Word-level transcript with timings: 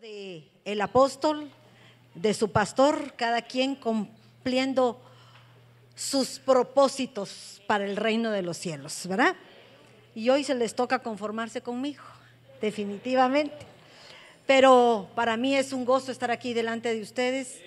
de 0.00 0.48
el 0.64 0.80
apóstol, 0.80 1.50
de 2.14 2.32
su 2.32 2.50
pastor, 2.50 3.12
cada 3.16 3.42
quien 3.42 3.74
cumpliendo 3.74 4.98
sus 5.94 6.38
propósitos 6.38 7.60
para 7.66 7.84
el 7.84 7.96
reino 7.96 8.30
de 8.30 8.40
los 8.40 8.56
cielos, 8.56 9.06
¿verdad? 9.06 9.36
Y 10.14 10.30
hoy 10.30 10.42
se 10.42 10.54
les 10.54 10.74
toca 10.74 11.00
conformarse 11.00 11.60
conmigo, 11.60 12.02
definitivamente. 12.62 13.58
Pero 14.46 15.06
para 15.14 15.36
mí 15.36 15.54
es 15.54 15.74
un 15.74 15.84
gozo 15.84 16.10
estar 16.10 16.30
aquí 16.30 16.54
delante 16.54 16.94
de 16.94 17.02
ustedes. 17.02 17.60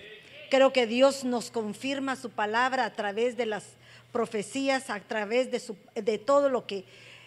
Creo 0.50 0.74
que 0.74 0.88
Dios 0.88 1.24
nos 1.24 1.52
confirma 1.52 2.16
su 2.16 2.32
palabra 2.32 2.86
a 2.86 2.94
través 2.94 3.38
de 3.38 3.46
las 3.46 3.64
profecías, 4.12 4.90
a 4.90 5.00
través 5.02 5.52
de, 5.52 5.62
de 6.02 6.18
todo 6.18 6.50
lo 6.50 6.66
que 6.66 6.84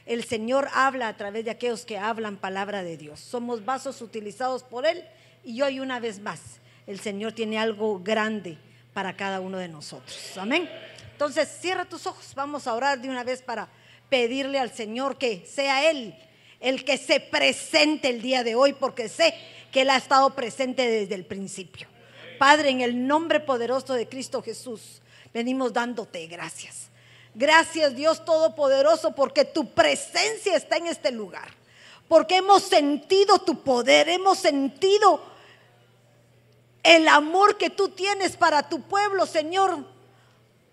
el 0.06 0.24
Señor 0.24 0.68
habla 0.72 1.08
a 1.08 1.16
través 1.16 1.44
de 1.44 1.50
aquellos 1.50 1.84
que 1.84 1.98
hablan 1.98 2.36
palabra 2.36 2.82
de 2.82 2.96
Dios. 2.96 3.20
Somos 3.20 3.64
vasos 3.64 4.00
utilizados 4.00 4.62
por 4.62 4.86
Él 4.86 5.04
y 5.44 5.60
hoy 5.62 5.80
una 5.80 6.00
vez 6.00 6.20
más 6.20 6.40
el 6.86 7.00
Señor 7.00 7.32
tiene 7.32 7.58
algo 7.58 8.00
grande 8.00 8.56
para 8.94 9.16
cada 9.16 9.40
uno 9.40 9.58
de 9.58 9.68
nosotros. 9.68 10.16
Amén. 10.36 10.70
Entonces 11.12 11.48
cierra 11.60 11.84
tus 11.84 12.06
ojos, 12.06 12.32
vamos 12.34 12.66
a 12.66 12.74
orar 12.74 13.00
de 13.00 13.10
una 13.10 13.24
vez 13.24 13.42
para 13.42 13.68
pedirle 14.08 14.58
al 14.58 14.70
Señor 14.70 15.18
que 15.18 15.44
sea 15.44 15.90
Él 15.90 16.14
el 16.60 16.84
que 16.84 16.98
se 16.98 17.20
presente 17.20 18.08
el 18.08 18.22
día 18.22 18.42
de 18.42 18.54
hoy, 18.54 18.72
porque 18.72 19.08
sé 19.08 19.34
que 19.70 19.82
Él 19.82 19.90
ha 19.90 19.96
estado 19.96 20.34
presente 20.34 20.88
desde 20.88 21.14
el 21.14 21.24
principio. 21.24 21.86
Padre, 22.38 22.70
en 22.70 22.80
el 22.80 23.06
nombre 23.06 23.40
poderoso 23.40 23.94
de 23.94 24.08
Cristo 24.08 24.42
Jesús, 24.42 25.02
venimos 25.32 25.72
dándote 25.72 26.26
gracias. 26.26 26.85
Gracias 27.38 27.94
Dios 27.94 28.24
Todopoderoso 28.24 29.14
porque 29.14 29.44
tu 29.44 29.68
presencia 29.68 30.56
está 30.56 30.78
en 30.78 30.86
este 30.86 31.12
lugar. 31.12 31.50
Porque 32.08 32.36
hemos 32.36 32.62
sentido 32.62 33.38
tu 33.40 33.62
poder, 33.62 34.08
hemos 34.08 34.38
sentido 34.38 35.20
el 36.82 37.06
amor 37.08 37.58
que 37.58 37.68
tú 37.68 37.90
tienes 37.90 38.38
para 38.38 38.66
tu 38.70 38.80
pueblo, 38.80 39.26
Señor, 39.26 39.84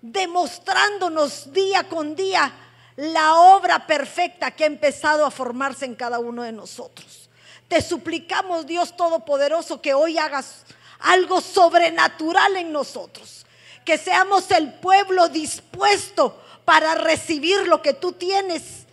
demostrándonos 0.02 1.52
día 1.52 1.90
con 1.90 2.16
día 2.16 2.54
la 2.96 3.36
obra 3.36 3.86
perfecta 3.86 4.52
que 4.52 4.64
ha 4.64 4.68
empezado 4.68 5.26
a 5.26 5.32
formarse 5.32 5.84
en 5.84 5.96
cada 5.96 6.20
uno 6.20 6.44
de 6.44 6.54
nosotros. 6.54 7.30
Te 7.68 7.82
suplicamos, 7.82 8.66
Dios 8.66 8.96
Todopoderoso, 8.96 9.82
que 9.82 9.94
hoy 9.94 10.18
hagas 10.18 10.64
algo 11.00 11.42
sobrenatural 11.42 12.56
en 12.56 12.72
nosotros, 12.72 13.46
que 13.84 13.98
seamos 13.98 14.50
el 14.52 14.76
pueblo 14.76 15.28
dispuesto 15.28 16.40
para 16.66 16.96
recibir 16.96 17.68
lo 17.68 17.82
que 17.82 17.94
tú 17.94 18.14
tienes 18.14 18.86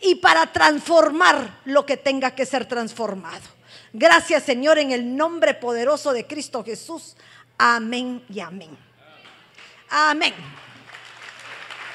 y 0.00 0.16
para 0.16 0.52
transformar 0.52 1.60
lo 1.64 1.84
que 1.84 1.96
tenga 1.96 2.34
que 2.34 2.46
ser 2.46 2.66
transformado. 2.66 3.42
Gracias 3.92 4.44
Señor 4.44 4.78
en 4.78 4.92
el 4.92 5.16
nombre 5.16 5.54
poderoso 5.54 6.12
de 6.12 6.26
Cristo 6.26 6.64
Jesús. 6.64 7.16
Amén 7.58 8.24
y 8.28 8.40
amén. 8.40 8.76
Amén. 9.90 10.34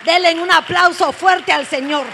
Denle 0.03 0.39
un 0.39 0.51
aplauso 0.51 1.11
fuerte 1.11 1.51
al 1.51 1.65
Señor. 1.65 2.05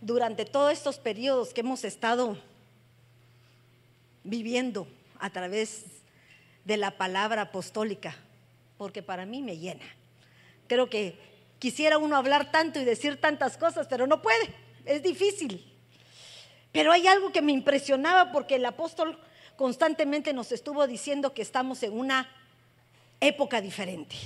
Durante 0.00 0.44
todos 0.44 0.72
estos 0.72 0.98
periodos 0.98 1.52
que 1.52 1.62
hemos 1.62 1.82
estado 1.82 2.38
viviendo, 4.22 4.86
a 5.20 5.30
través 5.30 5.84
de 6.64 6.76
la 6.76 6.92
palabra 6.92 7.42
apostólica, 7.42 8.16
porque 8.76 9.02
para 9.02 9.24
mí 9.24 9.42
me 9.42 9.58
llena. 9.58 9.84
Creo 10.66 10.90
que 10.90 11.18
quisiera 11.58 11.98
uno 11.98 12.16
hablar 12.16 12.50
tanto 12.50 12.80
y 12.80 12.84
decir 12.84 13.20
tantas 13.20 13.56
cosas, 13.56 13.86
pero 13.88 14.06
no 14.06 14.20
puede, 14.20 14.52
es 14.84 15.02
difícil. 15.02 15.64
Pero 16.72 16.92
hay 16.92 17.06
algo 17.06 17.32
que 17.32 17.40
me 17.40 17.52
impresionaba 17.52 18.32
porque 18.32 18.56
el 18.56 18.66
apóstol 18.66 19.18
constantemente 19.56 20.32
nos 20.32 20.52
estuvo 20.52 20.86
diciendo 20.86 21.32
que 21.32 21.42
estamos 21.42 21.82
en 21.82 21.92
una 21.92 22.28
época 23.20 23.60
diferente. 23.60 24.16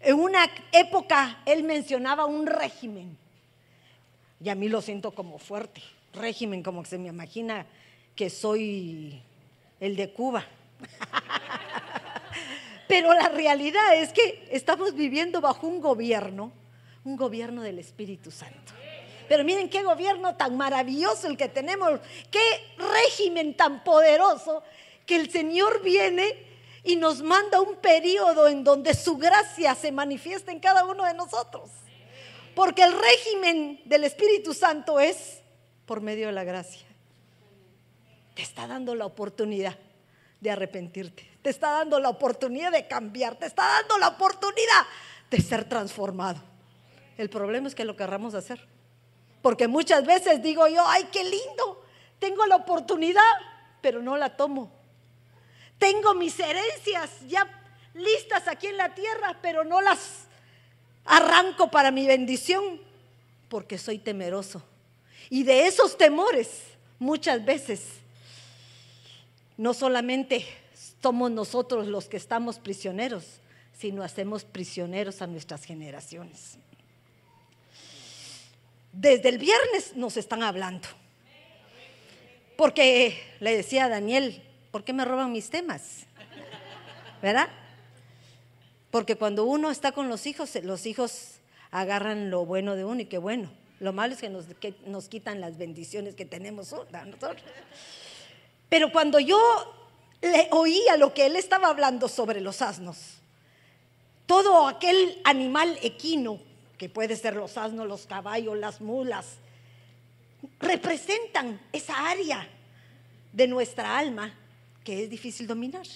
En 0.00 0.16
una 0.16 0.48
época 0.72 1.42
él 1.46 1.64
mencionaba 1.64 2.26
un 2.26 2.46
régimen, 2.46 3.16
y 4.44 4.50
a 4.50 4.54
mí 4.54 4.68
lo 4.68 4.82
siento 4.82 5.12
como 5.12 5.38
fuerte, 5.38 5.82
régimen 6.12 6.62
como 6.62 6.82
que 6.82 6.90
se 6.90 6.98
me 6.98 7.08
imagina 7.08 7.66
que 8.14 8.30
soy 8.30 9.20
el 9.80 9.96
de 9.96 10.12
Cuba. 10.12 10.44
Pero 12.88 13.12
la 13.14 13.28
realidad 13.28 13.96
es 13.96 14.12
que 14.12 14.48
estamos 14.50 14.94
viviendo 14.94 15.40
bajo 15.40 15.66
un 15.66 15.80
gobierno, 15.80 16.52
un 17.04 17.16
gobierno 17.16 17.62
del 17.62 17.78
Espíritu 17.78 18.30
Santo. 18.30 18.72
Pero 19.28 19.42
miren 19.42 19.68
qué 19.68 19.82
gobierno 19.82 20.36
tan 20.36 20.56
maravilloso 20.56 21.26
el 21.26 21.36
que 21.36 21.48
tenemos, 21.48 21.98
qué 22.30 22.74
régimen 22.78 23.54
tan 23.54 23.82
poderoso 23.82 24.62
que 25.04 25.16
el 25.16 25.30
Señor 25.30 25.82
viene 25.82 26.44
y 26.84 26.94
nos 26.94 27.22
manda 27.22 27.60
un 27.60 27.76
periodo 27.76 28.46
en 28.46 28.62
donde 28.62 28.94
su 28.94 29.16
gracia 29.16 29.74
se 29.74 29.90
manifiesta 29.90 30.52
en 30.52 30.60
cada 30.60 30.84
uno 30.84 31.04
de 31.04 31.14
nosotros. 31.14 31.70
Porque 32.54 32.84
el 32.84 32.92
régimen 32.92 33.80
del 33.84 34.04
Espíritu 34.04 34.54
Santo 34.54 35.00
es 35.00 35.40
por 35.86 36.00
medio 36.00 36.28
de 36.28 36.32
la 36.32 36.44
gracia 36.44 36.85
te 38.36 38.42
está 38.42 38.66
dando 38.66 38.94
la 38.94 39.06
oportunidad 39.06 39.78
de 40.42 40.50
arrepentirte, 40.50 41.26
te 41.40 41.48
está 41.48 41.70
dando 41.70 41.98
la 41.98 42.10
oportunidad 42.10 42.70
de 42.70 42.86
cambiar, 42.86 43.36
te 43.36 43.46
está 43.46 43.66
dando 43.66 43.96
la 43.96 44.08
oportunidad 44.08 44.86
de 45.30 45.40
ser 45.40 45.66
transformado. 45.66 46.42
El 47.16 47.30
problema 47.30 47.66
es 47.66 47.74
que 47.74 47.86
lo 47.86 47.96
querramos 47.96 48.34
hacer. 48.34 48.60
Porque 49.40 49.68
muchas 49.68 50.04
veces 50.04 50.42
digo 50.42 50.68
yo, 50.68 50.86
ay, 50.86 51.08
qué 51.10 51.24
lindo, 51.24 51.82
tengo 52.18 52.44
la 52.44 52.56
oportunidad, 52.56 53.22
pero 53.80 54.02
no 54.02 54.18
la 54.18 54.36
tomo. 54.36 54.70
Tengo 55.78 56.12
mis 56.12 56.38
herencias 56.38 57.10
ya 57.26 57.48
listas 57.94 58.48
aquí 58.48 58.66
en 58.66 58.76
la 58.76 58.94
tierra, 58.94 59.38
pero 59.40 59.64
no 59.64 59.80
las 59.80 60.26
arranco 61.06 61.70
para 61.70 61.90
mi 61.90 62.06
bendición, 62.06 62.82
porque 63.48 63.78
soy 63.78 63.98
temeroso. 63.98 64.62
Y 65.30 65.42
de 65.42 65.66
esos 65.66 65.96
temores 65.96 66.64
muchas 66.98 67.42
veces 67.42 68.04
no 69.56 69.74
solamente 69.74 70.46
somos 71.02 71.30
nosotros 71.30 71.86
los 71.86 72.08
que 72.08 72.16
estamos 72.16 72.58
prisioneros, 72.58 73.24
sino 73.72 74.02
hacemos 74.02 74.44
prisioneros 74.44 75.22
a 75.22 75.26
nuestras 75.26 75.64
generaciones. 75.64 76.58
Desde 78.92 79.28
el 79.28 79.38
viernes 79.38 79.94
nos 79.94 80.16
están 80.16 80.42
hablando. 80.42 80.88
Porque 82.56 83.20
le 83.40 83.54
decía 83.54 83.84
a 83.84 83.88
Daniel, 83.88 84.42
¿por 84.70 84.82
qué 84.82 84.92
me 84.94 85.04
roban 85.04 85.32
mis 85.32 85.50
temas? 85.50 86.06
¿Verdad? 87.20 87.48
Porque 88.90 89.16
cuando 89.16 89.44
uno 89.44 89.70
está 89.70 89.92
con 89.92 90.08
los 90.08 90.26
hijos, 90.26 90.54
los 90.62 90.86
hijos 90.86 91.34
agarran 91.70 92.30
lo 92.30 92.46
bueno 92.46 92.74
de 92.76 92.84
uno 92.84 93.02
y 93.02 93.06
qué 93.06 93.18
bueno. 93.18 93.50
Lo 93.78 93.92
malo 93.92 94.14
es 94.14 94.20
que 94.20 94.74
nos, 94.86 95.08
quitan 95.08 95.40
las 95.42 95.58
bendiciones 95.58 96.14
que 96.14 96.24
tenemos 96.24 96.72
nosotros. 96.72 97.42
Pero 98.68 98.90
cuando 98.92 99.20
yo 99.20 99.38
le 100.20 100.48
oía 100.50 100.96
lo 100.96 101.14
que 101.14 101.26
él 101.26 101.36
estaba 101.36 101.68
hablando 101.68 102.08
sobre 102.08 102.40
los 102.40 102.62
asnos, 102.62 102.98
todo 104.26 104.66
aquel 104.66 105.20
animal 105.24 105.78
equino, 105.82 106.40
que 106.78 106.88
puede 106.88 107.16
ser 107.16 107.36
los 107.36 107.56
asnos, 107.56 107.86
los 107.86 108.06
caballos, 108.06 108.58
las 108.58 108.80
mulas, 108.80 109.26
representan 110.58 111.60
esa 111.72 112.08
área 112.08 112.46
de 113.32 113.46
nuestra 113.46 113.96
alma 113.96 114.34
que 114.84 115.04
es 115.04 115.10
difícil 115.10 115.46
dominar. 115.46 115.86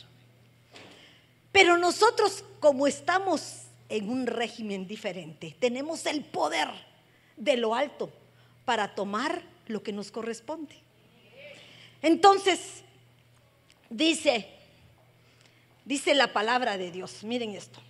Pero 1.53 1.77
nosotros, 1.77 2.45
como 2.61 2.87
estamos 2.87 3.63
en 3.89 4.09
un 4.09 4.27
régimen 4.27 4.87
diferente, 4.87 5.57
tenemos 5.59 6.07
el 6.07 6.25
poder 6.25 6.69
de 7.37 7.57
lo 7.57 7.75
alto 7.75 8.11
para 8.65 8.95
tomar 8.95 9.43
lo 9.67 9.83
que 9.83 9.93
nos 9.93 10.11
corresponde. 10.11 10.77
Entonces, 12.03 12.83
dice, 13.89 14.49
dice 15.85 16.15
la 16.15 16.33
palabra 16.33 16.79
de 16.79 16.91
Dios, 16.91 17.23
miren 17.25 17.55
esto. 17.55 17.81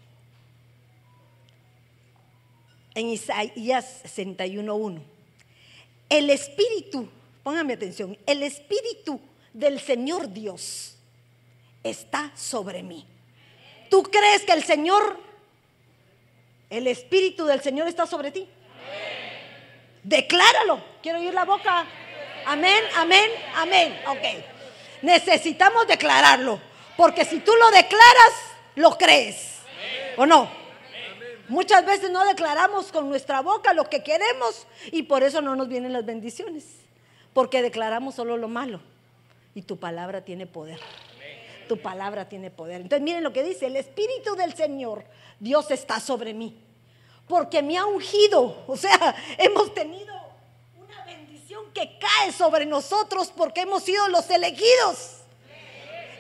En 2.94 3.08
Isaías 3.08 4.02
61.1. 4.04 5.00
El 6.08 6.30
Espíritu, 6.30 7.08
pónganme 7.44 7.74
atención, 7.74 8.18
el 8.26 8.42
Espíritu 8.42 9.20
del 9.52 9.80
Señor 9.80 10.32
Dios 10.32 10.96
está 11.84 12.32
sobre 12.36 12.82
mí. 12.82 13.06
¿Tú 13.88 14.02
crees 14.02 14.42
que 14.42 14.52
el 14.52 14.64
Señor, 14.64 15.18
el 16.68 16.86
Espíritu 16.86 17.44
del 17.44 17.60
Señor 17.60 17.88
está 17.88 18.06
sobre 18.06 18.30
ti? 18.30 18.48
Decláralo. 20.02 20.82
Quiero 21.02 21.18
oír 21.18 21.34
la 21.34 21.44
boca. 21.44 21.86
Amén, 22.46 22.82
amén, 22.96 23.30
amén. 23.56 24.00
Ok. 24.06 25.02
Necesitamos 25.02 25.86
declararlo. 25.86 26.60
Porque 26.96 27.24
si 27.24 27.40
tú 27.40 27.52
lo 27.58 27.70
declaras, 27.70 28.32
lo 28.74 28.96
crees. 28.98 29.60
¿O 30.16 30.26
no? 30.26 30.50
Muchas 31.48 31.84
veces 31.84 32.10
no 32.10 32.24
declaramos 32.26 32.92
con 32.92 33.08
nuestra 33.08 33.40
boca 33.40 33.74
lo 33.74 33.88
que 33.90 34.04
queremos 34.04 34.66
y 34.92 35.02
por 35.02 35.24
eso 35.24 35.40
no 35.40 35.56
nos 35.56 35.66
vienen 35.68 35.92
las 35.92 36.06
bendiciones, 36.06 36.64
porque 37.32 37.60
declaramos 37.60 38.14
solo 38.14 38.36
lo 38.36 38.46
malo 38.46 38.80
y 39.54 39.62
tu 39.62 39.76
palabra 39.76 40.24
tiene 40.24 40.46
poder. 40.46 40.78
Tu 41.68 41.76
palabra 41.80 42.28
tiene 42.28 42.50
poder. 42.50 42.82
Entonces 42.82 43.02
miren 43.02 43.24
lo 43.24 43.32
que 43.32 43.42
dice, 43.42 43.66
el 43.66 43.76
Espíritu 43.76 44.36
del 44.36 44.54
Señor, 44.54 45.04
Dios 45.40 45.70
está 45.72 45.98
sobre 45.98 46.34
mí, 46.34 46.56
porque 47.26 47.62
me 47.62 47.78
ha 47.78 47.86
ungido. 47.86 48.62
O 48.68 48.76
sea, 48.76 49.16
hemos 49.38 49.74
tenido 49.74 50.14
que 51.72 51.98
cae 51.98 52.32
sobre 52.32 52.66
nosotros 52.66 53.32
porque 53.36 53.62
hemos 53.62 53.82
sido 53.82 54.08
los 54.08 54.28
elegidos. 54.30 55.16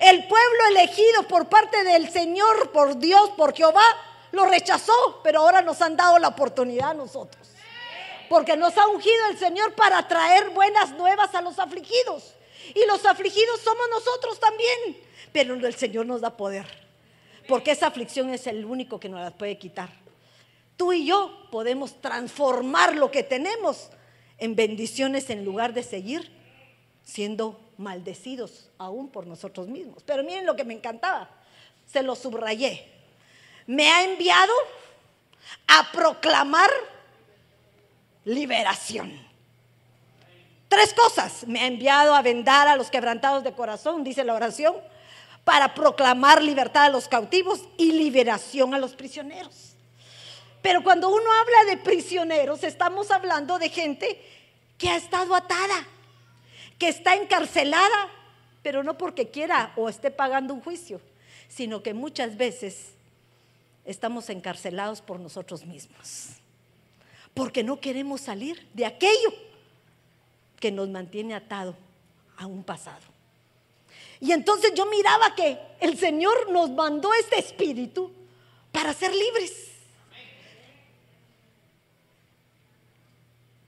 El 0.00 0.26
pueblo 0.26 0.66
elegido 0.70 1.24
por 1.28 1.48
parte 1.48 1.84
del 1.84 2.10
Señor, 2.10 2.70
por 2.72 2.98
Dios, 2.98 3.30
por 3.36 3.54
Jehová, 3.54 3.84
lo 4.32 4.46
rechazó, 4.46 5.20
pero 5.22 5.40
ahora 5.40 5.60
nos 5.62 5.82
han 5.82 5.96
dado 5.96 6.18
la 6.18 6.28
oportunidad 6.28 6.90
a 6.90 6.94
nosotros. 6.94 7.48
Porque 8.28 8.56
nos 8.56 8.78
ha 8.78 8.86
ungido 8.86 9.26
el 9.30 9.38
Señor 9.38 9.74
para 9.74 10.06
traer 10.06 10.50
buenas 10.50 10.92
nuevas 10.92 11.34
a 11.34 11.42
los 11.42 11.58
afligidos. 11.58 12.34
Y 12.74 12.86
los 12.86 13.04
afligidos 13.04 13.60
somos 13.60 13.88
nosotros 13.90 14.38
también. 14.38 14.96
Pero 15.32 15.54
el 15.54 15.74
Señor 15.74 16.06
nos 16.06 16.20
da 16.20 16.36
poder. 16.36 16.66
Porque 17.48 17.72
esa 17.72 17.88
aflicción 17.88 18.32
es 18.32 18.46
el 18.46 18.64
único 18.64 19.00
que 19.00 19.08
nos 19.08 19.20
la 19.20 19.32
puede 19.32 19.58
quitar. 19.58 19.90
Tú 20.76 20.92
y 20.92 21.04
yo 21.04 21.48
podemos 21.50 22.00
transformar 22.00 22.94
lo 22.94 23.10
que 23.10 23.22
tenemos 23.24 23.90
en 24.40 24.56
bendiciones 24.56 25.30
en 25.30 25.44
lugar 25.44 25.74
de 25.74 25.82
seguir 25.82 26.30
siendo 27.04 27.60
maldecidos 27.76 28.70
aún 28.78 29.08
por 29.08 29.26
nosotros 29.26 29.68
mismos. 29.68 30.02
Pero 30.04 30.24
miren 30.24 30.46
lo 30.46 30.56
que 30.56 30.64
me 30.64 30.74
encantaba. 30.74 31.30
Se 31.86 32.02
lo 32.02 32.14
subrayé 32.16 33.00
me 33.70 33.88
ha 33.88 34.02
enviado 34.02 34.52
a 35.68 35.92
proclamar 35.92 36.68
liberación. 38.24 39.12
Tres 40.68 40.92
cosas. 40.92 41.46
Me 41.46 41.60
ha 41.60 41.66
enviado 41.66 42.16
a 42.16 42.20
vendar 42.20 42.66
a 42.66 42.74
los 42.74 42.90
quebrantados 42.90 43.44
de 43.44 43.52
corazón, 43.52 44.02
dice 44.02 44.24
la 44.24 44.34
oración, 44.34 44.74
para 45.44 45.72
proclamar 45.72 46.42
libertad 46.42 46.86
a 46.86 46.88
los 46.88 47.06
cautivos 47.06 47.62
y 47.76 47.92
liberación 47.92 48.74
a 48.74 48.78
los 48.78 48.96
prisioneros. 48.96 49.69
Pero 50.62 50.82
cuando 50.82 51.08
uno 51.08 51.32
habla 51.40 51.70
de 51.70 51.76
prisioneros, 51.78 52.64
estamos 52.64 53.10
hablando 53.10 53.58
de 53.58 53.70
gente 53.70 54.20
que 54.76 54.90
ha 54.90 54.96
estado 54.96 55.34
atada, 55.34 55.86
que 56.78 56.88
está 56.88 57.14
encarcelada, 57.14 58.08
pero 58.62 58.82
no 58.82 58.98
porque 58.98 59.30
quiera 59.30 59.72
o 59.76 59.88
esté 59.88 60.10
pagando 60.10 60.52
un 60.52 60.60
juicio, 60.60 61.00
sino 61.48 61.82
que 61.82 61.94
muchas 61.94 62.36
veces 62.36 62.92
estamos 63.84 64.28
encarcelados 64.30 65.00
por 65.00 65.18
nosotros 65.18 65.64
mismos. 65.64 66.30
Porque 67.34 67.62
no 67.62 67.80
queremos 67.80 68.20
salir 68.20 68.68
de 68.74 68.86
aquello 68.86 69.32
que 70.58 70.70
nos 70.70 70.88
mantiene 70.88 71.34
atado 71.34 71.74
a 72.36 72.46
un 72.46 72.62
pasado. 72.62 73.02
Y 74.20 74.32
entonces 74.32 74.72
yo 74.74 74.84
miraba 74.86 75.34
que 75.34 75.58
el 75.80 75.98
Señor 75.98 76.50
nos 76.50 76.70
mandó 76.70 77.12
este 77.14 77.38
espíritu 77.38 78.12
para 78.70 78.92
ser 78.92 79.14
libres. 79.14 79.69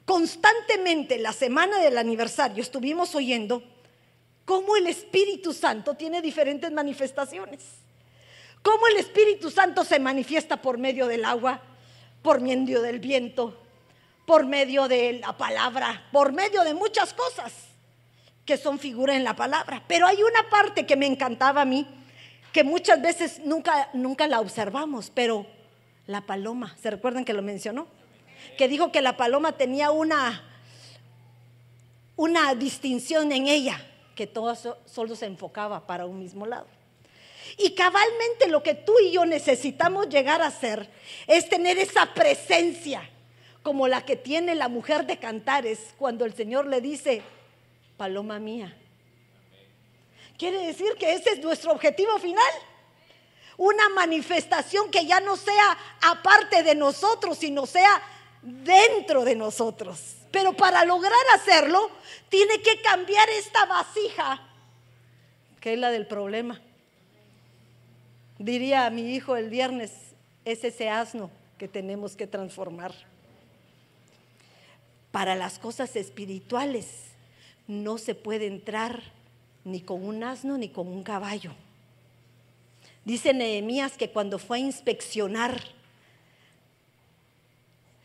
Constantemente 0.05 1.19
la 1.19 1.33
semana 1.33 1.79
del 1.79 1.97
aniversario 1.97 2.63
estuvimos 2.63 3.15
oyendo 3.15 3.63
cómo 4.45 4.77
el 4.77 4.87
Espíritu 4.87 5.53
Santo 5.53 5.95
tiene 5.95 6.21
diferentes 6.21 6.71
manifestaciones. 6.73 7.61
Cómo 8.63 8.87
el 8.87 8.97
Espíritu 8.97 9.51
Santo 9.51 9.85
se 9.85 9.99
manifiesta 9.99 10.63
por 10.63 10.79
medio 10.79 11.07
del 11.07 11.25
agua, 11.25 11.61
por 12.23 12.41
medio 12.41 12.81
del 12.81 13.01
viento, 13.01 13.59
por 14.27 14.47
medio 14.47 14.89
de 14.89 15.15
la 15.15 15.37
palabra, 15.37 16.09
por 16.13 16.33
medio 16.33 16.63
de 16.63 16.75
muchas 16.75 17.13
cosas 17.13 17.53
que 18.45 18.57
son 18.57 18.79
figura 18.79 19.17
en 19.17 19.25
la 19.25 19.35
palabra. 19.35 19.83
Pero 19.87 20.07
hay 20.07 20.23
una 20.23 20.49
parte 20.49 20.87
que 20.87 20.97
me 20.97 21.07
encantaba 21.07 21.63
a 21.63 21.65
mí, 21.65 21.87
que 22.53 22.65
muchas 22.65 23.01
veces 23.01 23.41
nunca, 23.45 23.89
nunca 23.93 24.27
la 24.27 24.41
observamos, 24.41 25.11
pero 25.11 25.47
la 26.07 26.21
paloma, 26.21 26.77
¿se 26.81 26.91
recuerdan 26.91 27.25
que 27.25 27.33
lo 27.33 27.43
mencionó? 27.43 27.87
Que 28.57 28.69
dijo 28.69 28.93
que 28.93 29.03
la 29.03 29.17
paloma 29.17 29.53
tenía 29.53 29.91
una, 29.91 30.43
una 32.17 32.55
distinción 32.55 33.33
en 33.33 33.47
ella, 33.49 33.85
que 34.15 34.27
todo 34.27 34.55
solo 34.87 35.17
se 35.17 35.27
enfocaba 35.27 35.87
para 35.87 36.07
un 36.07 36.19
mismo 36.19 36.47
lado. 36.47 36.67
Y 37.59 37.75
cabalmente 37.75 38.49
lo 38.49 38.63
que 38.63 38.75
tú 38.75 38.95
y 39.05 39.13
yo 39.13 39.25
necesitamos 39.25 40.09
llegar 40.09 40.43
a 40.43 40.47
hacer 40.47 40.89
es 41.27 41.49
tener 41.49 41.79
esa 41.79 42.15
presencia 42.15 43.09
como 43.63 43.89
la 43.89 44.05
que 44.05 44.17
tiene 44.17 44.55
la 44.55 44.69
mujer 44.69 45.07
de 45.07 45.19
Cantares 45.19 45.95
cuando 45.99 46.25
el 46.25 46.35
Señor 46.35 46.67
le 46.67 46.81
dice, 46.81 47.23
paloma 47.97 48.39
mía. 48.39 48.77
Quiere 50.37 50.67
decir 50.67 50.95
que 50.99 51.15
ese 51.15 51.31
es 51.31 51.39
nuestro 51.41 51.73
objetivo 51.73 52.19
final. 52.19 52.53
Una 53.57 53.89
manifestación 53.91 54.91
que 54.91 55.07
ya 55.07 55.21
no 55.21 55.37
sea 55.37 55.79
aparte 56.01 56.63
de 56.65 56.75
nosotros, 56.75 57.39
sino 57.39 57.67
sea 57.67 58.03
dentro 58.43 59.25
de 59.25 59.37
nosotros. 59.37 60.17
Pero 60.31 60.53
para 60.55 60.85
lograr 60.85 61.13
hacerlo, 61.35 61.91
tiene 62.29 62.61
que 62.61 62.81
cambiar 62.81 63.29
esta 63.31 63.65
vasija, 63.67 64.41
que 65.61 65.75
es 65.75 65.79
la 65.79 65.91
del 65.91 66.07
problema. 66.07 66.61
Diría 68.39 68.87
a 68.87 68.91
mi 68.91 69.15
hijo 69.15 69.37
el 69.37 69.51
viernes, 69.51 69.93
es 70.45 70.65
ese 70.65 70.91
asno 70.91 71.31
que 71.59 71.69
tenemos 71.69 72.17
que 72.17 72.27
transformar. 72.27 72.93
Para 75.13 75.37
las 75.37 75.59
cosas 75.59 75.95
espirituales 75.95 76.87
no 77.69 77.99
se 77.99 78.15
puede 78.15 78.47
entrar 78.47 79.03
ni 79.65 79.81
con 79.81 80.05
un 80.05 80.25
asno 80.25 80.59
ni 80.59 80.69
con 80.69 80.89
un 80.89 81.03
caballo. 81.03 81.53
Dice 83.05 83.35
Nehemías 83.35 83.97
que 83.97 84.11
cuando 84.11 84.39
fue 84.39 84.59
a 84.59 84.61
inspeccionar 84.61 85.63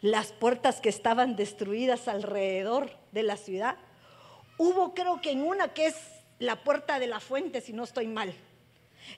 las 0.02 0.32
puertas 0.32 0.80
que 0.80 0.90
estaban 0.90 1.36
destruidas 1.36 2.08
alrededor 2.08 2.92
de 3.12 3.24
la 3.24 3.38
ciudad, 3.38 3.78
hubo 4.58 4.94
creo 4.94 5.22
que 5.22 5.32
en 5.32 5.42
una 5.42 5.74
que 5.74 5.88
es 5.88 5.96
la 6.40 6.64
puerta 6.64 7.00
de 7.00 7.08
la 7.08 7.20
fuente, 7.20 7.62
si 7.62 7.74
no 7.74 7.84
estoy 7.84 8.08
mal, 8.08 8.34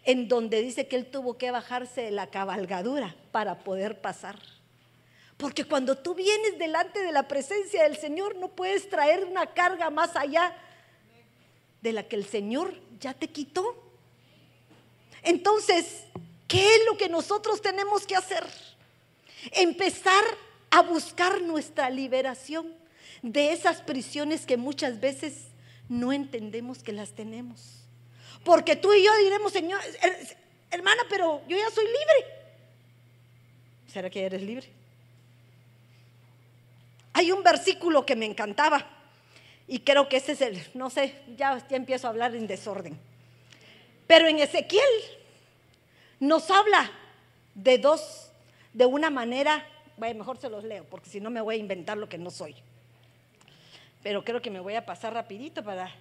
en 0.06 0.28
donde 0.28 0.62
dice 0.62 0.88
que 0.88 0.96
él 0.96 1.08
tuvo 1.08 1.38
que 1.38 1.52
bajarse 1.52 2.02
de 2.02 2.12
la 2.12 2.28
cabalgadura 2.28 3.16
para 3.32 3.60
poder 3.60 4.00
pasar. 4.00 4.40
Porque 5.38 5.64
cuando 5.64 5.98
tú 5.98 6.16
vienes 6.16 6.60
delante 6.60 7.02
de 7.02 7.12
la 7.12 7.28
presencia 7.28 7.84
del 7.84 7.98
Señor 7.98 8.36
no 8.36 8.50
puedes 8.50 8.90
traer 8.90 9.26
una 9.26 9.48
carga 9.54 9.90
más 9.90 10.16
allá 10.16 10.54
de 11.82 11.94
la 11.94 12.04
que 12.04 12.18
el 12.18 12.26
Señor 12.26 12.74
ya 13.00 13.14
te 13.14 13.30
quitó. 13.30 13.82
Entonces, 15.24 16.04
¿qué 16.48 16.76
es 16.76 16.86
lo 16.86 16.98
que 16.98 17.10
nosotros 17.10 17.62
tenemos 17.62 18.06
que 18.06 18.16
hacer? 18.16 18.46
Empezar 19.52 20.24
a 20.24 20.49
buscar 20.84 21.42
nuestra 21.42 21.90
liberación 21.90 22.74
de 23.22 23.52
esas 23.52 23.82
prisiones 23.82 24.46
que 24.46 24.58
muchas 24.58 25.00
veces 25.00 25.48
no 25.90 26.14
entendemos 26.14 26.84
que 26.84 26.94
las 26.94 27.12
tenemos. 27.12 27.84
Porque 28.44 28.76
tú 28.76 28.94
y 28.94 29.04
yo 29.04 29.16
diremos, 29.18 29.52
Señor, 29.52 29.80
hermana, 30.72 31.04
pero 31.10 31.42
yo 31.48 31.58
ya 31.58 31.70
soy 31.72 31.86
libre. 31.86 32.40
¿Será 33.88 34.10
que 34.10 34.24
eres 34.24 34.42
libre? 34.42 34.70
Hay 37.14 37.32
un 37.32 37.44
versículo 37.44 38.06
que 38.06 38.16
me 38.16 38.26
encantaba 38.26 38.86
y 39.68 39.80
creo 39.80 40.08
que 40.08 40.18
ese 40.18 40.34
es 40.34 40.42
el, 40.42 40.62
no 40.74 40.90
sé, 40.90 41.16
ya, 41.36 41.68
ya 41.68 41.76
empiezo 41.76 42.08
a 42.08 42.12
hablar 42.12 42.36
en 42.36 42.48
desorden. 42.48 42.98
Pero 44.08 44.28
en 44.28 44.40
Ezequiel 44.40 44.84
nos 46.20 46.50
habla 46.50 46.92
de 47.56 47.78
dos, 47.78 48.32
de 48.74 48.86
una 48.86 49.10
manera, 49.10 49.66
bueno, 50.00 50.20
mejor 50.20 50.38
se 50.38 50.50
los 50.50 50.64
leo, 50.64 50.86
porque 50.86 51.10
si 51.10 51.20
no 51.20 51.30
me 51.30 51.42
voy 51.42 51.56
a 51.56 51.58
inventar 51.60 51.98
lo 51.98 52.10
que 52.10 52.18
no 52.18 52.32
soy. 52.32 52.56
Pero 54.02 54.24
creo 54.24 54.42
que 54.42 54.50
me 54.50 54.60
voy 54.60 54.76
a 54.76 54.86
pasar 54.86 55.14
rapidito 55.14 55.64
para 55.64 55.94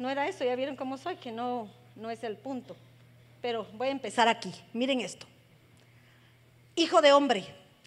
no 0.00 0.08
era 0.08 0.26
eso, 0.26 0.44
ya 0.44 0.56
vieron 0.56 0.76
cómo 0.76 0.96
soy, 0.96 1.16
que 1.16 1.30
no, 1.30 1.68
no 1.94 2.10
es 2.10 2.24
el 2.24 2.38
punto. 2.38 2.74
Pero 3.42 3.66
voy 3.74 3.88
a 3.88 3.90
empezar 3.90 4.28
aquí. 4.28 4.50
Miren 4.72 5.02
esto. 5.02 5.26
Hijo 6.74 7.02
de 7.02 7.12
hombre, 7.12 7.44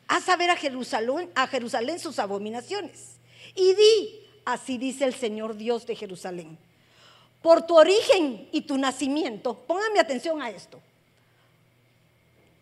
haz 0.07 0.25
saber 0.25 0.51
a 0.51 0.55
Jerusalén, 0.55 1.31
a 1.33 1.47
Jerusalén 1.47 1.99
sus 1.99 2.19
abominaciones. 2.19 3.15
Y 3.55 3.73
di, 3.73 4.27
así 4.45 4.77
dice 4.77 5.05
el 5.05 5.15
Señor 5.15 5.57
Dios 5.57 5.87
de 5.87 5.95
Jerusalén. 5.95 6.55
Por 7.41 7.65
tu 7.65 7.75
origen 7.75 8.47
y 8.51 8.61
tu 8.61 8.77
nacimiento, 8.77 9.55
pónganme 9.65 9.99
atención 9.99 10.39
a 10.39 10.51
esto. 10.51 10.79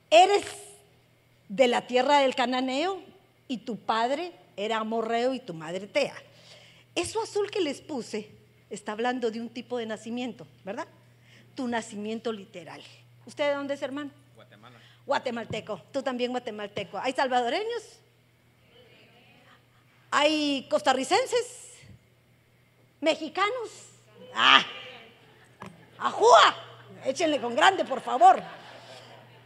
Eres 0.10 0.46
de 1.52 1.68
la 1.68 1.86
tierra 1.86 2.20
del 2.20 2.34
cananeo 2.34 3.02
y 3.50 3.58
tu 3.58 3.76
padre 3.76 4.32
era 4.56 4.78
amorreo 4.78 5.34
y 5.34 5.40
tu 5.42 5.54
madre 5.54 5.86
tea. 5.86 6.16
Eso 6.96 7.22
azul 7.22 7.52
que 7.52 7.60
les 7.60 7.82
puse 7.82 8.32
está 8.70 8.94
hablando 8.94 9.30
de 9.32 9.42
un 9.42 9.50
tipo 9.50 9.78
de 9.78 9.86
nacimiento, 9.86 10.48
¿verdad? 10.64 10.88
Tu 11.54 11.68
nacimiento 11.68 12.32
literal. 12.32 12.82
¿Usted 13.26 13.50
de 13.50 13.56
dónde 13.56 13.74
es, 13.74 13.82
hermano? 13.82 14.12
Guatemala. 14.34 14.80
guatemalteco, 15.06 15.82
tú 15.92 16.02
también 16.02 16.32
guatemalteco. 16.32 16.98
¿Hay 16.98 17.12
salvadoreños? 17.12 18.00
¿Hay 20.10 20.68
costarricenses? 20.70 21.74
¿Mexicanos? 23.02 23.70
¡Ah! 24.34 24.64
¡Ajúa! 26.00 26.56
Échenle 27.04 27.42
con 27.42 27.56
grande, 27.56 27.84
por 27.84 28.00
favor. 28.00 28.42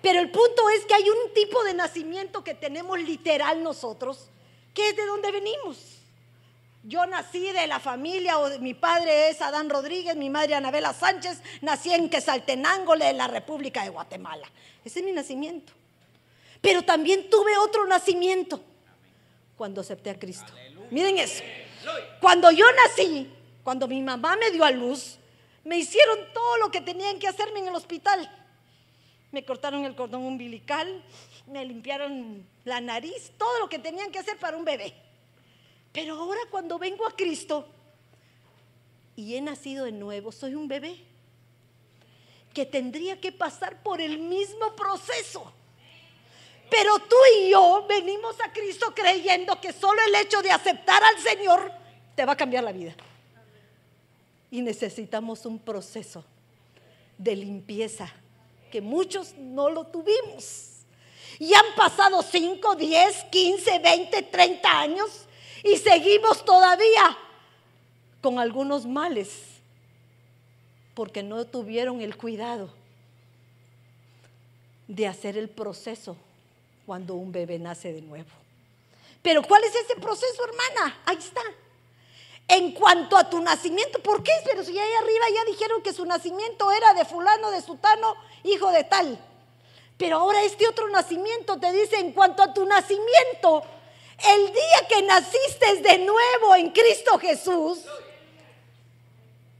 Pero 0.05 0.19
el 0.19 0.29
punto 0.29 0.69
es 0.69 0.85
que 0.85 0.93
hay 0.93 1.09
un 1.09 1.33
tipo 1.33 1.63
de 1.63 1.73
nacimiento 1.73 2.43
que 2.43 2.53
tenemos 2.53 2.99
literal 2.99 3.63
nosotros, 3.63 4.29
que 4.71 4.89
es 4.89 4.95
de 4.95 5.03
donde 5.03 5.31
venimos. 5.31 5.79
Yo 6.83 7.07
nací 7.07 7.51
de 7.51 7.65
la 7.65 7.79
familia, 7.79 8.37
o 8.37 8.59
mi 8.59 8.75
padre 8.75 9.29
es 9.29 9.41
Adán 9.41 9.67
Rodríguez, 9.67 10.15
mi 10.15 10.29
madre 10.29 10.53
Anabela 10.53 10.93
Sánchez, 10.93 11.41
nací 11.61 11.91
en 11.91 12.07
Quesaltenango, 12.07 12.93
en 12.93 13.17
la 13.17 13.27
República 13.27 13.81
de 13.81 13.89
Guatemala. 13.89 14.47
Ese 14.83 14.99
es 14.99 15.05
mi 15.05 15.11
nacimiento. 15.11 15.73
Pero 16.61 16.83
también 16.83 17.27
tuve 17.27 17.57
otro 17.57 17.87
nacimiento 17.87 18.61
cuando 19.57 19.81
acepté 19.81 20.11
a 20.11 20.19
Cristo. 20.19 20.53
Miren 20.91 21.17
eso. 21.17 21.41
Cuando 22.21 22.51
yo 22.51 22.65
nací, 22.73 23.27
cuando 23.63 23.87
mi 23.87 24.03
mamá 24.03 24.35
me 24.35 24.51
dio 24.51 24.65
a 24.65 24.69
luz, 24.69 25.17
me 25.63 25.79
hicieron 25.79 26.31
todo 26.31 26.57
lo 26.57 26.69
que 26.69 26.81
tenían 26.81 27.17
que 27.17 27.27
hacerme 27.27 27.61
en 27.61 27.69
el 27.69 27.75
hospital. 27.75 28.44
Me 29.35 29.43
cortaron 29.43 29.83
el 29.83 29.97
cordón 29.97 30.23
umbilical, 30.23 31.03
me 31.47 31.65
limpiaron 31.65 32.47
la 32.63 32.79
nariz, 32.79 33.33
todo 33.37 33.59
lo 33.59 33.67
que 33.67 33.79
tenían 33.79 34.09
que 34.09 34.19
hacer 34.19 34.39
para 34.39 34.55
un 34.55 34.63
bebé. 34.63 34.93
Pero 35.91 36.15
ahora 36.15 36.39
cuando 36.49 36.79
vengo 36.79 37.05
a 37.05 37.11
Cristo 37.11 37.67
y 39.13 39.35
he 39.35 39.41
nacido 39.41 39.83
de 39.83 39.91
nuevo, 39.91 40.31
soy 40.31 40.55
un 40.55 40.69
bebé 40.69 40.95
que 42.53 42.65
tendría 42.65 43.19
que 43.19 43.33
pasar 43.33 43.83
por 43.83 43.99
el 43.99 44.19
mismo 44.19 44.73
proceso. 44.73 45.51
Pero 46.69 46.97
tú 46.99 47.17
y 47.37 47.49
yo 47.49 47.85
venimos 47.89 48.37
a 48.39 48.53
Cristo 48.53 48.93
creyendo 48.95 49.59
que 49.59 49.73
solo 49.73 49.99
el 50.07 50.15
hecho 50.15 50.41
de 50.43 50.51
aceptar 50.51 51.03
al 51.03 51.19
Señor 51.19 51.73
te 52.15 52.23
va 52.23 52.31
a 52.31 52.37
cambiar 52.37 52.63
la 52.63 52.71
vida. 52.71 52.95
Y 54.49 54.61
necesitamos 54.61 55.45
un 55.45 55.59
proceso 55.59 56.23
de 57.17 57.35
limpieza 57.35 58.13
muchos 58.81 59.33
no 59.35 59.69
lo 59.69 59.85
tuvimos. 59.85 60.69
Y 61.39 61.53
han 61.53 61.65
pasado 61.75 62.21
5, 62.21 62.75
10, 62.75 63.23
15, 63.25 63.79
20, 63.79 64.21
30 64.23 64.79
años 64.79 65.25
y 65.63 65.77
seguimos 65.77 66.45
todavía 66.45 67.17
con 68.21 68.39
algunos 68.39 68.85
males 68.85 69.29
porque 70.93 71.21
no 71.21 71.45
tuvieron 71.45 72.01
el 72.01 72.15
cuidado 72.15 72.69
de 74.87 75.07
hacer 75.07 75.37
el 75.37 75.49
proceso 75.49 76.15
cuando 76.85 77.15
un 77.15 77.31
bebé 77.31 77.59
nace 77.59 77.91
de 77.91 78.01
nuevo. 78.01 78.29
Pero 79.21 79.41
¿cuál 79.41 79.63
es 79.63 79.75
ese 79.75 79.95
proceso, 79.99 80.43
hermana? 80.45 80.97
Ahí 81.05 81.17
está. 81.17 81.41
En 82.47 82.73
cuanto 82.73 83.17
a 83.17 83.29
tu 83.29 83.39
nacimiento, 83.41 83.99
¿por 83.99 84.21
qué? 84.21 84.31
Pero 84.45 84.63
si 84.63 84.77
ahí 84.77 84.93
arriba 84.93 85.25
ya 85.33 85.51
dijeron 85.51 85.81
que 85.81 85.93
su 85.93 86.05
nacimiento 86.05 86.71
era 86.71 86.93
de 86.93 87.05
fulano, 87.05 87.49
de 87.49 87.61
sutano, 87.61 88.15
hijo 88.43 88.71
de 88.71 88.83
tal. 88.83 89.19
Pero 89.97 90.17
ahora 90.17 90.43
este 90.43 90.67
otro 90.67 90.89
nacimiento 90.89 91.57
te 91.59 91.71
dice, 91.71 91.97
en 91.97 92.11
cuanto 92.11 92.43
a 92.43 92.53
tu 92.53 92.65
nacimiento, 92.65 93.63
el 94.23 94.53
día 94.53 94.87
que 94.87 95.01
naciste 95.03 95.81
de 95.81 95.99
nuevo 95.99 96.55
en 96.55 96.69
Cristo 96.71 97.17
Jesús, 97.17 97.79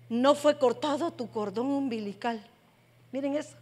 no 0.09 0.35
fue 0.35 0.57
cortado 0.57 1.11
tu 1.11 1.29
cordón 1.31 1.67
umbilical. 1.67 2.45
Miren 3.11 3.35
eso. 3.35 3.55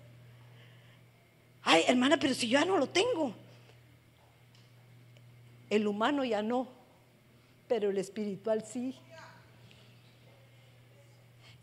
Ay, 1.63 1.85
hermana, 1.87 2.17
pero 2.17 2.33
si 2.33 2.49
yo 2.49 2.59
ya 2.59 2.65
no 2.65 2.77
lo 2.77 2.87
tengo. 2.87 3.33
El 5.69 5.87
humano 5.87 6.25
ya 6.25 6.41
no, 6.41 6.67
pero 7.67 7.89
el 7.89 7.97
espiritual 7.97 8.63
sí. 8.65 8.95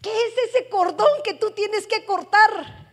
¿Qué 0.03 0.11
es 0.11 0.51
ese 0.51 0.69
cordón 0.69 1.23
que 1.23 1.35
tú 1.35 1.51
tienes 1.51 1.87
que 1.87 2.05
cortar 2.05 2.89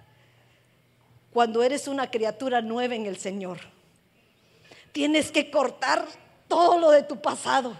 cuando 1.31 1.63
eres 1.63 1.87
una 1.87 2.11
criatura 2.11 2.61
nueva 2.61 2.95
en 2.95 3.05
el 3.05 3.17
Señor? 3.17 3.59
Tienes 4.91 5.31
que 5.31 5.49
cortar 5.49 6.05
todo 6.47 6.77
lo 6.79 6.91
de 6.91 7.03
tu 7.03 7.21
pasado, 7.21 7.77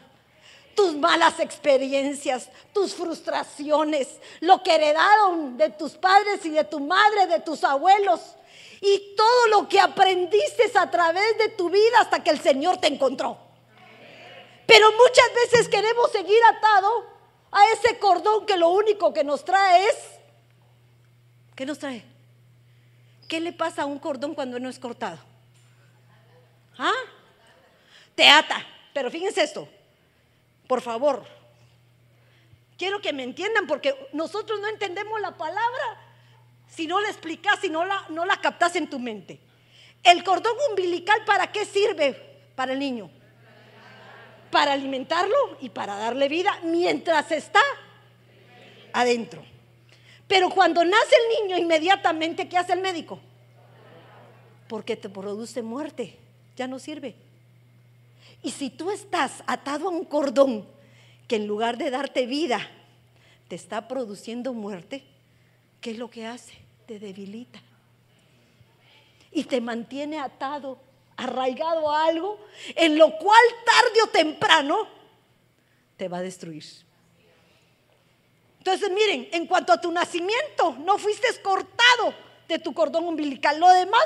tus 0.76 0.94
malas 0.96 1.40
experiencias, 1.40 2.50
tus 2.74 2.94
frustraciones, 2.94 4.08
lo 4.40 4.64
que 4.64 4.76
heredaron 4.76 5.58
de 5.58 5.72
tus 5.72 5.94
padres 5.94 6.46
y 6.46 6.50
de 6.50 6.64
tu 6.64 6.80
madre, 6.80 7.28
de 7.28 7.40
tus 7.40 7.64
abuelos, 7.64 8.22
y 8.80 9.16
todo 9.16 9.48
lo 9.50 9.68
que 9.68 9.80
aprendiste 9.80 10.72
a 10.76 10.90
través 10.92 11.38
de 11.40 11.50
tu 11.50 11.70
vida 11.70 12.00
hasta 12.00 12.24
que 12.24 12.30
el 12.30 12.40
Señor 12.40 12.78
te 12.78 12.88
encontró. 12.88 13.38
Pero 14.68 14.92
muchas 14.92 15.34
veces 15.34 15.68
queremos 15.68 16.12
seguir 16.12 16.40
atado 16.50 17.17
a 17.52 17.60
ese 17.74 17.98
cordón 18.00 18.46
que 18.46 18.58
lo 18.58 18.70
único 18.70 19.14
que 19.14 19.24
nos 19.24 19.44
trae 19.44 19.86
es, 19.86 19.96
¿qué 21.56 21.66
nos 21.66 21.80
trae? 21.80 22.04
¿Qué 23.28 23.40
le 23.40 23.54
pasa 23.54 23.84
a 23.84 23.86
un 23.86 24.00
cordón 24.00 24.36
cuando 24.36 24.60
no 24.60 24.70
es 24.70 24.80
cortado? 24.80 25.20
¿Ah? 26.78 26.94
te 28.18 28.28
ata. 28.28 28.66
Pero 28.94 29.12
fíjense 29.12 29.44
esto, 29.44 29.70
por 30.68 30.82
favor, 30.82 31.24
quiero 32.78 33.00
que 33.00 33.14
me 33.14 33.24
entiendan 33.24 33.68
porque 33.68 34.10
nosotros 34.12 34.60
no 34.60 34.68
entendemos 34.68 35.22
la 35.22 35.38
palabra 35.38 36.02
si 36.68 36.88
no 36.88 37.00
la 37.00 37.10
explicas, 37.10 37.60
si 37.62 37.70
no 37.70 37.86
la, 37.86 38.04
no 38.10 38.26
la 38.26 38.42
captas 38.42 38.76
en 38.76 38.90
tu 38.90 38.98
mente. 38.98 39.40
El 40.04 40.24
cordón 40.24 40.54
umbilical, 40.72 41.24
¿para 41.26 41.52
qué 41.52 41.64
sirve 41.64 42.14
para 42.56 42.74
el 42.74 42.80
niño? 42.80 43.12
Para 44.52 44.74
alimentarlo 44.74 45.36
y 45.62 45.70
para 45.70 45.96
darle 45.98 46.30
vida 46.30 46.60
mientras 46.64 47.32
está 47.32 47.62
adentro. 48.94 49.44
Pero 50.28 50.50
cuando 50.50 50.84
nace 50.84 51.16
el 51.16 51.48
niño, 51.48 51.58
inmediatamente, 51.58 52.50
¿qué 52.50 52.58
hace 52.58 52.74
el 52.74 52.82
médico? 52.82 53.20
Porque 54.68 54.96
te 54.96 55.10
produce 55.10 55.62
muerte, 55.62 56.18
ya 56.56 56.68
no 56.68 56.80
sirve. 56.80 57.16
Y 58.44 58.52
si 58.52 58.70
tú 58.70 58.92
estás 58.92 59.44
atado 59.48 59.88
a 59.88 59.92
un 59.92 60.04
cordón 60.06 60.68
que 61.28 61.38
en 61.38 61.48
lugar 61.48 61.78
de 61.78 61.90
darte 61.90 62.26
vida, 62.26 62.70
te 63.48 63.56
está 63.56 63.88
produciendo 63.88 64.54
muerte, 64.54 65.04
¿qué 65.82 65.92
es 65.92 65.98
lo 65.98 66.10
que 66.10 66.26
hace? 66.26 66.54
Te 66.86 67.00
debilita. 67.00 67.62
Y 69.32 69.46
te 69.46 69.62
mantiene 69.62 70.20
atado, 70.20 70.80
arraigado 71.18 71.92
a 71.92 72.06
algo, 72.06 72.40
en 72.76 72.98
lo 72.98 73.18
cual 73.18 73.42
tarde 73.66 74.02
o 74.04 74.08
temprano 74.08 74.88
te 75.98 76.08
va 76.08 76.18
a 76.18 76.22
destruir. 76.22 76.64
Entonces, 78.60 78.90
miren, 78.92 79.30
en 79.32 79.48
cuanto 79.48 79.74
a 79.74 79.82
tu 79.82 79.92
nacimiento, 79.92 80.76
no 80.80 80.98
fuiste 80.98 81.28
cortado 81.42 82.14
de 82.48 82.60
tu 82.60 82.74
cordón 82.74 83.06
umbilical. 83.06 83.60
Lo 83.60 83.70
demás, 83.70 84.06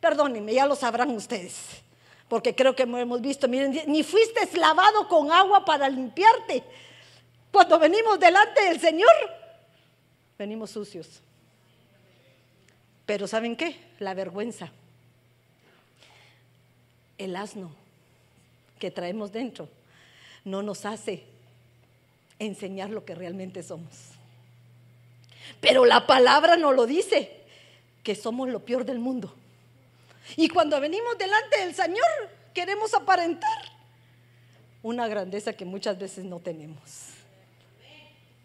perdónenme, 0.00 0.54
ya 0.54 0.66
lo 0.66 0.76
sabrán 0.76 1.10
ustedes 1.10 1.84
porque 2.28 2.54
creo 2.54 2.74
que 2.74 2.82
hemos 2.82 3.20
visto, 3.20 3.48
miren, 3.48 3.80
ni 3.86 4.02
fuiste 4.02 4.40
lavado 4.58 5.06
con 5.08 5.30
agua 5.30 5.64
para 5.64 5.88
limpiarte. 5.88 6.64
Cuando 7.52 7.78
venimos 7.78 8.18
delante 8.18 8.62
del 8.64 8.80
Señor, 8.80 9.12
venimos 10.38 10.70
sucios. 10.70 11.20
Pero 13.06 13.28
¿saben 13.28 13.56
qué? 13.56 13.78
La 13.98 14.14
vergüenza, 14.14 14.72
el 17.18 17.36
asno 17.36 17.70
que 18.78 18.90
traemos 18.90 19.32
dentro, 19.32 19.68
no 20.44 20.62
nos 20.62 20.84
hace 20.84 21.24
enseñar 22.38 22.90
lo 22.90 23.04
que 23.04 23.14
realmente 23.14 23.62
somos. 23.62 23.92
Pero 25.60 25.84
la 25.84 26.06
palabra 26.06 26.56
no 26.56 26.72
lo 26.72 26.86
dice, 26.86 27.40
que 28.02 28.14
somos 28.14 28.48
lo 28.48 28.60
peor 28.60 28.84
del 28.84 28.98
mundo. 28.98 29.34
Y 30.36 30.48
cuando 30.48 30.80
venimos 30.80 31.16
delante 31.18 31.58
del 31.60 31.74
Señor, 31.74 32.30
queremos 32.52 32.92
aparentar 32.94 33.74
una 34.82 35.08
grandeza 35.08 35.54
que 35.54 35.64
muchas 35.64 35.98
veces 35.98 36.24
no 36.24 36.38
tenemos. 36.38 37.08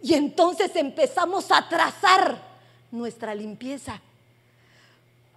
Y 0.01 0.13
entonces 0.13 0.73
empezamos 0.75 1.51
a 1.51 1.67
trazar 1.67 2.38
nuestra 2.91 3.35
limpieza. 3.35 4.01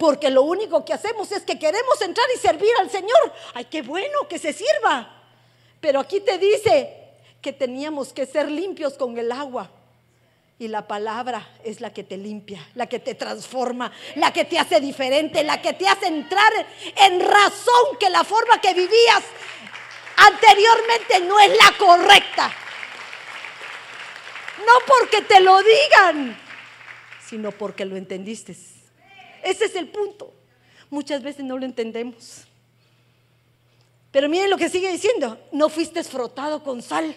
Porque 0.02 0.30
lo 0.30 0.42
único 0.42 0.84
que 0.84 0.92
hacemos 0.92 1.30
es 1.30 1.44
que 1.44 1.60
queremos 1.60 2.02
entrar 2.02 2.26
y 2.34 2.38
servir 2.40 2.72
al 2.80 2.90
Señor. 2.90 3.32
Ay, 3.54 3.66
qué 3.66 3.82
bueno 3.82 4.26
que 4.28 4.36
se 4.36 4.52
sirva. 4.52 5.22
Pero 5.80 6.00
aquí 6.00 6.18
te 6.18 6.38
dice 6.38 6.92
que 7.40 7.52
teníamos 7.52 8.12
que 8.12 8.26
ser 8.26 8.50
limpios 8.50 8.94
con 8.94 9.16
el 9.16 9.30
agua. 9.30 9.70
Y 10.58 10.66
la 10.66 10.88
palabra 10.88 11.48
es 11.62 11.80
la 11.80 11.92
que 11.92 12.02
te 12.02 12.16
limpia, 12.16 12.68
la 12.74 12.88
que 12.88 12.98
te 12.98 13.14
transforma, 13.14 13.92
la 14.16 14.32
que 14.32 14.44
te 14.44 14.58
hace 14.58 14.80
diferente, 14.80 15.44
la 15.44 15.62
que 15.62 15.72
te 15.74 15.86
hace 15.86 16.08
entrar 16.08 16.52
en 16.96 17.20
razón 17.20 17.96
que 18.00 18.10
la 18.10 18.24
forma 18.24 18.60
que 18.60 18.74
vivías 18.74 19.22
anteriormente 20.16 21.20
no 21.20 21.38
es 21.38 21.56
la 21.56 21.78
correcta. 21.78 22.52
No 24.66 24.72
porque 24.84 25.22
te 25.22 25.38
lo 25.38 25.62
digan, 25.62 26.36
sino 27.24 27.52
porque 27.52 27.84
lo 27.84 27.94
entendiste. 27.94 28.71
Ese 29.42 29.66
es 29.66 29.74
el 29.74 29.88
punto. 29.88 30.32
muchas 30.90 31.22
veces 31.22 31.44
no 31.44 31.56
lo 31.58 31.64
entendemos. 31.64 32.44
Pero 34.10 34.28
miren 34.28 34.50
lo 34.50 34.58
que 34.58 34.68
sigue 34.68 34.92
diciendo, 34.92 35.38
no 35.50 35.70
fuiste 35.70 36.04
frotado 36.04 36.62
con 36.62 36.82
sal. 36.82 37.16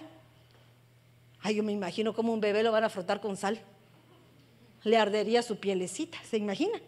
Ay, 1.42 1.56
yo 1.56 1.64
me 1.64 1.74
imagino 1.74 2.14
cómo 2.14 2.32
un 2.32 2.40
bebé 2.40 2.64
lo 2.64 2.72
van 2.72 2.86
a 2.86 2.90
frotar 2.90 3.20
con 3.20 3.36
sal. 3.36 3.62
Le 4.84 4.98
ardería 4.98 5.44
su 5.44 5.58
pielecita, 5.58 6.18
¿se 6.24 6.38
imagina? 6.38 6.80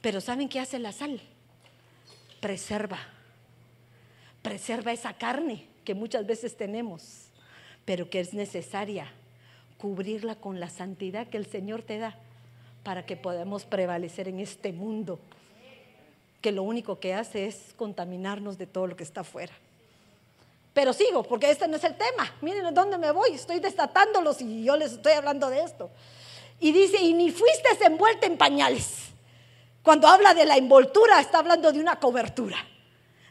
Pero 0.00 0.20
¿saben 0.20 0.48
qué 0.48 0.58
hace 0.58 0.78
la 0.78 0.92
sal? 0.92 1.20
Preserva. 2.40 2.98
Preserva 4.42 4.92
esa 4.92 5.12
carne 5.12 5.66
que 5.84 5.94
muchas 5.94 6.26
veces 6.26 6.56
tenemos, 6.56 7.28
pero 7.84 8.10
que 8.10 8.20
es 8.20 8.34
necesaria 8.34 9.12
cubrirla 9.78 10.34
con 10.34 10.60
la 10.60 10.68
santidad 10.68 11.28
que 11.28 11.36
el 11.36 11.46
Señor 11.46 11.82
te 11.82 11.98
da 11.98 12.18
para 12.82 13.04
que 13.04 13.16
podamos 13.16 13.64
prevalecer 13.64 14.28
en 14.28 14.40
este 14.40 14.72
mundo 14.72 15.18
que 16.40 16.52
lo 16.52 16.62
único 16.62 16.98
que 16.98 17.14
hace 17.14 17.46
es 17.46 17.74
contaminarnos 17.76 18.56
de 18.56 18.66
todo 18.66 18.86
lo 18.86 18.96
que 18.96 19.04
está 19.04 19.20
afuera. 19.20 19.52
Pero 20.72 20.92
sigo, 20.92 21.22
porque 21.22 21.50
este 21.50 21.68
no 21.68 21.76
es 21.76 21.84
el 21.84 21.96
tema. 21.96 22.32
Miren 22.40 22.72
dónde 22.72 22.96
me 22.96 23.10
voy, 23.10 23.32
estoy 23.32 23.60
destatándolos 23.60 24.40
y 24.40 24.64
yo 24.64 24.76
les 24.76 24.92
estoy 24.92 25.12
hablando 25.12 25.50
de 25.50 25.62
esto. 25.62 25.90
Y 26.60 26.72
dice, 26.72 26.98
y 26.98 27.12
ni 27.12 27.30
fuiste 27.30 27.68
envuelta 27.84 28.26
en 28.26 28.38
pañales. 28.38 29.08
Cuando 29.82 30.06
habla 30.06 30.34
de 30.34 30.44
la 30.44 30.56
envoltura, 30.56 31.20
está 31.20 31.38
hablando 31.38 31.72
de 31.72 31.80
una 31.80 31.98
cobertura, 31.98 32.58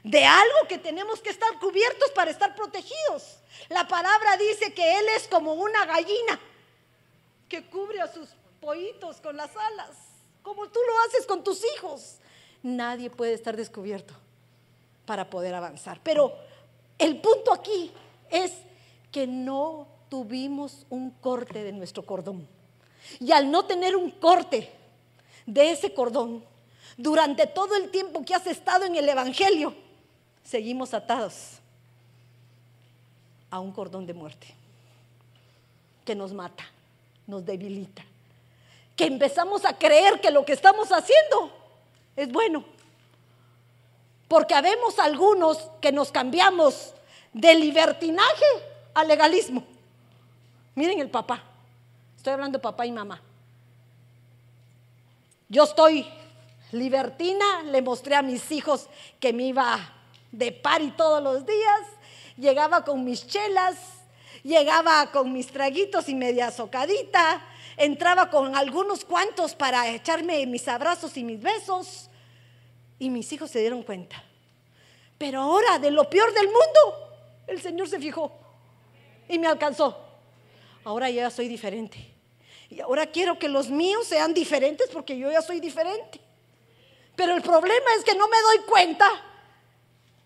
de 0.04 0.26
algo 0.26 0.68
que 0.68 0.80
tenemos 0.80 1.22
que 1.22 1.30
estar 1.30 1.60
cubiertos 1.60 2.10
para 2.12 2.32
estar 2.32 2.56
protegidos. 2.56 3.40
La 3.70 3.88
palabra 3.88 4.36
dice 4.38 4.74
que 4.74 5.00
Él 5.00 5.06
es 5.16 5.28
como 5.28 5.54
una 5.54 5.86
gallina 5.86 6.40
que 7.48 7.66
cubre 7.66 8.02
a 8.02 8.12
sus 8.12 8.30
pollitos 8.62 9.22
con 9.22 9.38
las 9.38 9.52
alas, 9.56 9.98
como 10.42 10.68
tú 10.68 10.80
lo 10.88 11.00
haces 11.08 11.26
con 11.26 11.44
tus 11.44 11.62
hijos 11.76 12.20
nadie 12.64 13.10
puede 13.10 13.34
estar 13.34 13.56
descubierto 13.56 14.14
para 15.06 15.30
poder 15.30 15.56
avanzar. 15.56 16.00
Pero 16.04 16.34
el 16.98 17.20
punto 17.22 17.54
aquí 17.54 17.92
es 18.30 18.54
que 19.12 19.28
no 19.28 19.88
tuvimos 20.10 20.86
un 20.90 21.12
corte 21.12 21.64
de 21.64 21.72
nuestro 21.72 22.06
cordón. 22.06 22.48
Y 23.20 23.32
al 23.32 23.50
no 23.50 23.66
tener 23.66 23.96
un 23.96 24.12
corte 24.12 24.72
de 25.46 25.72
ese 25.72 25.94
cordón, 25.94 26.44
durante 26.98 27.48
todo 27.48 27.76
el 27.76 27.90
tiempo 27.90 28.24
que 28.24 28.36
has 28.36 28.46
estado 28.46 28.86
en 28.86 28.96
el 28.96 29.08
Evangelio, 29.08 29.74
seguimos 30.44 30.94
atados 30.94 31.60
a 33.50 33.60
un 33.60 33.72
cordón 33.72 34.06
de 34.06 34.14
muerte 34.14 34.48
que 36.06 36.14
nos 36.14 36.34
mata, 36.34 36.66
nos 37.26 37.46
debilita, 37.46 38.04
que 39.00 39.06
empezamos 39.06 39.64
a 39.64 39.78
creer 39.78 40.20
que 40.20 40.30
lo 40.30 40.44
que 40.44 40.52
estamos 40.52 40.92
haciendo 40.92 41.54
es 42.18 42.30
bueno. 42.30 42.66
Porque 44.28 44.54
habemos 44.54 45.00
algunos 45.00 45.58
que 45.80 45.94
nos 45.94 46.12
cambiamos 46.12 46.94
de 47.32 47.56
libertinaje 47.56 48.46
al 48.94 49.08
legalismo. 49.08 49.64
Miren 50.76 51.00
el 51.00 51.10
papá. 51.10 51.42
Estoy 52.18 52.34
hablando 52.34 52.58
de 52.58 52.62
papá 52.62 52.86
y 52.86 52.92
mamá. 52.92 53.22
Yo 55.48 55.64
estoy 55.64 56.06
libertina, 56.74 57.64
le 57.68 57.82
mostré 57.82 58.16
a 58.16 58.22
mis 58.22 58.52
hijos 58.52 58.90
que 59.22 59.32
me 59.32 59.44
iba 59.44 59.80
de 60.34 60.52
pari 60.52 60.92
todos 60.92 61.24
los 61.24 61.46
días, 61.46 61.82
llegaba 62.36 62.84
con 62.84 63.06
mis 63.06 63.26
chelas, 63.26 63.78
llegaba 64.44 65.10
con 65.12 65.32
mis 65.32 65.48
traguitos 65.48 66.10
y 66.10 66.16
media 66.16 66.52
socadita, 66.52 67.42
entraba 67.80 68.30
con 68.30 68.56
algunos 68.56 69.06
cuantos 69.06 69.56
para 69.56 69.90
echarme 69.90 70.46
mis 70.46 70.68
abrazos 70.68 71.16
y 71.18 71.24
mis 71.24 71.42
besos. 71.42 72.10
Y 73.00 73.10
mis 73.10 73.32
hijos 73.32 73.50
se 73.50 73.60
dieron 73.60 73.82
cuenta. 73.82 74.22
Pero 75.18 75.42
ahora, 75.42 75.80
de 75.80 75.90
lo 75.90 76.10
peor 76.10 76.34
del 76.34 76.48
mundo, 76.48 77.16
el 77.48 77.62
Señor 77.62 77.88
se 77.88 77.98
fijó 77.98 78.32
y 79.28 79.40
me 79.40 79.48
alcanzó. 79.48 79.98
Ahora 80.84 81.10
ya 81.10 81.30
soy 81.30 81.48
diferente. 81.48 82.14
Y 82.70 82.82
ahora 82.82 83.08
quiero 83.08 83.40
que 83.40 83.48
los 83.48 83.70
míos 83.70 84.06
sean 84.06 84.34
diferentes 84.34 84.90
porque 84.90 85.18
yo 85.18 85.32
ya 85.32 85.42
soy 85.42 85.60
diferente. 85.60 86.20
Pero 87.16 87.34
el 87.34 87.42
problema 87.42 87.86
es 87.98 88.04
que 88.04 88.16
no 88.16 88.28
me 88.28 88.38
doy 88.42 88.66
cuenta 88.66 89.10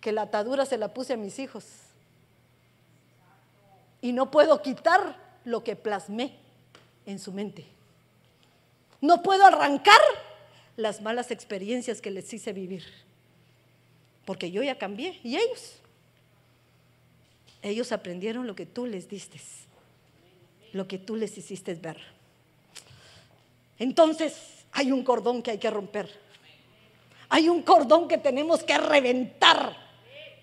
que 0.01 0.11
la 0.11 0.23
atadura 0.23 0.65
se 0.65 0.77
la 0.77 0.93
puse 0.93 1.13
a 1.13 1.17
mis 1.17 1.37
hijos. 1.39 1.65
Y 4.01 4.11
no 4.11 4.31
puedo 4.31 4.61
quitar 4.61 5.17
lo 5.45 5.63
que 5.63 5.75
plasmé 5.75 6.42
en 7.05 7.19
su 7.19 7.31
mente. 7.31 7.65
No 9.01 9.21
puedo 9.21 9.45
arrancar 9.45 9.99
las 10.77 11.01
malas 11.01 11.31
experiencias 11.31 12.01
que 12.01 12.11
les 12.11 12.33
hice 12.33 12.53
vivir. 12.53 12.85
Porque 14.25 14.51
yo 14.51 14.63
ya 14.63 14.77
cambié 14.77 15.19
y 15.23 15.35
ellos. 15.35 15.75
Ellos 17.61 17.91
aprendieron 17.91 18.47
lo 18.47 18.55
que 18.55 18.65
tú 18.65 18.85
les 18.85 19.07
diste, 19.07 19.39
lo 20.73 20.87
que 20.87 20.97
tú 20.97 21.15
les 21.15 21.37
hiciste 21.37 21.73
ver. 21.75 21.97
Entonces 23.79 24.65
hay 24.71 24.91
un 24.91 25.03
cordón 25.03 25.41
que 25.41 25.51
hay 25.51 25.57
que 25.57 25.69
romper. 25.69 26.09
Hay 27.29 27.49
un 27.49 27.61
cordón 27.61 28.07
que 28.07 28.17
tenemos 28.17 28.63
que 28.63 28.77
reventar. 28.77 29.75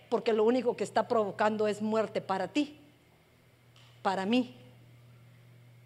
Porque 0.09 0.33
lo 0.33 0.45
único 0.45 0.77
que 0.77 0.85
está 0.85 1.07
provocando 1.07 1.69
es 1.69 1.81
muerte 1.81 2.21
para 2.21 2.49
ti, 2.49 2.77
para 4.03 4.27
mí 4.27 4.55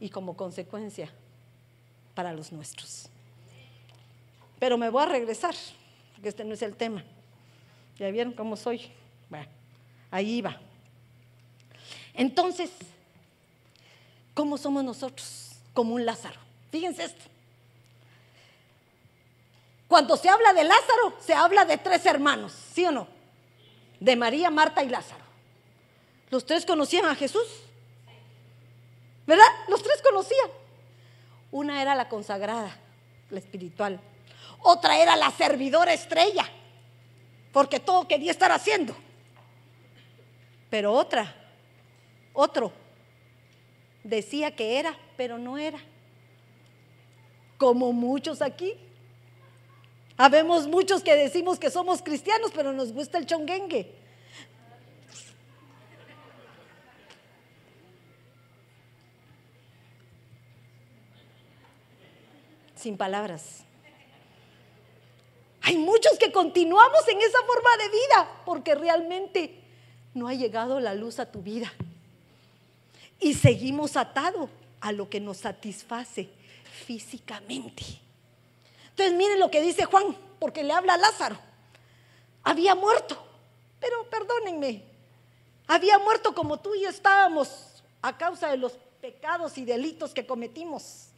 y 0.00 0.11
como 0.11 0.37
consecuencia 0.37 1.11
para 2.14 2.33
los 2.33 2.52
nuestros. 2.52 3.09
Pero 4.59 4.78
me 4.78 4.88
voy 4.88 5.02
a 5.02 5.07
regresar, 5.07 5.54
porque 6.14 6.28
este 6.28 6.44
no 6.44 6.54
es 6.54 6.62
el 6.62 6.76
tema. 6.76 7.04
¿Ya 7.98 8.11
vieron 8.11 8.33
cómo 8.33 8.57
soy? 8.57 8.90
Bueno, 9.28 9.46
ahí 10.11 10.40
va. 10.40 10.59
Entonces, 12.14 12.70
¿cómo 14.35 14.57
somos 14.57 14.85
nosotros? 14.85 15.52
Como 15.72 15.94
un 15.94 16.04
Lázaro. 16.04 16.38
Fíjense 16.70 17.04
esto. 17.04 17.24
Cuando 19.88 20.16
se 20.16 20.28
habla 20.28 20.52
de 20.52 20.64
Lázaro, 20.64 21.14
se 21.20 21.35
habla 21.35 21.64
de 21.64 21.78
tres 21.78 22.04
hermanos, 22.07 22.52
¿sí 22.72 22.85
o 22.85 22.90
no? 22.90 23.07
De 24.00 24.16
María, 24.16 24.50
Marta 24.50 24.83
y 24.83 24.88
Lázaro. 24.88 25.24
Los 26.30 26.46
tres 26.46 26.66
conocían 26.66 27.04
a 27.04 27.14
Jesús. 27.14 27.46
¿Verdad? 29.26 29.44
Los 29.68 29.82
tres 29.82 30.02
conocían. 30.02 30.50
Una 31.50 31.80
era 31.80 31.94
la 31.94 32.08
consagrada, 32.08 32.76
la 33.30 33.38
espiritual. 33.38 34.00
Otra 34.60 34.98
era 34.98 35.16
la 35.16 35.30
servidora 35.30 35.92
estrella, 35.92 36.48
porque 37.52 37.80
todo 37.80 38.08
quería 38.08 38.30
estar 38.30 38.50
haciendo. 38.50 38.96
Pero 40.70 40.92
otra, 40.92 41.34
otro, 42.32 42.72
decía 44.02 44.54
que 44.54 44.78
era, 44.78 44.96
pero 45.16 45.38
no 45.38 45.56
era. 45.58 45.78
Como 47.58 47.92
muchos 47.92 48.42
aquí. 48.42 48.74
Habemos 50.16 50.66
muchos 50.66 51.02
que 51.02 51.14
decimos 51.14 51.58
que 51.58 51.70
somos 51.70 52.02
cristianos, 52.02 52.50
pero 52.54 52.72
nos 52.72 52.92
gusta 52.92 53.18
el 53.18 53.26
chonguengue. 53.26 54.04
Sin 62.85 62.99
palabras. 62.99 63.61
Hay 65.62 65.79
muchos 65.79 66.18
que 66.18 66.31
continuamos 66.31 67.09
en 67.09 67.18
esa 67.18 67.38
forma 67.47 67.70
de 67.79 67.88
vida 67.88 68.42
porque 68.44 68.75
realmente 68.75 69.59
no 70.12 70.29
ha 70.29 70.35
llegado 70.35 70.79
la 70.81 70.92
luz 70.92 71.18
a 71.18 71.33
tu 71.33 71.40
vida. 71.40 71.73
Y 73.18 73.33
seguimos 73.33 73.97
atados 73.97 74.51
a 74.83 74.92
lo 74.92 75.09
que 75.09 75.18
nos 75.18 75.38
satisface 75.38 76.29
físicamente. 76.85 77.85
Entonces 78.90 79.14
miren 79.16 79.40
lo 79.40 79.51
que 79.51 79.62
dice 79.62 79.87
Juan, 79.87 80.14
porque 80.38 80.62
le 80.62 80.75
habla 80.75 80.92
a 80.92 80.99
Lázaro. 80.99 81.38
Había 82.42 82.75
muerto, 82.75 83.16
pero 83.81 84.11
perdónenme, 84.11 84.83
había 85.68 85.99
muerto 86.01 86.35
como 86.35 86.61
tú 86.61 86.75
y 86.75 86.85
estábamos 86.85 87.83
a 88.03 88.18
causa 88.18 88.51
de 88.51 88.59
los 88.59 88.73
pecados 89.01 89.57
y 89.57 89.64
delitos 89.64 90.12
que 90.12 90.27
cometimos 90.27 91.13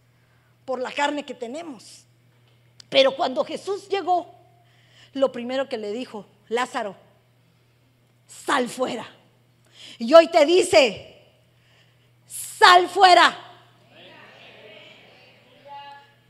por 0.67 0.81
la 0.81 0.93
carne 0.93 1.25
que 1.25 1.35
tenemos. 1.35 2.05
Pero 2.91 3.17
cuando 3.17 3.45
Jesús 3.45 3.89
llegó, 3.89 4.35
lo 5.15 5.33
primero 5.33 5.69
que 5.69 5.79
le 5.79 5.93
dijo, 5.93 6.27
Lázaro, 6.49 6.95
sal 8.27 8.69
fuera. 8.69 9.07
Y 9.99 10.13
hoy 10.13 10.29
te 10.29 10.45
dice, 10.45 11.25
sal 12.27 12.89
fuera. 12.89 13.35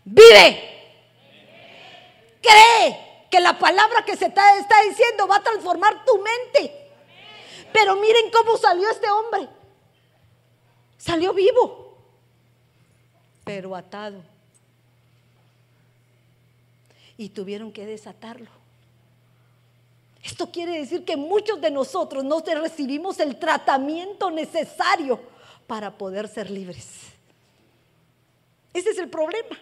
Vive. 0.05 0.73
Cree 2.41 3.27
que 3.29 3.41
la 3.41 3.59
palabra 3.59 4.05
que 4.05 4.17
se 4.17 4.27
está, 4.27 4.57
está 4.59 4.77
diciendo 4.89 5.27
va 5.27 5.37
a 5.37 5.43
transformar 5.43 6.05
tu 6.05 6.19
mente. 6.19 6.73
Pero 7.73 7.97
miren 7.97 8.31
cómo 8.31 8.57
salió 8.57 8.89
este 8.89 9.11
hombre. 9.11 9.49
Salió 10.97 11.33
vivo, 11.35 11.86
pero 13.47 13.77
atado. 13.77 14.25
Y 17.17 17.29
tuvieron 17.31 17.73
que 17.73 17.87
desatarlo 17.87 18.51
Esto 20.23 20.51
quiere 20.51 20.79
decir 20.79 21.05
que 21.05 21.17
muchos 21.17 21.61
de 21.61 21.71
nosotros 21.71 22.25
no 22.25 22.41
recibimos 22.41 23.21
el 23.21 23.39
tratamiento 23.39 24.31
necesario 24.31 25.21
para 25.69 25.97
poder 25.97 26.29
ser 26.29 26.51
libres. 26.51 26.89
Ese 28.75 28.91
es 28.91 28.99
el 28.99 29.09
problema. 29.09 29.57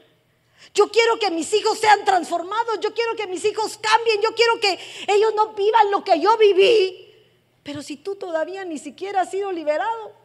Yo 0.75 0.90
quiero 0.90 1.18
que 1.18 1.31
mis 1.31 1.53
hijos 1.53 1.79
sean 1.79 2.05
transformados, 2.07 2.81
yo 2.81 2.94
quiero 2.94 3.14
que 3.14 3.27
mis 3.27 3.44
hijos 3.44 3.79
cambien, 3.79 4.23
yo 4.23 4.35
quiero 4.35 4.59
que 4.61 4.79
ellos 5.07 5.35
no 5.37 5.53
vivan 5.53 5.90
lo 5.90 6.03
que 6.03 6.18
yo 6.18 6.38
viví. 6.38 7.07
Pero 7.62 7.83
si 7.83 7.99
tú 7.99 8.16
todavía 8.16 8.64
ni 8.64 8.79
siquiera 8.79 9.20
has 9.20 9.31
sido 9.31 9.53
liberado, 9.53 10.24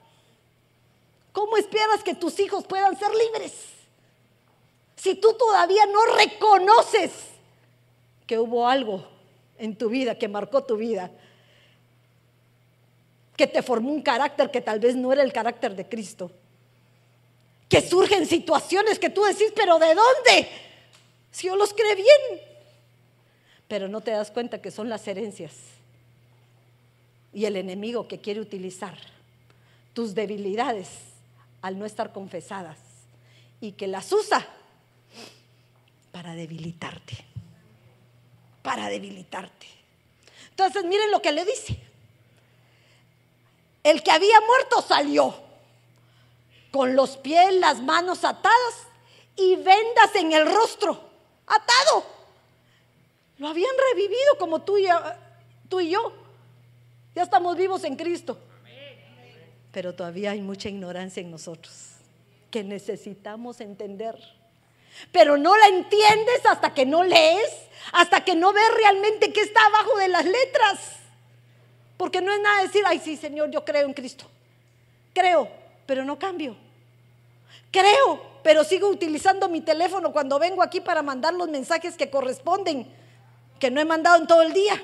¿cómo 1.40 1.56
esperas 1.56 2.04
que 2.04 2.16
tus 2.16 2.38
hijos 2.42 2.66
puedan 2.66 3.00
ser 3.00 3.12
libres? 3.16 3.54
Si 4.98 5.16
tú 5.16 5.34
todavía 5.36 5.86
no 5.86 6.06
reconoces 6.18 7.14
que 8.28 8.38
hubo 8.38 8.68
algo 8.68 9.08
en 9.58 9.78
tu 9.78 9.88
vida 9.88 10.20
que 10.20 10.28
marcó 10.28 10.66
tu 10.66 10.76
vida, 10.76 11.10
que 13.38 13.48
te 13.48 13.64
formó 13.64 13.90
un 13.90 14.02
carácter 14.02 14.52
que 14.52 14.60
tal 14.60 14.82
vez 14.82 14.98
no 14.98 15.14
era 15.14 15.24
el 15.24 15.32
carácter 15.32 15.78
de 15.78 15.88
Cristo 15.88 16.30
que 17.70 17.82
surgen 17.82 18.26
situaciones 18.26 19.00
que 19.00 19.10
tú 19.10 19.24
decís, 19.24 19.54
pero 19.56 19.80
¿de 19.80 19.96
dónde? 19.96 20.50
Si 21.32 21.48
yo 21.48 21.56
los 21.56 21.74
creo 21.74 21.96
bien. 21.96 22.42
Pero 23.70 23.88
no 23.88 24.02
te 24.02 24.12
das 24.12 24.30
cuenta 24.30 24.62
que 24.62 24.72
son 24.72 24.90
las 24.90 25.08
herencias 25.08 25.54
y 27.32 27.46
el 27.46 27.56
enemigo 27.56 28.10
que 28.10 28.20
quiere 28.20 28.42
utilizar 28.42 28.98
tus 29.94 30.14
debilidades 30.14 31.09
al 31.62 31.78
no 31.78 31.86
estar 31.86 32.14
confesadas 32.14 32.78
y 33.62 33.74
que 33.74 33.88
las 33.88 34.12
usa 34.12 34.48
para 36.12 36.34
debilitarte, 36.36 37.26
para 38.62 38.88
debilitarte. 38.90 39.68
Entonces 40.50 40.84
miren 40.86 41.12
lo 41.12 41.22
que 41.22 41.32
le 41.32 41.46
dice. 41.46 41.80
El 43.84 44.04
que 44.04 44.12
había 44.12 44.40
muerto 44.42 44.82
salió 44.82 45.34
con 46.72 46.96
los 46.96 47.18
pies, 47.18 47.54
las 47.56 47.82
manos 47.82 48.24
atadas 48.24 48.88
y 49.36 49.56
vendas 49.56 50.16
en 50.16 50.34
el 50.34 50.46
rostro, 50.46 51.00
atado. 51.48 52.06
Lo 53.38 53.48
habían 53.48 53.72
revivido 53.92 54.38
como 54.38 54.62
tú 54.62 54.78
y, 54.78 54.88
tú 55.70 55.80
y 55.80 55.92
yo. 55.92 56.14
Ya 57.16 57.24
estamos 57.24 57.56
vivos 57.56 57.84
en 57.86 57.96
Cristo. 57.96 58.38
Pero 59.72 59.94
todavía 59.94 60.32
hay 60.32 60.42
mucha 60.42 60.70
ignorancia 60.70 61.22
en 61.22 61.32
nosotros 61.32 61.74
que 62.52 62.64
necesitamos 62.64 63.62
entender. 63.62 64.18
Pero 65.12 65.38
no 65.38 65.56
la 65.56 65.68
entiendes 65.68 66.46
hasta 66.50 66.74
que 66.74 66.86
no 66.86 67.04
lees, 67.04 67.52
hasta 67.94 68.24
que 68.24 68.36
no 68.36 68.52
ves 68.52 68.74
realmente 68.76 69.32
qué 69.32 69.42
está 69.42 69.60
abajo 69.66 69.98
de 69.98 70.08
las 70.08 70.26
letras. 70.26 70.80
Porque 71.98 72.22
no 72.22 72.34
es 72.34 72.42
nada 72.42 72.64
decir, 72.64 72.84
ay 72.86 73.00
sí, 73.00 73.16
Señor, 73.16 73.52
yo 73.52 73.64
creo 73.64 73.86
en 73.86 73.94
Cristo. 73.94 74.26
Creo, 75.14 75.50
pero 75.86 76.04
no 76.04 76.18
cambio. 76.18 76.56
Creo, 77.72 78.22
pero 78.44 78.64
sigo 78.64 78.90
utilizando 78.90 79.48
mi 79.48 79.62
teléfono 79.62 80.12
cuando 80.12 80.40
vengo 80.40 80.64
aquí 80.64 80.82
para 80.82 81.02
mandar 81.02 81.34
los 81.34 81.50
mensajes 81.50 81.96
que 81.96 82.10
corresponden, 82.10 82.88
que 83.60 83.70
no 83.70 83.80
he 83.80 83.86
mandado 83.86 84.18
en 84.18 84.28
todo 84.28 84.42
el 84.42 84.54
día. 84.54 84.82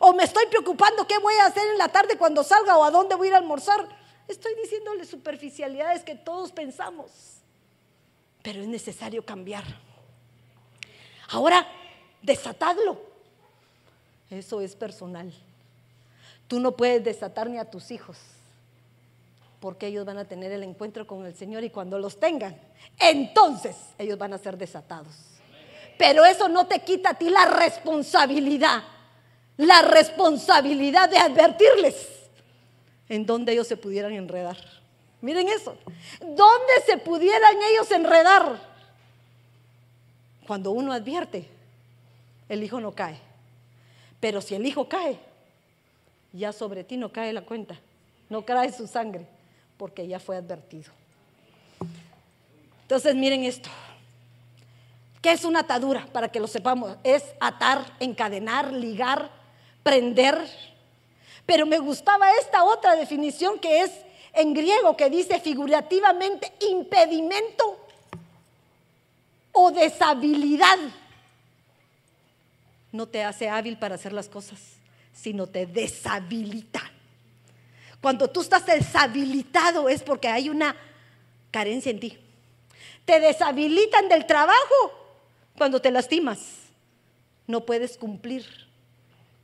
O 0.00 0.12
me 0.12 0.24
estoy 0.24 0.46
preocupando 0.46 1.06
qué 1.06 1.18
voy 1.18 1.34
a 1.34 1.46
hacer 1.46 1.66
en 1.68 1.78
la 1.78 1.88
tarde 1.88 2.16
cuando 2.16 2.42
salga 2.42 2.76
o 2.76 2.84
a 2.84 2.90
dónde 2.90 3.14
voy 3.14 3.28
a 3.28 3.36
almorzar. 3.36 3.86
Estoy 4.28 4.54
diciéndole 4.62 5.04
superficialidades 5.04 6.02
que 6.02 6.14
todos 6.14 6.52
pensamos, 6.52 7.10
pero 8.42 8.62
es 8.62 8.68
necesario 8.68 9.24
cambiar. 9.24 9.64
Ahora, 11.28 11.66
desatadlo. 12.22 12.98
Eso 14.30 14.60
es 14.60 14.74
personal. 14.74 15.32
Tú 16.48 16.60
no 16.60 16.72
puedes 16.72 17.04
desatar 17.04 17.48
ni 17.48 17.58
a 17.58 17.70
tus 17.70 17.90
hijos 17.90 18.16
porque 19.64 19.86
ellos 19.86 20.04
van 20.04 20.18
a 20.18 20.26
tener 20.26 20.52
el 20.52 20.62
encuentro 20.62 21.06
con 21.06 21.24
el 21.24 21.34
Señor 21.34 21.64
y 21.64 21.70
cuando 21.70 21.98
los 21.98 22.20
tengan, 22.20 22.54
entonces 22.98 23.74
ellos 23.96 24.18
van 24.18 24.34
a 24.34 24.38
ser 24.38 24.58
desatados. 24.58 25.14
Pero 25.96 26.22
eso 26.26 26.50
no 26.50 26.66
te 26.66 26.80
quita 26.80 27.12
a 27.12 27.14
ti 27.14 27.30
la 27.30 27.46
responsabilidad, 27.46 28.82
la 29.56 29.82
responsabilidad 29.82 31.08
de 31.08 31.18
advertirles 31.18 32.08
en 33.08 33.26
donde 33.26 33.52
ellos 33.52 33.66
se 33.66 33.76
pudieran 33.76 34.12
enredar. 34.12 34.56
Miren 35.20 35.48
eso, 35.48 35.76
¿dónde 36.20 36.72
se 36.86 36.98
pudieran 36.98 37.56
ellos 37.70 37.90
enredar? 37.90 38.60
Cuando 40.46 40.72
uno 40.72 40.92
advierte, 40.92 41.48
el 42.48 42.62
hijo 42.62 42.80
no 42.80 42.92
cae. 42.92 43.18
Pero 44.20 44.40
si 44.40 44.54
el 44.54 44.66
hijo 44.66 44.88
cae, 44.88 45.18
ya 46.32 46.52
sobre 46.52 46.84
ti 46.84 46.96
no 46.96 47.10
cae 47.10 47.32
la 47.32 47.42
cuenta, 47.42 47.78
no 48.28 48.44
cae 48.44 48.72
su 48.72 48.86
sangre 48.86 49.26
porque 49.76 50.06
ya 50.06 50.20
fue 50.20 50.36
advertido. 50.36 50.92
Entonces 52.82 53.14
miren 53.14 53.44
esto. 53.44 53.70
¿Qué 55.22 55.32
es 55.32 55.44
una 55.44 55.60
atadura? 55.60 56.06
Para 56.12 56.28
que 56.28 56.38
lo 56.38 56.46
sepamos. 56.46 56.98
Es 57.02 57.24
atar, 57.40 57.96
encadenar, 57.98 58.72
ligar, 58.72 59.30
prender. 59.84 60.36
Pero 61.46 61.66
me 61.66 61.78
gustaba 61.78 62.32
esta 62.40 62.64
otra 62.64 62.96
definición 62.96 63.60
que 63.60 63.82
es 63.82 63.92
en 64.32 64.52
griego, 64.52 64.96
que 64.96 65.08
dice 65.08 65.38
figurativamente 65.38 66.52
impedimento 66.68 67.86
o 69.52 69.70
deshabilidad. 69.70 70.78
No 72.90 73.06
te 73.06 73.22
hace 73.22 73.48
hábil 73.48 73.78
para 73.78 73.94
hacer 73.94 74.12
las 74.12 74.28
cosas, 74.28 74.58
sino 75.12 75.46
te 75.46 75.66
deshabilita. 75.66 76.82
Cuando 78.00 78.28
tú 78.28 78.40
estás 78.40 78.66
deshabilitado 78.66 79.88
es 79.88 80.02
porque 80.02 80.28
hay 80.28 80.48
una 80.48 80.74
carencia 81.50 81.90
en 81.90 82.00
ti. 82.00 82.18
Te 83.04 83.20
deshabilitan 83.20 84.08
del 84.08 84.26
trabajo 84.26 84.92
cuando 85.56 85.80
te 85.80 85.90
lastimas. 85.90 86.40
No 87.46 87.64
puedes 87.64 87.96
cumplir 87.96 88.46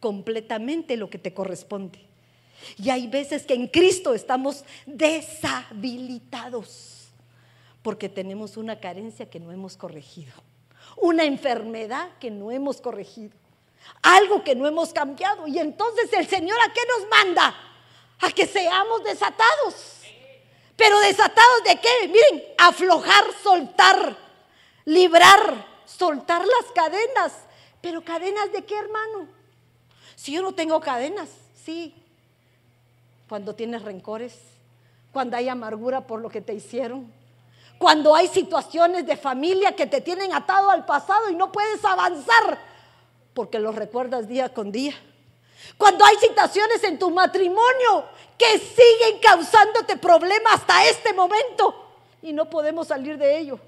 completamente 0.00 0.96
lo 0.96 1.10
que 1.10 1.18
te 1.18 1.32
corresponde. 1.32 2.00
Y 2.76 2.90
hay 2.90 3.06
veces 3.06 3.46
que 3.46 3.54
en 3.54 3.68
Cristo 3.68 4.14
estamos 4.14 4.64
deshabilitados 4.86 7.08
porque 7.82 8.08
tenemos 8.08 8.56
una 8.56 8.80
carencia 8.80 9.30
que 9.30 9.40
no 9.40 9.52
hemos 9.52 9.76
corregido, 9.76 10.32
una 10.96 11.24
enfermedad 11.24 12.10
que 12.18 12.30
no 12.30 12.50
hemos 12.50 12.80
corregido, 12.80 13.32
algo 14.02 14.44
que 14.44 14.54
no 14.54 14.66
hemos 14.66 14.92
cambiado. 14.92 15.46
Y 15.46 15.58
entonces 15.58 16.12
el 16.12 16.26
Señor 16.26 16.58
a 16.60 16.72
qué 16.72 16.80
nos 16.98 17.08
manda? 17.08 17.54
a 18.20 18.30
que 18.30 18.46
seamos 18.46 19.02
desatados. 19.02 20.00
Pero 20.76 20.98
desatados 21.00 21.64
de 21.64 21.78
qué? 21.78 22.08
Miren, 22.08 22.44
aflojar, 22.58 23.24
soltar, 23.42 24.16
librar, 24.84 25.66
soltar 25.84 26.40
las 26.40 26.72
cadenas. 26.72 27.32
Pero 27.80 28.02
cadenas 28.02 28.52
de 28.52 28.64
qué, 28.64 28.76
hermano? 28.76 29.28
Si 30.20 30.33
yo 30.33 30.42
no 30.42 30.52
tengo 30.52 30.78
cadenas, 30.80 31.30
sí. 31.64 31.94
Cuando 33.26 33.54
tienes 33.54 33.80
rencores, 33.80 34.35
cuando 35.14 35.38
hay 35.38 35.48
amargura 35.48 36.06
por 36.06 36.20
lo 36.20 36.28
que 36.28 36.42
te 36.42 36.52
hicieron, 36.52 37.11
cuando 37.78 38.14
hay 38.14 38.28
situaciones 38.28 39.06
de 39.06 39.16
familia 39.16 39.74
que 39.74 39.87
te 39.87 40.02
tienen 40.02 40.35
atado 40.35 40.68
al 40.68 40.85
pasado 40.85 41.30
y 41.30 41.35
no 41.35 41.50
puedes 41.50 41.83
avanzar 41.87 42.59
porque 43.33 43.59
los 43.59 43.74
recuerdas 43.74 44.28
día 44.28 44.52
con 44.52 44.70
día. 44.70 44.92
Cuando 45.78 46.04
hay 46.04 46.16
situaciones 46.16 46.85
en 46.85 46.98
tu 46.98 47.11
matrimonio 47.11 48.04
que 48.37 48.59
siguen 48.59 49.20
causándote 49.22 49.96
problemas 49.96 50.52
hasta 50.56 50.85
este 50.85 51.14
momento 51.14 51.94
y 52.20 52.35
no 52.35 52.50
podemos 52.50 52.88
salir 52.88 53.16
de 53.16 53.38
ello. 53.38 53.59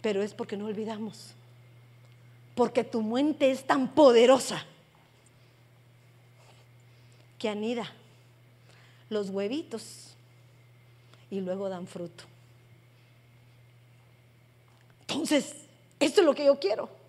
Pero 0.00 0.20
es 0.20 0.34
porque 0.34 0.56
no 0.56 0.66
olvidamos. 0.66 1.36
Porque 2.54 2.84
tu 2.84 3.02
mente 3.02 3.50
es 3.50 3.66
tan 3.66 3.94
poderosa 3.94 4.64
que 7.38 7.48
anida 7.48 7.90
los 9.08 9.30
huevitos 9.30 10.14
y 11.30 11.40
luego 11.40 11.68
dan 11.68 11.86
fruto. 11.86 12.24
Entonces, 15.00 15.54
esto 15.98 16.20
es 16.20 16.26
lo 16.26 16.34
que 16.34 16.44
yo 16.44 16.58
quiero 16.58 17.02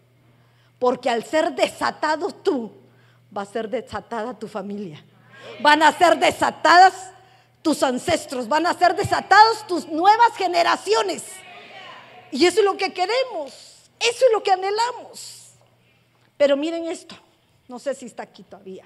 porque 0.83 1.09
al 1.09 1.23
ser 1.23 1.53
desatado 1.53 2.29
tú, 2.29 2.69
va 3.35 3.43
a 3.43 3.45
ser 3.45 3.69
desatada 3.69 4.37
tu 4.37 4.49
familia. 4.49 5.01
Van 5.61 5.81
a 5.81 5.97
ser 5.97 6.19
desatadas 6.19 6.93
tus 7.61 7.81
ancestros, 7.83 8.49
van 8.49 8.67
a 8.67 8.73
ser 8.73 8.93
desatados 8.93 9.65
tus 9.65 9.87
nuevas 9.87 10.35
generaciones. 10.35 11.23
Y 12.31 12.45
eso 12.45 12.59
es 12.59 12.65
lo 12.65 12.75
que 12.75 12.91
queremos, 12.91 13.72
eso 13.99 14.25
es 14.25 14.31
lo 14.31 14.43
que 14.43 14.51
anhelamos. 14.51 15.51
Pero 16.37 16.57
miren 16.57 16.87
esto, 16.87 17.15
no 17.67 17.79
sé 17.79 17.95
si 17.95 18.05
está 18.05 18.23
aquí 18.23 18.43
todavía. 18.43 18.85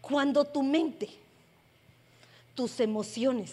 Cuando 0.00 0.44
tu 0.44 0.62
mente, 0.62 1.08
tus 2.54 2.78
emociones 2.80 3.52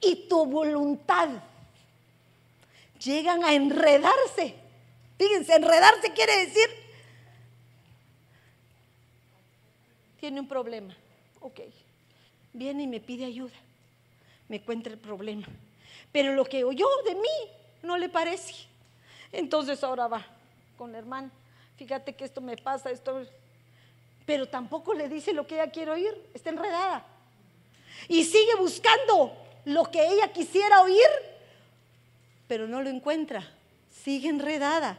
y 0.00 0.28
tu 0.28 0.46
voluntad 0.46 1.28
llegan 3.02 3.44
a 3.44 3.54
enredarse. 3.54 4.54
Fíjense, 5.18 5.54
enredarse 5.54 6.12
quiere 6.12 6.46
decir, 6.46 6.68
tiene 10.20 10.40
un 10.40 10.48
problema, 10.48 10.96
ok, 11.40 11.60
viene 12.52 12.84
y 12.84 12.86
me 12.86 13.00
pide 13.00 13.26
ayuda, 13.26 13.54
me 14.48 14.60
cuenta 14.62 14.90
el 14.90 14.98
problema, 14.98 15.46
pero 16.14 16.32
lo 16.32 16.44
que 16.44 16.62
oyó 16.62 16.86
de 17.04 17.16
mí 17.16 17.50
no 17.82 17.98
le 17.98 18.08
parece. 18.08 18.54
Entonces 19.32 19.82
ahora 19.82 20.06
va 20.06 20.24
con 20.78 20.92
la 20.92 20.98
hermana, 20.98 21.28
fíjate 21.76 22.14
que 22.14 22.24
esto 22.24 22.40
me 22.40 22.56
pasa, 22.56 22.92
esto, 22.92 23.26
pero 24.24 24.46
tampoco 24.48 24.94
le 24.94 25.08
dice 25.08 25.32
lo 25.32 25.44
que 25.44 25.56
ella 25.56 25.72
quiere 25.72 25.90
oír, 25.90 26.30
está 26.32 26.50
enredada. 26.50 27.04
Y 28.06 28.22
sigue 28.22 28.54
buscando 28.54 29.36
lo 29.64 29.90
que 29.90 30.06
ella 30.06 30.32
quisiera 30.32 30.82
oír, 30.82 31.08
pero 32.46 32.68
no 32.68 32.80
lo 32.80 32.90
encuentra, 32.90 33.44
sigue 34.04 34.28
enredada, 34.28 34.96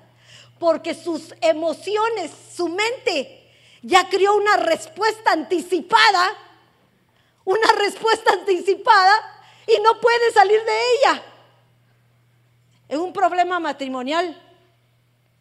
porque 0.59 0.93
sus 0.93 1.33
emociones, 1.39 2.29
su 2.53 2.67
mente, 2.67 3.53
ya 3.83 4.09
creó 4.09 4.35
una 4.35 4.57
respuesta 4.57 5.31
anticipada, 5.31 6.33
una 7.45 7.71
respuesta 7.79 8.33
anticipada 8.33 9.34
y 9.67 9.79
no 9.81 9.99
puede 9.99 10.31
salir 10.31 10.59
de 10.63 10.79
ella. 10.93 11.23
En 12.89 12.99
un 12.99 13.13
problema 13.13 13.59
matrimonial, 13.59 14.41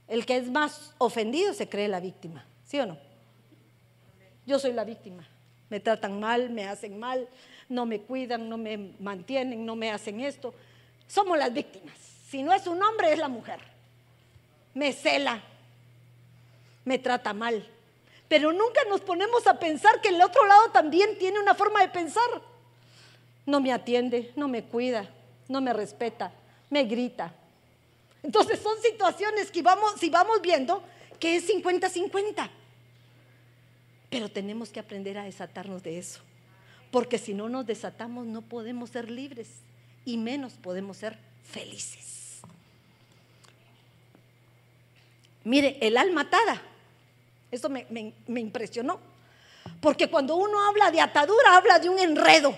el 0.09 0.25
que 0.25 0.37
es 0.37 0.51
más 0.51 0.95
ofendido 0.99 1.53
se 1.55 1.69
cree 1.69 1.89
la 1.89 2.01
víctima, 2.01 2.45
¿sí 2.65 2.81
o 2.81 2.87
no? 2.87 2.99
Yo 4.47 4.59
soy 4.59 4.73
la 4.73 4.85
víctima. 4.85 5.27
Me 5.71 5.81
tratan 5.81 6.21
mal, 6.21 6.51
me 6.51 6.69
hacen 6.69 6.99
mal, 6.99 7.29
no 7.69 7.87
me 7.87 8.01
cuidan, 8.01 8.49
no 8.49 8.59
me 8.59 8.95
mantienen, 9.01 9.65
no 9.65 9.77
me 9.77 9.91
hacen 9.91 10.21
esto. 10.21 10.55
Somos 11.07 11.39
las 11.39 11.53
víctimas. 11.53 11.97
Si 12.29 12.43
no 12.43 12.53
es 12.53 12.67
un 12.67 12.83
hombre, 12.83 13.13
es 13.13 13.19
la 13.19 13.29
mujer. 13.29 13.61
Me 14.75 14.93
cela, 14.93 15.43
me 16.85 16.99
trata 16.99 17.33
mal. 17.33 17.67
Pero 18.29 18.53
nunca 18.53 18.83
nos 18.89 19.01
ponemos 19.01 19.47
a 19.47 19.59
pensar 19.59 20.01
que 20.01 20.09
el 20.09 20.21
otro 20.21 20.45
lado 20.47 20.71
también 20.71 21.19
tiene 21.19 21.41
una 21.41 21.55
forma 21.55 21.81
de 21.81 21.89
pensar. 21.89 22.25
No 23.47 23.61
me 23.61 23.73
atiende, 23.73 24.33
no 24.37 24.49
me 24.49 24.65
cuida, 24.65 25.09
no 25.49 25.61
me 25.61 25.73
respeta, 25.73 26.33
me 26.71 26.85
grita. 26.85 27.33
Entonces 28.23 28.59
son 28.59 28.81
situaciones 28.81 29.51
que 29.51 29.63
vamos, 29.63 29.95
si 30.01 30.09
vamos 30.09 30.41
viendo 30.41 30.83
que 31.21 31.37
es 31.37 31.49
50-50. 31.49 32.49
Pero 34.11 34.31
tenemos 34.31 34.71
que 34.71 34.81
aprender 34.81 35.19
a 35.19 35.25
desatarnos 35.25 35.83
de 35.83 35.99
eso. 35.99 36.21
Porque 36.91 37.19
si 37.19 37.35
no 37.35 37.49
nos 37.49 37.67
desatamos 37.67 38.27
no 38.27 38.43
podemos 38.43 38.91
ser 38.91 39.11
libres 39.11 39.49
y 40.05 40.17
menos 40.17 40.55
podemos 40.55 40.97
ser 40.97 41.19
felices. 41.43 42.41
Mire, 45.43 45.77
el 45.83 45.99
alma 45.99 46.23
atada, 46.23 46.63
eso 47.51 47.69
me, 47.69 47.87
me 47.91 48.41
impresionó. 48.41 48.99
Porque 49.81 50.09
cuando 50.09 50.37
uno 50.37 50.67
habla 50.67 50.91
de 50.91 51.01
atadura, 51.01 51.57
habla 51.57 51.79
de 51.79 51.91
un 51.91 51.99
enredo. 51.99 52.57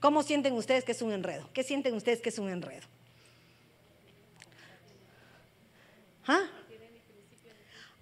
¿Cómo 0.00 0.22
sienten 0.22 0.52
ustedes 0.54 0.84
que 0.84 0.92
es 0.92 1.02
un 1.02 1.12
enredo? 1.12 1.48
¿Qué 1.52 1.62
sienten 1.62 1.94
ustedes 1.94 2.20
que 2.20 2.28
es 2.28 2.38
un 2.38 2.48
enredo? 2.48 2.86
¿Ah? 6.26 6.44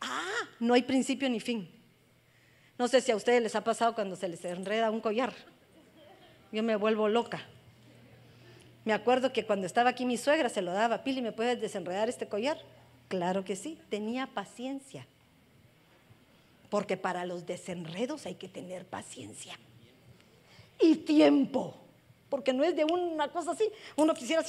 Ah, 0.01 0.49
no 0.61 0.75
hay 0.75 0.83
principio 0.83 1.29
ni 1.31 1.41
fin. 1.41 1.71
No 2.79 2.89
sé 2.89 3.01
si 3.01 3.13
a 3.13 3.17
ustedes 3.17 3.43
les 3.43 3.55
ha 3.55 3.63
pasado 3.63 3.95
cuando 3.95 4.17
se 4.17 4.29
les 4.29 4.45
enreda 4.45 4.91
un 4.91 5.01
collar. 5.01 5.33
Yo 6.53 6.63
me 6.63 6.77
vuelvo 6.77 7.09
loca. 7.09 7.43
Me 8.85 8.93
acuerdo 8.93 9.33
que 9.33 9.47
cuando 9.47 9.67
estaba 9.67 9.91
aquí 9.91 10.05
mi 10.05 10.19
suegra 10.19 10.49
se 10.49 10.63
lo 10.63 10.73
daba, 10.73 11.05
Pili, 11.05 11.23
¿me 11.23 11.33
puedes 11.33 11.61
desenredar 11.61 12.09
este 12.09 12.29
collar? 12.29 12.59
Claro 13.09 13.45
que 13.45 13.57
sí, 13.57 13.79
tenía 13.89 14.27
paciencia. 14.27 15.07
Porque 16.69 16.97
para 16.97 17.25
los 17.25 17.47
desenredos 17.47 18.27
hay 18.27 18.35
que 18.35 18.49
tener 18.49 18.85
paciencia. 18.85 19.59
Y 20.81 20.97
tiempo. 20.97 21.84
Porque 22.35 22.53
no 22.53 22.65
es 22.65 22.75
de 22.75 22.85
una 22.85 23.29
cosa 23.29 23.53
así, 23.53 23.71
uno 23.95 24.13
quisiera, 24.13 24.43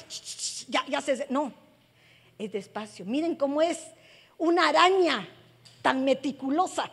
ya, 0.67 0.83
ya 0.87 1.01
se... 1.01 1.27
No, 1.29 1.53
es 2.39 2.51
despacio. 2.51 3.05
Miren 3.05 3.35
cómo 3.35 3.61
es 3.61 3.79
una 4.39 4.69
araña 4.69 5.29
tan 5.83 6.03
meticulosa 6.03 6.89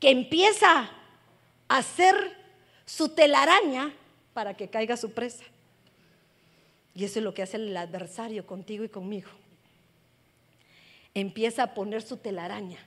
que 0.00 0.08
empieza 0.08 0.90
a 1.68 1.76
hacer 1.76 2.14
su 2.86 3.10
telaraña 3.10 3.92
para 4.32 4.56
que 4.56 4.68
caiga 4.68 4.96
su 4.96 5.12
presa. 5.12 5.44
Y 6.94 7.04
eso 7.04 7.18
es 7.18 7.22
lo 7.22 7.34
que 7.34 7.42
hace 7.42 7.58
el 7.58 7.76
adversario 7.76 8.46
contigo 8.46 8.82
y 8.82 8.88
conmigo. 8.88 9.28
Empieza 11.12 11.64
a 11.64 11.74
poner 11.74 12.00
su 12.00 12.16
telaraña 12.16 12.78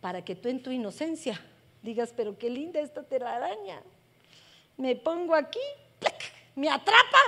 para 0.00 0.24
que 0.24 0.36
tú 0.36 0.48
en 0.48 0.62
tu 0.62 0.70
inocencia 0.70 1.38
digas, 1.82 2.14
pero 2.16 2.38
qué 2.38 2.48
linda 2.48 2.80
esta 2.80 3.02
telaraña. 3.02 3.82
Me 4.76 4.96
pongo 4.96 5.34
aquí, 5.34 5.60
me 6.54 6.70
atrapa 6.70 7.18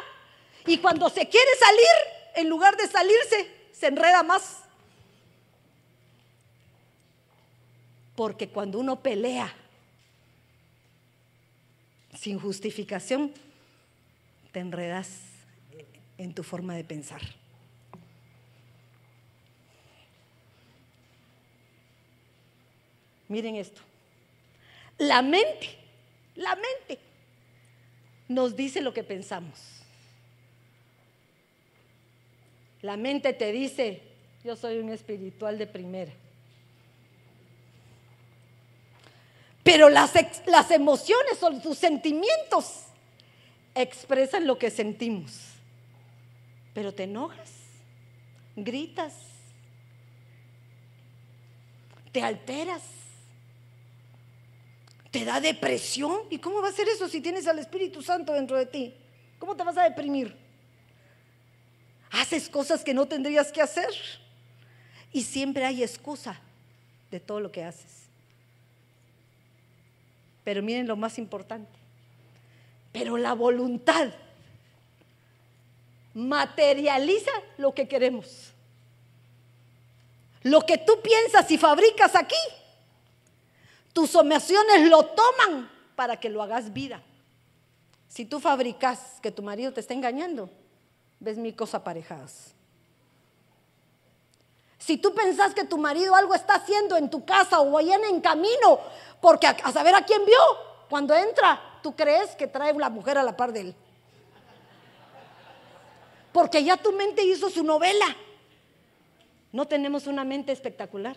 y 0.66 0.78
cuando 0.78 1.09
se 1.09 1.28
quiere 1.28 1.50
salir, 1.59 2.14
en 2.37 2.48
lugar 2.48 2.76
de 2.76 2.87
salirse, 2.87 3.50
se 3.72 3.87
enreda 3.88 4.22
más. 4.22 4.62
Porque 8.16 8.48
cuando 8.48 8.78
uno 8.78 9.00
pelea 9.02 9.54
sin 12.18 12.38
justificación, 12.38 13.33
te 14.52 14.61
enredas 14.61 15.11
en 16.16 16.33
tu 16.33 16.42
forma 16.42 16.74
de 16.76 16.85
pensar. 16.85 17.20
Miren 23.28 23.57
esto. 23.57 23.80
La 24.98 25.22
mente, 25.22 25.76
la 26.37 26.54
mente 26.54 27.03
nos 28.28 28.56
dice 28.56 28.80
lo 28.80 28.94
que 28.94 29.04
pensamos. 29.04 29.58
La 32.82 32.96
mente 32.96 33.32
te 33.32 33.50
dice, 33.52 34.02
yo 34.44 34.56
soy 34.56 34.78
un 34.78 34.90
espiritual 34.90 35.58
de 35.58 35.66
primera. 35.66 36.12
Pero 39.62 39.88
las, 39.88 40.12
las 40.46 40.70
emociones 40.70 41.42
o 41.42 41.50
tus 41.60 41.78
sentimientos 41.78 42.82
expresan 43.74 44.46
lo 44.46 44.58
que 44.58 44.70
sentimos. 44.70 45.32
Pero 46.74 46.92
te 46.92 47.04
enojas, 47.04 47.50
gritas, 48.56 49.14
te 52.12 52.22
alteras, 52.22 52.82
te 55.14 55.24
da 55.24 55.40
depresión. 55.40 56.22
¿Y 56.29 56.38
cómo 56.38 56.61
va 56.61 56.70
a 56.70 56.72
ser 56.72 56.88
eso 56.88 57.09
si 57.09 57.20
tienes 57.20 57.46
al 57.46 57.61
Espíritu 57.61 58.03
Santo 58.03 58.33
dentro 58.33 58.57
de 58.57 58.66
ti? 58.66 58.92
¿Cómo 59.38 59.55
te 59.55 59.62
vas 59.62 59.77
a 59.77 59.85
deprimir? 59.85 60.37
Haces 62.11 62.48
cosas 62.48 62.83
que 62.83 62.92
no 62.92 63.07
tendrías 63.07 63.53
que 63.53 63.62
hacer. 63.62 63.94
Y 65.12 65.22
siempre 65.22 65.64
hay 65.64 65.85
excusa 65.85 66.40
de 67.12 67.20
todo 67.20 67.38
lo 67.38 67.53
que 67.53 67.62
haces. 67.62 68.09
Pero 70.42 70.64
miren 70.64 70.88
lo 70.88 70.96
más 70.96 71.16
importante. 71.16 71.70
Pero 72.90 73.16
la 73.16 73.35
voluntad 73.35 74.09
materializa 76.12 77.31
lo 77.57 77.72
que 77.72 77.87
queremos. 77.87 78.53
Lo 80.42 80.62
que 80.62 80.77
tú 80.77 81.00
piensas 81.00 81.48
y 81.53 81.57
fabricas 81.57 82.16
aquí, 82.16 82.35
tus 83.94 84.14
emociones 84.16 84.90
lo 84.90 85.07
toman 85.07 85.70
para 85.96 86.18
que 86.18 86.28
lo 86.28 86.42
hagas 86.42 86.74
vida. 86.74 87.00
Si 88.09 88.26
tú 88.26 88.40
fabricas 88.40 89.18
que 89.22 89.30
tu 89.30 89.42
marido 89.42 89.72
te 89.72 89.80
está 89.80 89.94
engañando, 89.94 90.50
ves 91.20 91.38
mil 91.38 91.57
cosas 91.57 91.76
aparejadas. 91.76 92.54
Si 94.78 94.98
tú 94.98 95.14
pensás 95.14 95.54
que 95.54 95.64
tu 95.64 95.78
marido 95.78 96.14
algo 96.14 96.35
está 96.35 96.57
haciendo 96.57 96.96
en 96.96 97.09
tu 97.09 97.24
casa 97.24 97.61
o 97.61 97.78
allá 97.78 97.96
en 98.09 98.20
camino, 98.20 98.80
porque 99.22 99.46
a, 99.46 99.72
saber 99.72 99.94
a 99.94 100.04
quién 100.04 100.26
vio, 100.26 100.38
cuando 100.90 101.14
entra, 101.14 101.78
tú 101.83 101.96
crees 101.96 102.37
que 102.37 102.46
trae 102.46 102.74
la 102.74 102.90
mujer 102.90 103.16
a 103.16 103.22
la 103.22 103.37
par 103.37 103.52
de 103.52 103.61
él. 103.61 103.74
Porque 106.33 106.62
ya 106.64 106.76
tu 106.76 106.92
mente 106.92 107.22
hizo 107.24 107.48
su 107.48 107.62
novela. 107.62 108.07
No 109.52 109.66
tenemos 109.66 110.09
una 110.09 110.24
mente 110.24 110.50
espectacular. 110.52 111.16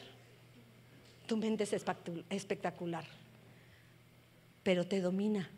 Tu 1.28 1.38
mente 1.38 1.66
es 1.66 1.74
espectacular. 2.30 3.04
Pero 4.64 4.88
te 4.88 5.02
domina. 5.02 5.50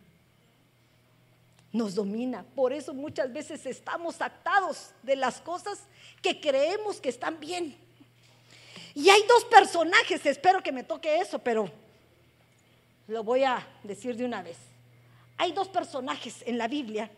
Nos 1.72 1.94
domina. 1.96 2.44
Por 2.56 2.74
eso 2.74 2.94
muchas 2.94 3.32
veces 3.32 3.66
estamos 3.66 4.22
actados 4.22 4.92
de 5.04 5.16
las 5.16 5.40
cosas 5.40 5.84
que 6.22 6.42
creemos 6.42 7.00
que 7.00 7.10
están 7.10 7.40
bien. 7.40 7.78
Y 8.96 9.10
hay 9.10 9.22
dos 9.28 9.46
personajes, 9.46 10.26
espero 10.26 10.64
que 10.64 10.72
me 10.72 10.84
toque 10.84 11.20
eso, 11.20 11.38
pero 11.40 11.72
lo 13.08 13.24
voy 13.24 13.44
a 13.44 13.66
decir 13.84 14.16
de 14.16 14.26
una 14.26 14.42
vez. 14.42 14.58
hay 15.38 15.54
dos 15.54 15.70
personajes 15.70 16.44
en 16.46 16.58
la 16.58 16.68
Biblia 16.68 17.10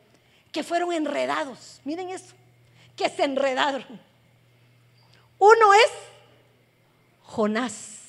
que 0.51 0.63
fueron 0.63 0.93
enredados. 0.93 1.81
Miren 1.85 2.09
eso, 2.09 2.35
que 2.95 3.09
se 3.09 3.23
enredaron. 3.23 3.83
Uno 5.39 5.73
es 5.73 5.91
Jonás. 7.23 8.00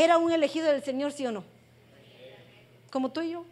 ¿Era 0.00 0.16
un 0.16 0.32
elegido 0.32 0.66
del 0.72 0.82
Señor, 0.82 1.12
sí 1.12 1.26
o 1.26 1.32
no? 1.32 1.44
Como 2.90 3.12
tú 3.12 3.20
y 3.20 3.32
yo. 3.32 3.44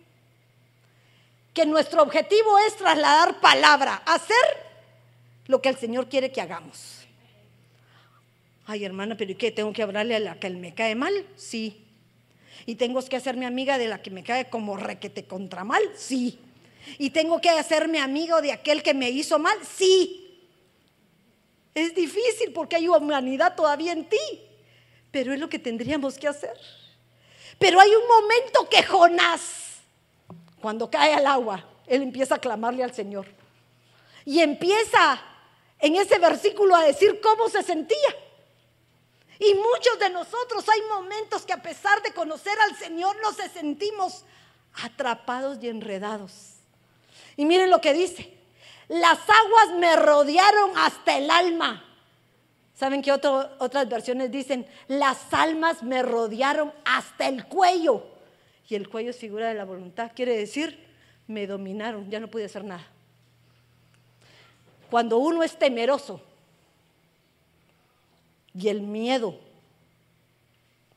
Que 1.53 1.67
nuestro 1.67 2.03
objetivo 2.03 2.59
es 2.67 2.75
trasladar 2.75 3.39
palabra, 3.39 4.03
hacer 4.07 4.35
lo 5.47 5.61
que 5.61 5.69
el 5.69 5.77
Señor 5.77 6.09
quiere 6.09 6.33
que 6.33 6.41
hagamos. 6.41 7.07
Ay, 8.65 8.83
hermana, 8.83 9.15
pero 9.15 9.33
¿y 9.33 9.35
qué? 9.35 9.51
¿Tengo 9.51 9.75
que 9.75 9.83
hablarle 9.83 10.17
a 10.17 10.21
la 10.21 10.41
que 10.41 10.49
me 10.49 10.75
cae 10.75 10.95
mal? 10.95 11.13
Sí. 11.37 11.85
¿Y 12.65 12.77
tengo 12.77 13.03
que 13.03 13.17
hacerme 13.17 13.45
amiga 13.45 13.77
de 13.77 13.89
la 13.89 14.01
que 14.01 14.11
me 14.11 14.23
cae 14.23 14.49
como 14.49 14.79
requete 14.79 15.27
contra 15.27 15.65
mal? 15.65 15.83
Sí. 15.97 16.39
¿Y 16.97 17.11
tengo 17.11 17.43
que 17.43 17.51
hacerme 17.51 17.99
amigo 17.99 18.41
de 18.41 18.53
aquel 18.53 18.83
que 18.83 18.95
me 18.95 19.11
hizo 19.11 19.39
mal? 19.39 19.59
Sí. 19.67 20.47
Es 21.75 21.95
difícil 21.95 22.55
porque 22.55 22.77
hay 22.77 22.89
humanidad 22.89 23.55
todavía 23.55 23.93
en 23.93 24.09
ti, 24.09 24.17
pero 25.11 25.33
es 25.33 25.41
lo 25.41 25.49
que 25.49 25.59
tendríamos 25.59 26.19
que 26.19 26.29
hacer. 26.29 26.59
Pero 27.59 27.81
hay 27.81 27.91
un 27.91 28.07
momento 28.07 28.69
que 28.69 28.83
Jonás, 28.83 29.81
cuando 30.61 30.91
cae 30.91 31.15
al 31.15 31.27
agua, 31.27 31.65
él 31.87 32.03
empieza 32.03 32.37
a 32.37 32.39
clamarle 32.39 32.85
al 32.85 32.95
Señor. 32.95 33.27
Y 34.25 34.41
empieza 34.41 35.21
en 35.79 35.97
ese 35.97 36.19
versículo 36.19 36.77
a 36.77 36.85
decir 36.85 37.21
cómo 37.21 37.49
se 37.49 37.63
sentía. 37.63 38.17
Y 39.39 39.55
muchos 39.55 39.99
de 40.01 40.11
nosotros 40.11 40.69
hay 40.69 40.83
momentos 40.89 41.45
que 41.47 41.53
a 41.53 41.63
pesar 41.63 42.03
de 42.03 42.13
conocer 42.13 42.59
al 42.61 42.77
Señor 42.77 43.17
nos 43.23 43.37
sentimos 43.53 44.25
atrapados 44.83 45.59
y 45.63 45.69
enredados. 45.69 46.33
Y 47.37 47.45
miren 47.45 47.71
lo 47.71 47.81
que 47.81 47.93
dice. 47.93 48.37
Las 48.89 49.19
aguas 49.19 49.79
me 49.79 49.97
rodearon 49.97 50.77
hasta 50.77 51.17
el 51.19 51.31
alma. 51.31 51.85
¿Saben 52.79 53.03
qué 53.03 53.11
otras 53.11 53.89
versiones 53.89 54.31
dicen? 54.31 54.65
Las 54.87 55.35
almas 55.35 55.83
me 55.83 56.01
rodearon 56.01 56.73
hasta 56.85 57.27
el 57.27 57.45
cuello. 57.47 58.07
Y 58.69 58.77
el 58.77 58.89
cuello 58.89 59.11
es 59.11 59.17
figura 59.17 59.49
de 59.49 59.55
la 59.55 59.65
voluntad. 59.65 60.13
Quiere 60.15 60.37
decir, 60.37 60.87
me 61.27 61.49
dominaron, 61.49 62.09
ya 62.09 62.21
no 62.21 62.29
pude 62.29 62.45
hacer 62.45 62.63
nada. 62.63 62.87
Cuando 64.91 65.19
uno 65.19 65.43
es 65.43 65.59
temeroso, 65.59 66.23
y 68.55 68.69
el 68.69 68.83
miedo 68.83 69.41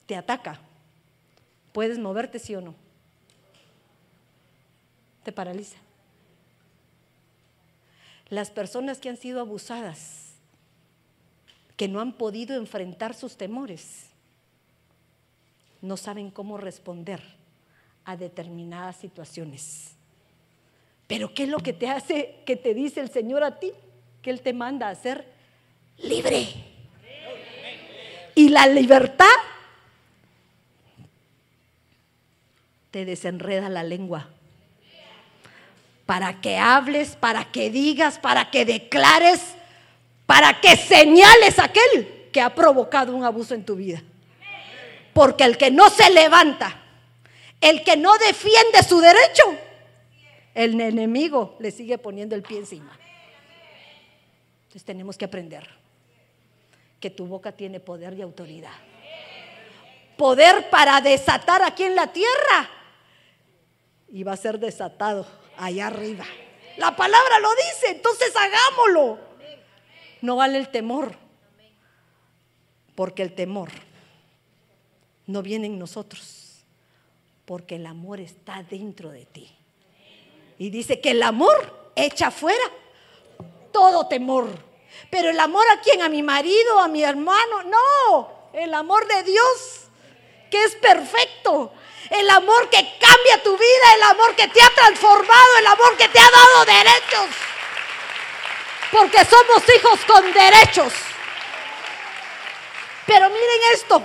te 0.06 0.15
ataca, 0.15 0.60
¿puedes 1.74 1.98
moverte 1.98 2.38
sí 2.38 2.56
o 2.56 2.62
no? 2.62 2.76
Te 5.24 5.32
paraliza. 5.32 5.78
Las 8.30 8.52
personas 8.52 9.00
que 9.00 9.10
han 9.10 9.17
sido 9.17 9.39
abusadas, 9.39 10.31
que 11.82 11.88
no 11.88 12.00
han 12.00 12.13
podido 12.13 12.56
enfrentar 12.58 13.15
sus 13.15 13.36
temores, 13.36 14.06
no 15.82 15.98
saben 15.98 16.30
cómo 16.30 16.60
responder 16.60 17.24
a 18.06 18.15
determinadas 18.15 18.98
situaciones. 18.98 19.96
Pero 21.08 21.34
¿qué 21.34 21.41
es 21.41 21.50
lo 21.50 21.58
que 21.58 21.74
te 21.74 21.89
hace, 21.89 22.36
que 22.46 22.56
te 22.56 22.76
dice 22.76 23.00
el 23.00 23.10
Señor 23.10 23.44
a 23.44 23.58
ti? 23.58 23.72
Que 24.22 24.30
Él 24.30 24.41
te 24.41 24.54
manda 24.54 24.89
a 24.89 24.94
ser 24.94 25.26
libre. 25.98 26.50
Y 28.36 28.50
la 28.50 28.67
libertad 28.67 29.26
te 32.91 33.06
desenreda 33.06 33.70
la 33.70 33.82
lengua. 33.82 34.30
Para 36.06 36.41
que 36.41 36.60
hables, 36.60 37.15
para 37.15 37.52
que 37.52 37.72
digas, 37.72 38.20
para 38.20 38.52
que 38.52 38.65
declares, 38.65 39.56
para 40.32 40.62
que 40.62 40.78
señales 40.78 41.60
a 41.60 41.65
aquel 41.65 42.30
que 42.32 42.39
ha 42.39 42.56
provocado 42.56 43.13
un 43.13 43.26
abuso 43.26 43.54
en 43.54 43.65
tu 43.65 43.76
vida. 43.76 44.02
Porque 45.13 45.44
el 45.44 45.58
que 45.58 45.70
no 45.72 45.89
se 45.89 46.10
levanta, 46.10 46.74
el 47.60 47.84
que 47.84 47.98
no 47.98 48.17
defiende 48.17 48.82
su 48.88 49.02
derecho, 49.02 49.44
el 50.54 50.80
enemigo 50.80 51.58
le 51.60 51.70
sigue 51.70 51.98
poniendo 51.98 52.34
el 52.34 52.44
pie 52.44 52.60
encima. 52.60 52.98
Entonces 54.62 54.86
tenemos 54.86 55.17
que 55.17 55.26
aprender 55.26 55.67
que 57.02 57.10
tu 57.10 57.26
boca 57.26 57.52
tiene 57.52 57.82
poder 57.82 58.13
y 58.13 58.22
autoridad. 58.22 58.72
Poder 60.15 60.70
para 60.70 61.02
desatar 61.02 61.62
aquí 61.62 61.84
en 61.84 61.96
la 61.98 62.08
tierra 62.08 62.70
y 64.08 64.24
va 64.24 64.32
a 64.32 64.38
ser 64.38 64.60
desatado 64.60 65.28
allá 65.58 65.88
arriba. 65.88 66.24
La 66.78 66.96
palabra 66.96 67.38
lo 67.39 67.50
dice, 67.50 67.89
entonces 67.89 68.34
hagámoslo. 68.34 69.31
No 70.21 70.36
vale 70.36 70.57
el 70.57 70.69
temor, 70.69 71.15
porque 72.95 73.23
el 73.23 73.34
temor 73.34 73.69
no 75.25 75.41
viene 75.41 75.67
en 75.67 75.79
nosotros, 75.79 76.63
porque 77.45 77.75
el 77.75 77.86
amor 77.86 78.19
está 78.19 78.63
dentro 78.63 79.10
de 79.10 79.25
ti. 79.25 79.49
Y 80.60 80.69
dice 80.69 81.01
que 81.01 81.12
el 81.12 81.23
amor 81.23 81.91
echa 81.95 82.29
fuera 82.29 82.63
todo 83.71 84.07
temor. 84.07 84.47
Pero 85.10 85.29
el 85.29 85.39
amor 85.39 85.65
a 85.69 85.81
quién? 85.81 86.01
A 86.01 86.10
mi 86.10 86.21
marido, 86.21 86.79
a 86.79 86.88
mi 86.88 87.03
hermano. 87.03 87.63
No, 87.63 88.49
el 88.53 88.73
amor 88.73 89.07
de 89.07 89.23
Dios, 89.23 89.88
que 90.49 90.63
es 90.63 90.75
perfecto. 90.75 91.73
El 92.10 92.29
amor 92.29 92.69
que 92.69 92.77
cambia 92.99 93.41
tu 93.43 93.53
vida, 93.53 93.95
el 93.95 94.03
amor 94.03 94.36
que 94.36 94.47
te 94.49 94.62
ha 94.62 94.69
transformado, 94.75 95.57
el 95.60 95.67
amor 95.67 95.97
que 95.97 96.10
te 96.10 96.19
ha 96.19 96.29
dado 96.29 96.65
derechos. 96.65 97.51
Porque 98.91 99.25
somos 99.25 99.63
hijos 99.77 99.99
con 100.06 100.34
derechos. 100.34 100.93
Pero 103.08 103.30
miren 103.30 103.73
esto, 103.73 104.01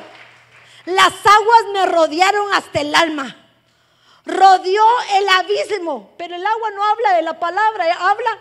las 0.87 1.13
aguas 1.27 1.65
me 1.73 1.87
rodearon 1.87 2.53
hasta 2.55 2.81
el 2.81 2.95
alma. 2.95 3.37
Rodeó 4.25 4.85
el 5.15 5.29
abismo, 5.29 6.15
pero 6.17 6.35
el 6.35 6.45
agua 6.45 6.71
no 6.71 6.85
habla 6.85 7.13
de 7.15 7.23
la 7.23 7.39
palabra, 7.39 7.85
habla 8.11 8.39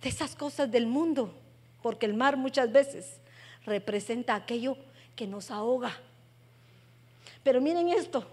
de 0.00 0.08
esas 0.08 0.36
cosas 0.36 0.70
del 0.70 0.86
mundo 0.86 1.34
porque 1.84 2.06
el 2.06 2.14
mar 2.14 2.38
muchas 2.38 2.72
veces 2.72 3.20
representa 3.66 4.34
aquello 4.34 4.78
que 5.14 5.26
nos 5.26 5.50
ahoga. 5.50 5.94
Pero 7.42 7.60
miren 7.60 7.90
esto, 7.90 8.26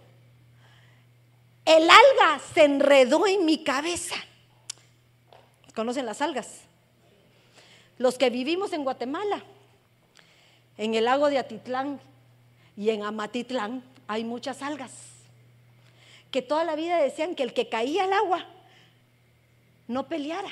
el 1.66 1.84
alga 1.84 2.42
se 2.54 2.64
enredó 2.64 3.28
en 3.28 3.44
mi 3.44 3.62
cabeza. 3.62 4.16
¿Conocen 5.76 6.06
las 6.06 6.22
algas? 6.22 6.62
Los 8.02 8.18
que 8.18 8.32
vivimos 8.32 8.74
en 8.74 8.84
Guatemala, 8.84 9.44
en 10.80 10.96
el 10.96 11.06
lago 11.06 11.30
de 11.30 11.38
Atitlán 11.38 12.00
y 12.76 12.90
en 12.90 13.04
Amatitlán 13.04 13.84
hay 14.08 14.24
muchas 14.24 14.64
algas 14.64 14.92
que 16.32 16.42
toda 16.42 16.64
la 16.64 16.76
vida 16.76 16.98
decían 16.98 17.36
que 17.36 17.44
el 17.44 17.54
que 17.54 17.70
caía 17.70 18.06
al 18.06 18.14
agua 18.14 18.48
no 19.88 20.08
peleara, 20.08 20.50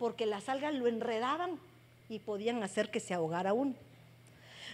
porque 0.00 0.26
las 0.26 0.48
algas 0.48 0.74
lo 0.74 0.88
enredaban 0.88 1.60
y 2.08 2.18
podían 2.18 2.60
hacer 2.64 2.90
que 2.90 2.98
se 2.98 3.14
ahogara 3.14 3.52
uno. 3.52 3.74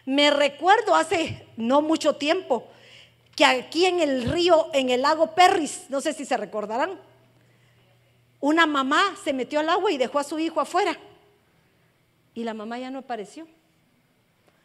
Me 0.07 0.31
recuerdo 0.31 0.95
hace 0.95 1.47
no 1.59 1.83
mucho 1.83 2.17
tiempo 2.17 2.67
que 3.37 3.45
aquí 3.45 3.85
en 3.85 4.01
el 4.01 4.25
río, 4.25 4.71
en 4.73 4.89
el 4.89 5.03
lago 5.03 5.35
Perris, 5.35 5.85
no 5.91 6.01
sé 6.01 6.15
si 6.15 6.25
se 6.25 6.39
recordarán, 6.39 6.99
una 8.41 8.65
mamá 8.65 9.03
se 9.23 9.35
metió 9.35 9.61
al 9.61 9.69
agua 9.69 9.93
y 9.93 9.99
dejó 9.99 10.19
a 10.19 10.25
su 10.25 10.39
hijo 10.39 10.59
afuera. 10.59 10.99
Y 12.35 12.45
la 12.45 12.55
mamá 12.55 12.79
ya 12.79 12.91
no 12.91 13.01
apareció. 13.01 13.47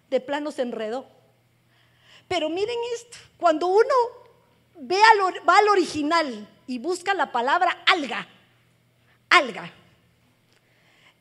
De 0.10 0.20
plano 0.20 0.52
se 0.52 0.62
enredó. 0.62 1.08
Pero 2.28 2.50
miren 2.50 2.78
esto, 2.96 3.18
cuando 3.38 3.68
uno 3.68 3.94
ve 4.76 4.98
al, 5.02 5.48
va 5.48 5.58
al 5.58 5.70
original 5.70 6.48
y 6.68 6.80
busca 6.80 7.14
la 7.14 7.32
palabra 7.32 7.84
alga, 7.86 8.28
alga, 9.30 9.72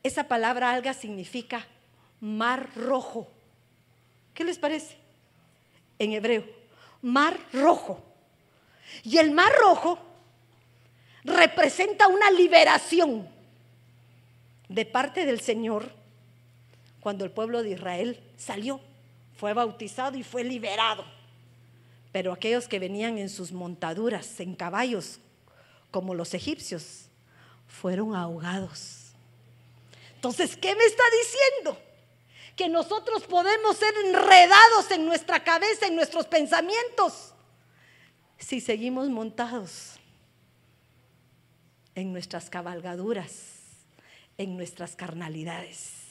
esa 0.03 0.27
palabra 0.27 0.71
alga 0.71 0.93
significa 0.93 1.65
mar 2.19 2.69
rojo. 2.75 3.27
¿Qué 4.33 4.43
les 4.43 4.57
parece? 4.57 4.97
En 5.99 6.13
hebreo, 6.13 6.45
mar 7.01 7.37
rojo. 7.53 8.03
Y 9.03 9.17
el 9.17 9.31
mar 9.31 9.51
rojo 9.59 9.99
representa 11.23 12.07
una 12.07 12.31
liberación 12.31 13.27
de 14.69 14.85
parte 14.85 15.25
del 15.25 15.41
Señor 15.41 15.91
cuando 17.07 17.23
el 17.23 17.31
pueblo 17.31 17.63
de 17.63 17.69
Israel 17.69 18.21
salió, 18.35 18.81
fue 19.37 19.53
bautizado 19.53 20.17
y 20.17 20.23
fue 20.23 20.43
liberado. 20.43 21.05
Pero 22.11 22.33
aquellos 22.33 22.67
que 22.67 22.79
venían 22.79 23.17
en 23.17 23.29
sus 23.29 23.53
montaduras, 23.53 24.41
en 24.41 24.55
caballos, 24.55 25.21
como 25.89 26.13
los 26.13 26.33
egipcios, 26.33 27.05
fueron 27.65 28.13
ahogados. 28.13 29.13
Entonces, 30.15 30.57
¿qué 30.57 30.75
me 30.75 30.83
está 30.83 31.03
diciendo? 31.23 31.81
Que 32.57 32.67
nosotros 32.67 33.23
podemos 33.23 33.77
ser 33.77 33.93
enredados 34.05 34.91
en 34.91 35.05
nuestra 35.05 35.41
cabeza, 35.41 35.87
en 35.87 35.95
nuestros 35.95 36.27
pensamientos. 36.27 37.33
si 38.37 38.59
seguimos 38.59 39.07
montados 39.07 39.93
en 41.95 42.11
nuestras 42.11 42.49
cabalgaduras, 42.49 43.31
en 44.37 44.57
nuestras 44.57 44.97
carnalidades. 44.97 46.06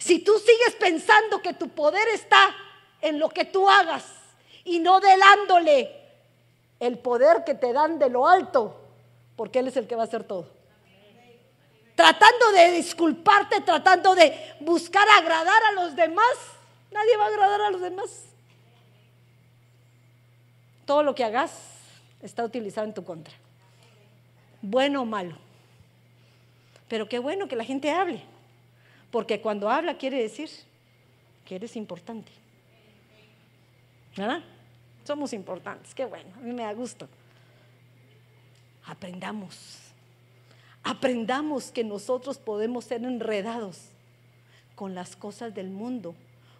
Si 0.00 0.18
tú 0.18 0.32
sigues 0.38 0.74
pensando 0.80 1.40
que 1.40 1.54
tu 1.54 1.68
poder 1.68 2.08
está 2.08 2.52
en 3.00 3.20
lo 3.20 3.28
que 3.28 3.44
tú 3.44 3.68
hagas 3.68 4.04
y 4.64 4.80
no 4.80 4.98
delándole 4.98 5.94
el 6.80 6.98
poder 6.98 7.44
que 7.44 7.54
te 7.54 7.72
dan 7.72 8.00
de 8.00 8.10
lo 8.10 8.26
alto, 8.26 8.80
porque 9.36 9.60
Él 9.60 9.68
es 9.68 9.76
el 9.76 9.86
que 9.86 9.94
va 9.94 10.02
a 10.02 10.06
hacer 10.06 10.24
todo. 10.24 10.48
Tratando 11.94 12.50
de 12.52 12.72
disculparte, 12.72 13.60
tratando 13.60 14.16
de 14.16 14.34
buscar 14.60 15.06
agradar 15.08 15.62
a 15.68 15.72
los 15.72 15.94
demás, 15.94 16.34
nadie 16.90 17.16
va 17.16 17.26
a 17.26 17.28
agradar 17.28 17.60
a 17.60 17.70
los 17.70 17.80
demás. 17.80 18.24
Todo 20.84 21.04
lo 21.04 21.14
que 21.14 21.22
hagas 21.22 21.52
está 22.22 22.42
utilizado 22.42 22.88
en 22.88 22.94
tu 22.94 23.04
contra 23.04 23.34
bueno 24.62 25.02
o 25.02 25.04
malo. 25.04 25.36
Pero 26.88 27.08
qué 27.08 27.18
bueno 27.18 27.48
que 27.48 27.56
la 27.56 27.64
gente 27.64 27.90
hable, 27.90 28.22
porque 29.10 29.40
cuando 29.40 29.70
habla 29.70 29.96
quiere 29.98 30.20
decir 30.20 30.50
que 31.44 31.56
eres 31.56 31.76
importante. 31.76 32.30
¿Verdad? 34.16 34.42
Somos 35.04 35.32
importantes, 35.32 35.94
qué 35.94 36.04
bueno, 36.04 36.30
a 36.36 36.40
mí 36.40 36.52
me 36.52 36.62
da 36.62 36.72
gusto. 36.72 37.08
Aprendamos, 38.84 39.78
aprendamos 40.82 41.70
que 41.70 41.84
nosotros 41.84 42.38
podemos 42.38 42.84
ser 42.84 43.04
enredados 43.04 43.78
con 44.74 44.94
las 44.94 45.16
cosas 45.16 45.54
del 45.54 45.70
mundo 45.70 46.14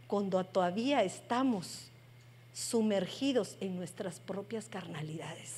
cuando 0.06 0.42
todavía 0.44 1.02
estamos 1.02 1.90
sumergidos 2.52 3.56
en 3.60 3.76
nuestras 3.76 4.20
propias 4.20 4.66
carnalidades. 4.66 5.54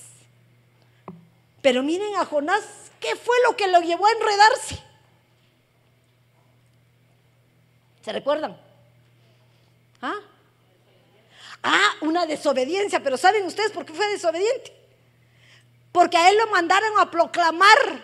Pero 1.63 1.83
miren 1.83 2.17
a 2.17 2.25
Jonás, 2.25 2.91
¿qué 3.01 3.17
fue 3.17 3.35
lo 3.47 3.57
que 3.57 3.69
lo 3.69 3.81
llevó 3.81 4.07
a 4.07 4.13
enredarse? 4.13 4.92
¿Se 8.03 8.13
recuerdan? 8.13 8.57
¿Ah? 10.01 10.19
Ah, 11.63 11.93
una 12.01 12.27
desobediencia, 12.27 13.01
pero 13.01 13.17
¿saben 13.17 13.47
ustedes 13.47 13.71
por 13.71 13.85
qué 13.85 13.93
fue 13.93 14.09
desobediente? 14.09 14.73
Porque 15.93 16.17
a 16.17 16.29
él 16.29 16.37
lo 16.37 16.49
mandaron 16.49 16.99
a 16.99 17.11
proclamar 17.11 18.03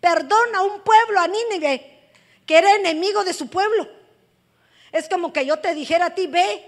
perdón 0.00 0.54
a 0.56 0.62
un 0.62 0.80
pueblo, 0.80 1.20
a 1.20 1.28
Nínive, 1.28 2.10
que 2.46 2.58
era 2.58 2.74
enemigo 2.74 3.22
de 3.22 3.32
su 3.32 3.48
pueblo. 3.48 3.86
Es 4.90 5.08
como 5.08 5.32
que 5.32 5.46
yo 5.46 5.58
te 5.58 5.74
dijera 5.74 6.06
a 6.06 6.14
ti, 6.14 6.26
ve, 6.26 6.64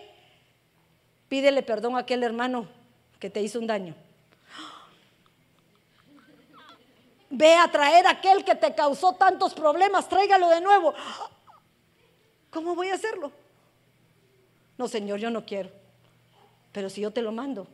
pídele 1.28 1.62
perdón 1.62 1.96
a 1.96 2.00
aquel 2.00 2.22
hermano 2.22 2.68
que 3.18 3.30
te 3.30 3.40
hizo 3.40 3.58
un 3.58 3.66
daño. 3.66 3.94
Ve 7.30 7.54
a 7.54 7.66
traer 7.72 8.06
a 8.06 8.10
aquel 8.10 8.44
que 8.44 8.54
te 8.54 8.74
causó 8.74 9.14
tantos 9.14 9.54
problemas, 9.54 10.08
tráigalo 10.08 10.50
de 10.50 10.60
nuevo. 10.60 10.94
¿Cómo 12.52 12.74
voy 12.74 12.88
a 12.88 12.94
hacerlo? 12.94 13.32
No, 14.76 14.86
Señor, 14.86 15.18
yo 15.18 15.30
no 15.30 15.46
quiero. 15.46 15.70
Pero 16.70 16.90
si 16.90 17.00
yo 17.00 17.10
te 17.10 17.22
lo 17.22 17.32
mando, 17.32 17.66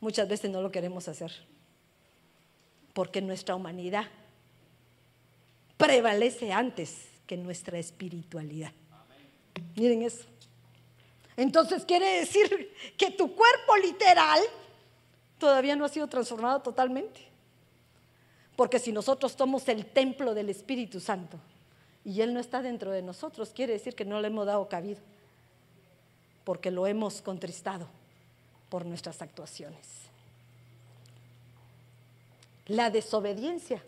muchas 0.00 0.28
veces 0.28 0.48
no 0.50 0.62
lo 0.62 0.70
queremos 0.70 1.08
hacer. 1.08 1.32
Porque 2.94 3.20
nuestra 3.20 3.56
humanidad 3.56 4.06
prevalece 5.76 6.52
antes 6.52 7.08
que 7.26 7.36
nuestra 7.36 7.78
espiritualidad. 7.78 8.72
Miren 9.74 10.02
eso. 10.02 10.24
Entonces 11.36 11.84
quiere 11.84 12.20
decir 12.20 12.72
que 12.96 13.10
tu 13.10 13.34
cuerpo 13.34 13.76
literal 13.76 14.40
todavía 15.38 15.74
no 15.74 15.84
ha 15.84 15.88
sido 15.88 16.06
transformado 16.06 16.60
totalmente. 16.62 17.26
Porque 18.54 18.78
si 18.78 18.92
nosotros 18.92 19.32
somos 19.32 19.68
el 19.68 19.84
templo 19.84 20.32
del 20.32 20.48
Espíritu 20.48 21.00
Santo 21.00 21.40
y 22.04 22.22
Él 22.22 22.32
no 22.32 22.40
está 22.40 22.62
dentro 22.62 22.90
de 22.90 23.02
nosotros, 23.02 23.50
quiere 23.54 23.74
decir 23.74 23.94
que 23.94 24.04
no 24.04 24.20
le 24.20 24.28
hemos 24.28 24.46
dado 24.46 24.68
cabida, 24.68 25.00
porque 26.44 26.70
lo 26.70 26.86
hemos 26.86 27.20
contristado 27.20 27.86
por 28.68 28.84
nuestras 28.84 29.20
actuaciones. 29.22 30.08
La 32.66 32.90
desobediencia. 32.90 33.82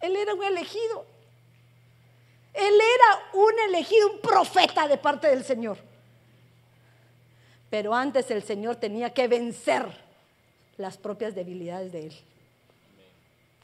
Él 0.00 0.16
era 0.16 0.34
un 0.34 0.44
elegido. 0.44 1.04
Él 2.54 2.74
era 2.74 3.30
un 3.34 3.52
elegido, 3.68 4.12
un 4.12 4.20
profeta 4.20 4.88
de 4.88 4.96
parte 4.96 5.28
del 5.28 5.44
Señor. 5.44 5.78
Pero 7.70 7.94
antes 7.94 8.30
el 8.30 8.42
Señor 8.42 8.76
tenía 8.76 9.12
que 9.12 9.28
vencer 9.28 9.86
las 10.78 10.96
propias 10.96 11.34
debilidades 11.34 11.92
de 11.92 12.06
él. 12.06 12.16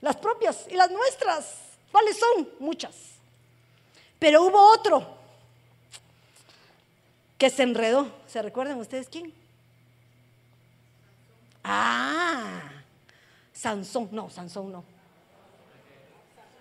Las 0.00 0.16
propias 0.16 0.66
y 0.70 0.74
las 0.74 0.90
nuestras. 0.90 1.58
¿Cuáles 1.90 2.18
son? 2.18 2.48
Muchas. 2.58 3.13
Pero 4.18 4.42
hubo 4.42 4.72
otro 4.72 5.06
que 7.38 7.50
se 7.50 7.62
enredó. 7.62 8.10
¿Se 8.26 8.40
recuerdan 8.42 8.78
ustedes 8.78 9.08
quién? 9.08 9.32
Ah, 11.62 12.62
Sansón. 13.52 14.08
No, 14.12 14.30
Sansón 14.30 14.72
no. 14.72 14.84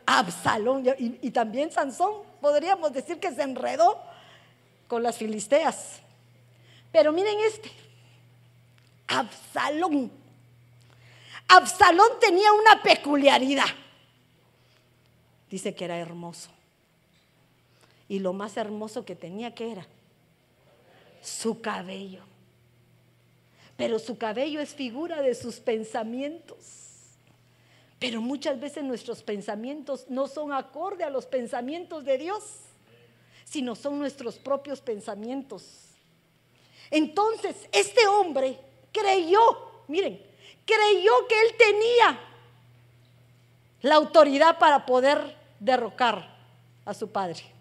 Absalón. 0.05 0.83
Y, 0.97 1.31
también 1.31 1.71
Sansón, 1.71 2.23
podríamos 2.41 2.91
decir 2.93 3.19
que 3.19 3.33
se 3.33 3.43
enredó 3.43 4.01
con 4.87 5.03
las 5.03 5.17
filisteas. 5.17 5.99
Pero 6.91 7.11
miren 7.11 7.39
este. 7.47 7.71
Absalón 9.07 10.11
Absalón 11.47 12.19
tenía 12.19 12.51
una 12.51 12.81
peculiaridad. 12.81 13.65
Dice 15.49 15.75
que 15.75 15.85
era 15.85 15.97
hermoso. 15.97 16.49
Y 18.07 18.19
lo 18.19 18.33
más 18.33 18.57
hermoso 18.57 19.05
que 19.05 19.15
tenía 19.15 19.55
que 19.55 19.71
era 19.71 19.87
su 21.21 21.61
cabello. 21.61 22.23
Pero 23.77 23.97
su 23.97 24.17
cabello 24.17 24.59
es 24.59 24.75
figura 24.75 25.21
de 25.21 25.33
sus 25.33 25.59
pensamientos. 25.59 26.83
Pero 27.97 28.21
muchas 28.21 28.59
veces 28.59 28.83
nuestros 28.83 29.23
pensamientos 29.23 30.05
no 30.09 30.27
son 30.27 30.51
acorde 30.51 31.03
a 31.03 31.09
los 31.09 31.25
pensamientos 31.25 32.03
de 32.03 32.17
Dios, 32.17 32.43
sino 33.45 33.75
son 33.75 33.97
nuestros 33.97 34.37
propios 34.37 34.81
pensamientos. 34.81 35.63
Entonces, 36.91 37.55
este 37.71 38.05
hombre 38.07 38.59
creyó, 38.91 39.39
miren, 39.87 40.21
creyó 40.65 41.27
que 41.27 41.41
él 41.41 41.55
tenía 41.57 42.19
la 43.81 43.95
autoridad 43.95 44.59
para 44.59 44.85
poder 44.85 45.37
derrocar 45.59 46.35
a 46.85 46.93
su 46.93 47.09
padre. 47.09 47.52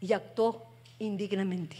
Y 0.00 0.12
actuó 0.12 0.66
indignamente. 0.98 1.76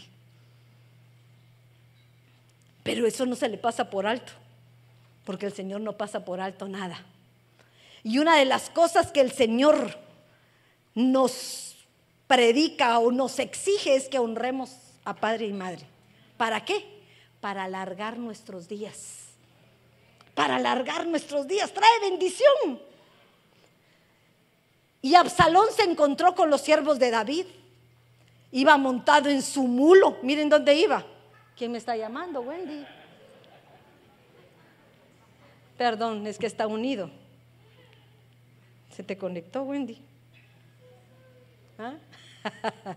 Pero 2.83 3.05
eso 3.05 3.25
no 3.25 3.35
se 3.35 3.49
le 3.49 3.57
pasa 3.57 3.89
por 3.89 4.07
alto, 4.07 4.31
porque 5.25 5.45
el 5.45 5.53
Señor 5.53 5.81
no 5.81 5.93
pasa 5.93 6.25
por 6.25 6.41
alto 6.41 6.67
nada. 6.67 7.03
Y 8.03 8.17
una 8.17 8.37
de 8.37 8.45
las 8.45 8.69
cosas 8.69 9.11
que 9.11 9.21
el 9.21 9.31
Señor 9.31 9.97
nos 10.95 11.75
predica 12.27 12.99
o 12.99 13.11
nos 13.11 13.39
exige 13.39 13.95
es 13.95 14.07
que 14.07 14.19
honremos 14.19 14.71
a 15.05 15.15
padre 15.15 15.47
y 15.47 15.53
madre. 15.53 15.85
¿Para 16.37 16.63
qué? 16.65 16.85
Para 17.41 17.65
alargar 17.65 18.17
nuestros 18.17 18.67
días 18.67 19.29
para 20.39 20.55
alargar 20.55 21.05
nuestros 21.05 21.49
días, 21.49 21.73
trae 21.73 21.99
bendición. 21.99 22.79
Y 25.01 25.15
Absalón 25.15 25.65
se 25.75 25.83
encontró 25.83 26.33
con 26.33 26.49
los 26.49 26.61
siervos 26.61 26.97
de 26.97 27.11
David. 27.11 27.45
Iba 28.51 28.77
montado 28.77 29.29
en 29.29 29.41
su 29.41 29.63
mulo. 29.63 30.17
Miren 30.23 30.49
dónde 30.49 30.73
iba. 30.73 31.05
¿Quién 31.55 31.71
me 31.71 31.77
está 31.77 31.95
llamando, 31.95 32.41
Wendy? 32.41 32.85
Perdón, 35.77 36.25
es 36.27 36.37
que 36.37 36.47
está 36.47 36.67
unido. 36.67 37.09
Se 38.91 39.03
te 39.03 39.17
conectó, 39.17 39.63
Wendy. 39.63 40.01
¿Ah? 41.77 41.93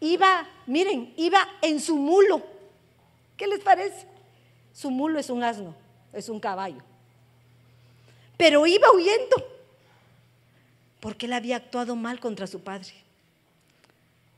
iba, 0.00 0.46
miren, 0.66 1.14
iba 1.16 1.46
en 1.62 1.80
su 1.80 1.96
mulo. 1.96 2.42
¿Qué 3.36 3.46
les 3.46 3.60
parece? 3.60 4.06
Su 4.72 4.90
mulo 4.90 5.18
es 5.18 5.30
un 5.30 5.42
asno 5.42 5.74
es 6.12 6.28
un 6.28 6.40
caballo. 6.40 6.82
Pero 8.36 8.66
iba 8.66 8.90
huyendo 8.92 9.36
porque 11.00 11.26
él 11.26 11.32
había 11.32 11.56
actuado 11.56 11.96
mal 11.96 12.20
contra 12.20 12.46
su 12.46 12.60
padre. 12.62 12.92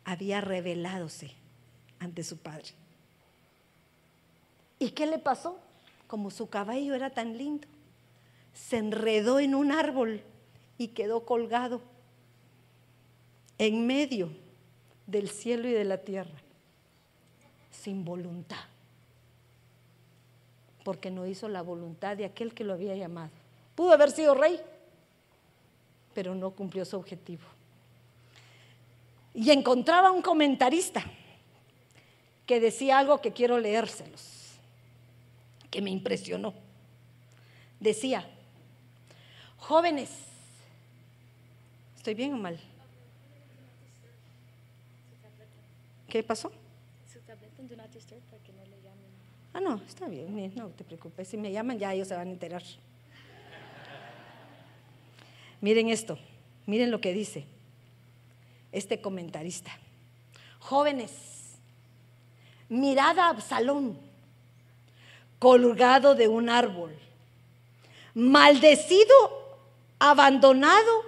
Había 0.05 0.41
reveládose 0.41 1.33
ante 1.99 2.25
su 2.25 2.39
padre. 2.39 2.71
¿Y 4.79 4.91
qué 4.91 5.07
le 5.07 5.19
pasó? 5.19 5.59
Como 6.09 6.31
su 6.31 6.49
caballo 6.49 6.95
era 6.95 7.11
tan 7.11 7.39
lindo, 7.39 7.69
se 8.53 8.79
enredó 8.79 9.41
en 9.41 9.55
un 9.55 9.73
árbol 9.73 10.23
y 10.77 10.89
quedó 10.89 11.25
colgado 11.25 11.81
en 13.59 13.87
medio 13.87 14.31
del 15.07 15.29
cielo 15.31 15.69
y 15.69 15.73
de 15.73 15.85
la 15.85 15.99
tierra, 15.99 16.39
sin 17.71 18.05
voluntad. 18.05 18.59
porque 20.85 21.13
no 21.13 21.29
hizo 21.29 21.49
la 21.49 21.63
voluntad 21.63 22.17
de 22.17 22.25
aquel 22.25 22.55
que 22.55 22.65
lo 22.65 22.73
había 22.73 22.97
llamado. 22.97 23.31
Pudo 23.77 23.93
haber 23.93 24.11
sido 24.11 24.35
rey, 24.35 24.61
pero 26.13 26.35
no 26.35 26.51
cumplió 26.51 26.85
su 26.85 26.97
objetivo. 26.97 27.45
Y 29.35 29.51
encontraba 29.51 30.11
un 30.11 30.23
comentarista 30.23 31.05
que 32.47 32.61
decía 32.61 32.99
algo 32.99 33.21
que 33.21 33.33
quiero 33.33 33.59
leérselos, 33.59 34.59
que 35.71 35.81
me 35.81 35.91
impresionó. 35.91 36.55
Decía, 37.81 38.29
jóvenes, 39.57 40.11
¿estoy 41.97 42.15
bien 42.15 42.35
o 42.35 42.37
mal? 42.37 42.61
¿Qué 46.09 46.23
pasó? 46.23 46.53
Ah, 49.55 49.61
no, 49.61 49.83
está 49.87 50.09
bien, 50.09 50.53
no 50.55 50.69
te 50.69 50.85
preocupes. 50.85 51.29
Si 51.29 51.37
me 51.37 51.51
llaman, 51.51 51.79
ya 51.79 51.95
ellos 51.95 52.09
se 52.09 52.15
van 52.15 52.29
a 52.29 52.31
enterar. 52.31 52.63
Miren 55.61 55.89
esto, 55.89 56.19
miren 56.67 56.91
lo 56.91 57.01
que 57.01 57.13
dice 57.13 57.47
este 58.73 59.01
comentarista. 59.01 59.71
Jóvenes, 60.59 61.13
mirad 62.69 63.19
a 63.19 63.29
Absalón 63.29 63.99
colgado 65.39 66.15
de 66.15 66.29
un 66.29 66.49
árbol, 66.49 66.97
maldecido, 68.15 69.15
abandonado 69.99 71.03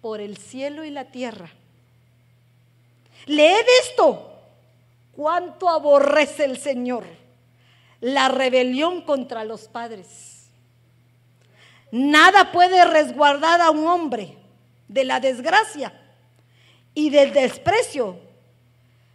por 0.00 0.20
el 0.20 0.36
cielo 0.36 0.84
y 0.84 0.90
la 0.90 1.06
tierra. 1.06 1.50
Leed 3.26 3.66
esto, 3.82 4.32
cuánto 5.12 5.68
aborrece 5.68 6.44
el 6.44 6.58
Señor 6.58 7.04
la 8.04 8.28
rebelión 8.28 9.00
contra 9.00 9.44
los 9.44 9.62
padres. 9.66 10.50
Nada 11.90 12.52
puede 12.52 12.84
resguardar 12.84 13.62
a 13.62 13.70
un 13.70 13.86
hombre 13.86 14.36
de 14.88 15.04
la 15.04 15.20
desgracia 15.20 15.92
y 16.94 17.10
del 17.10 17.32
desprecio, 17.32 18.16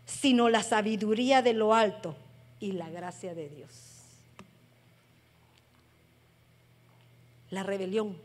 sino 0.05 0.49
la 0.49 0.63
sabiduría 0.63 1.41
de 1.41 1.53
lo 1.53 1.73
alto 1.73 2.15
y 2.59 2.73
la 2.73 2.89
gracia 2.89 3.34
de 3.34 3.49
Dios. 3.49 3.71
La 7.49 7.63
rebelión 7.63 8.17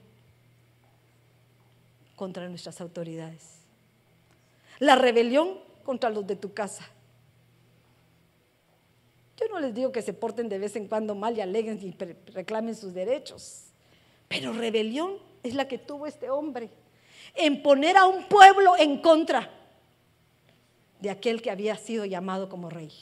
contra 2.17 2.49
nuestras 2.49 2.81
autoridades. 2.81 3.43
La 4.79 4.97
rebelión 4.97 5.59
contra 5.85 6.11
los 6.11 6.27
de 6.27 6.37
tu 6.37 6.53
casa. 6.53 6.89
Yo 9.37 9.49
no 9.49 9.61
les 9.61 9.75
digo 9.75 9.93
que 9.93 10.03
se 10.03 10.13
porten 10.13 10.49
de 10.49 10.59
vez 10.59 10.77
en 10.77 10.87
cuando 10.87 11.15
mal 11.15 11.37
y 11.37 11.41
aleguen 11.41 11.79
y 11.83 11.93
reclamen 12.33 12.75
sus 12.75 12.95
derechos, 12.95 13.65
pero 14.29 14.53
rebelión 14.53 15.19
es 15.43 15.55
la 15.55 15.67
que 15.67 15.79
tuvo 15.79 16.07
este 16.07 16.31
hombre 16.31 16.71
en 17.35 17.63
poner 17.63 17.97
a 17.97 18.07
un 18.07 18.25
pueblo 18.25 18.77
en 18.77 19.01
contra 19.01 19.51
de 21.01 21.11
aquel 21.11 21.43
que 21.43 21.51
había 21.51 21.77
sido 21.77 22.05
llamado 22.05 22.49
como 22.49 22.71
rey. 22.71 22.93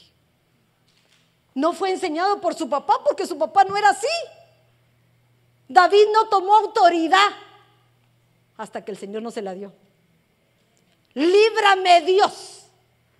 No 1.53 1.73
fue 1.73 1.91
enseñado 1.91 2.41
por 2.41 2.55
su 2.55 2.67
papá 2.67 2.95
porque 3.05 3.27
su 3.27 3.37
papá 3.37 3.63
no 3.63 3.77
era 3.77 3.89
así. 3.89 4.07
David 5.67 6.05
no 6.13 6.27
tomó 6.27 6.55
autoridad 6.55 7.29
hasta 8.57 8.83
que 8.83 8.91
el 8.91 8.97
Señor 8.97 9.21
no 9.21 9.31
se 9.31 9.41
la 9.41 9.53
dio. 9.53 9.71
Líbrame 11.13 12.01
Dios 12.01 12.65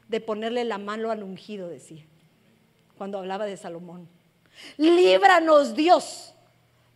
de 0.08 0.20
ponerle 0.20 0.64
la 0.64 0.78
mano 0.78 1.12
al 1.12 1.24
ungido, 1.24 1.70
decía, 1.70 2.04
cuando 2.98 3.20
hablaba 3.20 3.46
de 3.46 3.58
Salomón. 3.58 4.08
Líbranos 4.78 5.76
Dios 5.76 6.34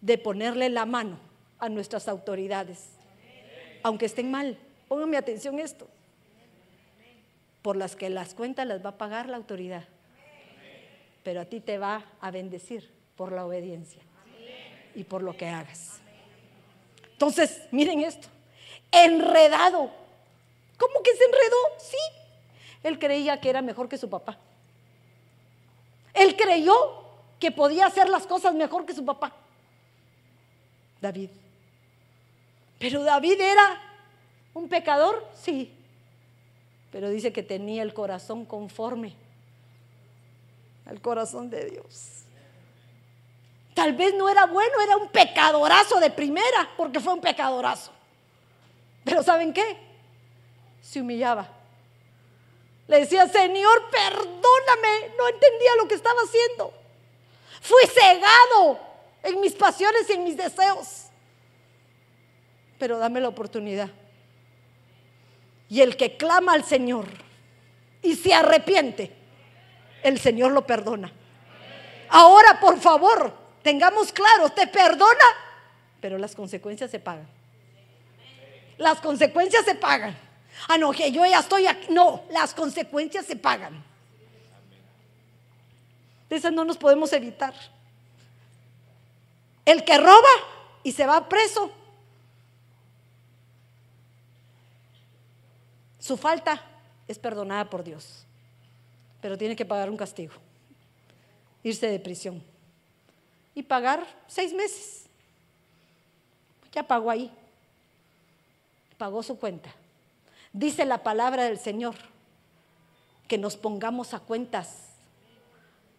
de 0.02 0.18
ponerle 0.18 0.70
la 0.70 0.86
mano 0.86 1.20
a 1.60 1.70
nuestras 1.70 2.08
autoridades 2.08 2.97
aunque 3.88 4.06
estén 4.06 4.30
mal. 4.30 4.58
Pónganme 4.90 5.18
atención 5.18 5.60
esto. 5.60 5.88
Por 7.62 7.78
las 7.78 7.96
que 7.96 8.10
las 8.10 8.34
cuentas 8.34 8.68
las 8.68 8.86
va 8.86 8.92
a 8.92 8.98
pagar 8.98 9.30
la 9.30 9.38
autoridad. 9.38 9.86
Pero 11.24 11.42
a 11.42 11.46
ti 11.46 11.60
te 11.60 11.78
va 11.78 12.06
a 12.22 12.32
bendecir 12.32 12.92
por 13.16 13.32
la 13.32 13.46
obediencia 13.46 14.02
y 14.94 15.04
por 15.04 15.24
lo 15.24 15.36
que 15.36 15.48
hagas. 15.48 16.00
Entonces, 17.14 17.64
miren 17.72 18.02
esto. 18.02 18.28
Enredado. 18.92 19.90
¿Cómo 20.78 21.02
que 21.04 21.16
se 21.16 21.24
enredó? 21.24 21.58
Sí. 21.80 21.98
Él 22.84 23.00
creía 23.00 23.40
que 23.40 23.50
era 23.50 23.62
mejor 23.62 23.90
que 23.90 23.98
su 23.98 24.10
papá. 24.10 24.38
Él 26.14 26.36
creyó 26.36 26.76
que 27.40 27.52
podía 27.52 27.88
hacer 27.88 28.10
las 28.10 28.28
cosas 28.28 28.54
mejor 28.54 28.86
que 28.86 28.94
su 28.94 29.06
papá. 29.06 29.34
David. 31.02 31.30
Pero 32.80 33.04
David 33.04 33.40
era 33.40 33.82
un 34.54 34.70
pecador, 34.70 35.28
sí. 35.34 35.74
Pero 36.92 37.10
dice 37.10 37.34
que 37.34 37.44
tenía 37.44 37.84
el 37.84 37.94
corazón 37.94 38.46
conforme 38.46 39.14
al 40.86 41.02
corazón 41.02 41.50
de 41.50 41.70
Dios. 41.70 42.24
Tal 43.74 43.94
vez 43.94 44.14
no 44.16 44.30
era 44.30 44.46
bueno, 44.46 44.80
era 44.82 44.98
un 44.98 45.10
pecadorazo 45.10 46.00
de 46.00 46.10
primera, 46.10 46.70
porque 46.78 47.00
fue 47.00 47.14
un 47.14 47.22
pecadorazo. 47.22 47.92
Pero 49.04 49.22
¿saben 49.22 49.54
qué? 49.54 49.78
Se 50.82 51.02
humillaba. 51.02 51.48
Le 52.88 53.02
decía, 53.02 53.28
Señor, 53.28 53.90
perdóname, 53.92 55.14
no 55.18 55.28
entendía 55.28 55.76
lo 55.78 55.88
que 55.88 55.96
estaba 55.96 56.20
haciendo. 56.22 56.74
Fui 57.62 57.86
cegado 57.88 58.80
en 59.24 59.42
mis 59.42 59.54
pasiones 59.54 60.10
y 60.10 60.14
en 60.14 60.24
mis 60.24 60.38
deseos 60.38 61.07
pero 62.78 62.98
dame 62.98 63.22
la 63.22 63.30
oportunidad. 63.30 63.90
Y 65.70 65.82
el 65.82 65.98
que 65.98 66.18
clama 66.18 66.54
al 66.54 66.64
Señor 66.64 67.06
y 68.02 68.16
se 68.16 68.34
arrepiente, 68.34 69.12
el 70.04 70.20
Señor 70.20 70.52
lo 70.52 70.66
perdona. 70.66 71.12
Ahora, 72.10 72.60
por 72.60 72.80
favor, 72.80 73.34
tengamos 73.62 74.14
claro, 74.14 74.50
te 74.50 74.68
perdona, 74.68 75.26
pero 76.00 76.18
las 76.18 76.36
consecuencias 76.36 76.90
se 76.90 77.00
pagan. 77.00 77.28
Las 78.78 79.02
consecuencias 79.02 79.66
se 79.66 79.76
pagan. 79.76 80.16
Ah, 80.68 80.78
no, 80.78 80.92
que 80.92 81.12
yo 81.12 81.26
ya 81.26 81.40
estoy 81.40 81.68
aquí. 81.68 81.88
No, 81.90 82.24
las 82.32 82.54
consecuencias 82.54 83.26
se 83.26 83.36
pagan. 83.36 83.84
De 86.30 86.36
esas 86.36 86.52
no 86.52 86.66
nos 86.66 86.78
podemos 86.78 87.12
evitar. 87.14 87.54
El 89.66 89.84
que 89.84 89.98
roba 89.98 90.30
y 90.84 90.92
se 90.92 91.06
va 91.06 91.28
preso, 91.28 91.72
Su 96.08 96.16
falta 96.16 96.64
es 97.06 97.20
perdonada 97.20 97.70
por 97.70 97.84
Dios, 97.84 98.24
pero 99.20 99.38
tiene 99.38 99.58
que 99.58 99.66
pagar 99.66 99.90
un 99.90 99.98
castigo, 99.98 100.32
irse 101.64 101.86
de 101.88 102.00
prisión 102.00 102.42
y 103.54 103.62
pagar 103.62 104.08
seis 104.26 104.54
meses. 104.54 105.04
Ya 106.72 106.84
pagó 106.84 107.12
ahí, 107.12 107.30
pagó 108.98 109.22
su 109.22 109.38
cuenta. 109.38 109.70
Dice 110.54 110.86
la 110.86 111.04
palabra 111.04 111.44
del 111.44 111.60
Señor 111.60 111.96
que 113.28 113.38
nos 113.38 113.58
pongamos 113.58 114.14
a 114.14 114.22
cuentas 114.22 114.94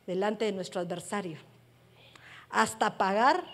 delante 0.06 0.46
de 0.46 0.52
nuestro 0.52 0.80
adversario 0.80 1.36
hasta 2.48 2.96
pagar 2.96 3.44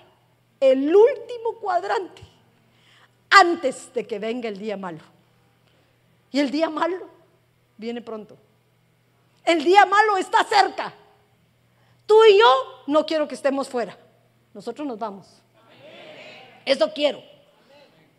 el 0.60 0.94
último 0.94 1.58
cuadrante 1.60 2.22
antes 3.28 3.92
de 3.92 4.06
que 4.06 4.20
venga 4.20 4.48
el 4.48 4.58
día 4.58 4.76
malo. 4.76 5.13
Y 6.34 6.40
el 6.40 6.50
día 6.50 6.68
malo 6.68 7.08
viene 7.76 8.02
pronto. 8.02 8.36
El 9.44 9.62
día 9.62 9.86
malo 9.86 10.16
está 10.16 10.42
cerca. 10.42 10.92
Tú 12.06 12.16
y 12.24 12.36
yo 12.36 12.82
no 12.88 13.06
quiero 13.06 13.28
que 13.28 13.36
estemos 13.36 13.68
fuera. 13.68 13.96
Nosotros 14.52 14.84
nos 14.84 14.98
vamos. 14.98 15.28
Eso 16.64 16.92
quiero. 16.92 17.22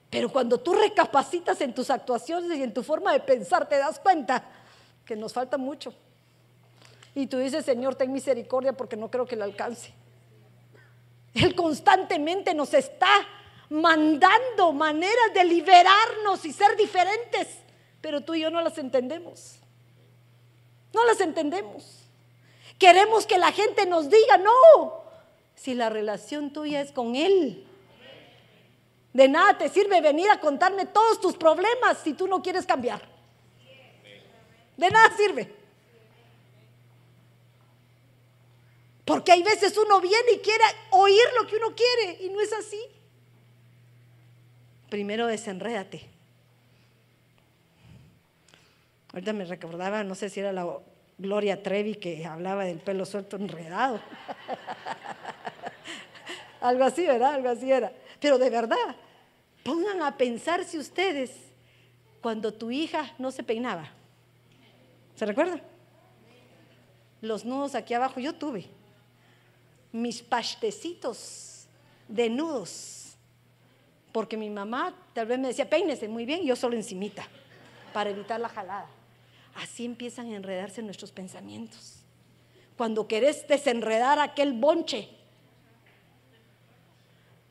Pero 0.10 0.30
cuando 0.30 0.58
tú 0.58 0.76
recapacitas 0.76 1.60
en 1.60 1.76
tus 1.76 1.90
actuaciones 1.90 2.58
y 2.58 2.64
en 2.64 2.74
tu 2.74 2.84
forma 2.84 3.12
de 3.12 3.20
pensar, 3.20 3.68
te 3.68 3.78
das 3.78 4.00
cuenta 4.00 4.46
que 5.04 5.18
nos 5.18 5.34
falta 5.34 5.58
mucho. 5.58 5.94
Y 7.16 7.28
tú 7.28 7.38
dices, 7.38 7.66
Señor, 7.66 7.96
ten 7.96 8.14
misericordia 8.14 8.72
porque 8.72 8.96
no 8.96 9.12
creo 9.12 9.26
que 9.26 9.36
le 9.36 9.44
alcance. 9.44 9.94
Él 11.34 11.54
constantemente 11.54 12.54
nos 12.54 12.74
está 12.74 13.12
mandando 13.68 14.72
maneras 14.72 15.34
de 15.34 15.44
liberarnos 15.44 16.46
y 16.46 16.54
ser 16.54 16.78
diferentes 16.78 17.65
pero 18.06 18.22
tú 18.22 18.36
y 18.36 18.42
yo 18.42 18.52
no 18.52 18.62
las 18.62 18.78
entendemos. 18.78 19.56
No 20.94 21.04
las 21.06 21.20
entendemos. 21.22 22.04
Queremos 22.78 23.26
que 23.26 23.40
la 23.40 23.52
gente 23.52 23.88
nos 23.88 24.12
diga, 24.12 24.38
no, 24.38 25.02
si 25.56 25.74
la 25.74 25.90
relación 25.90 26.54
tuya 26.54 26.82
es 26.82 26.92
con 26.92 27.16
Él. 27.16 27.66
De 29.12 29.28
nada 29.28 29.58
te 29.58 29.70
sirve 29.70 30.02
venir 30.02 30.30
a 30.30 30.40
contarme 30.40 30.86
todos 30.86 31.20
tus 31.20 31.36
problemas 31.36 31.98
si 32.04 32.14
tú 32.14 32.28
no 32.28 32.44
quieres 32.44 32.68
cambiar. 32.68 33.02
De 34.78 34.92
nada 34.92 35.18
sirve. 35.18 35.52
Porque 39.04 39.32
hay 39.32 39.42
veces 39.42 39.76
uno 39.80 40.00
viene 40.00 40.34
y 40.36 40.40
quiere 40.42 40.64
oír 40.92 41.26
lo 41.42 41.48
que 41.48 41.56
uno 41.56 41.74
quiere 41.74 42.24
y 42.24 42.30
no 42.30 42.40
es 42.40 42.54
así. 42.54 42.80
Primero 44.92 45.26
desenrédate. 45.26 46.14
Ahorita 49.16 49.32
me 49.32 49.46
recordaba, 49.46 50.04
no 50.04 50.14
sé 50.14 50.30
si 50.30 50.42
era 50.42 50.52
la 50.52 50.68
Gloria 51.18 51.64
Trevi 51.64 51.96
que 51.96 52.26
hablaba 52.26 52.66
del 52.66 52.80
pelo 52.80 53.06
suelto 53.06 53.38
enredado. 53.38 54.02
Algo 56.60 56.84
así, 56.84 57.08
¿verdad? 57.08 57.36
Algo 57.36 57.48
así 57.48 57.72
era. 57.72 57.94
Pero 58.20 58.38
de 58.38 58.50
verdad, 58.50 58.76
pongan 59.64 60.02
a 60.02 60.18
pensar 60.18 60.66
si 60.66 60.78
ustedes, 60.78 61.32
cuando 62.20 62.54
tu 62.54 62.72
hija 62.72 63.16
no 63.18 63.32
se 63.32 63.42
peinaba, 63.42 63.90
¿se 65.16 65.26
recuerdan? 65.26 65.62
Los 67.22 67.46
nudos 67.46 67.74
aquí 67.76 67.94
abajo 67.94 68.20
yo 68.20 68.36
tuve. 68.36 68.66
Mis 69.94 70.22
pastecitos 70.22 71.68
de 72.10 72.30
nudos. 72.30 73.16
Porque 74.12 74.36
mi 74.36 74.50
mamá 74.50 74.94
tal 75.14 75.28
vez 75.28 75.40
me 75.40 75.48
decía, 75.48 75.70
peínese 75.70 76.10
muy 76.10 76.26
bien, 76.26 76.42
y 76.42 76.48
yo 76.48 76.58
solo 76.58 76.76
encimita, 76.76 77.26
para 77.94 78.10
evitar 78.10 78.42
la 78.42 78.50
jalada. 78.50 78.90
Así 79.56 79.86
empiezan 79.86 80.32
a 80.32 80.36
enredarse 80.36 80.82
nuestros 80.82 81.12
pensamientos. 81.12 82.04
Cuando 82.78 83.08
querés 83.08 83.48
desenredar 83.48 84.20
aquel 84.20 84.54
bonche, 84.54 85.10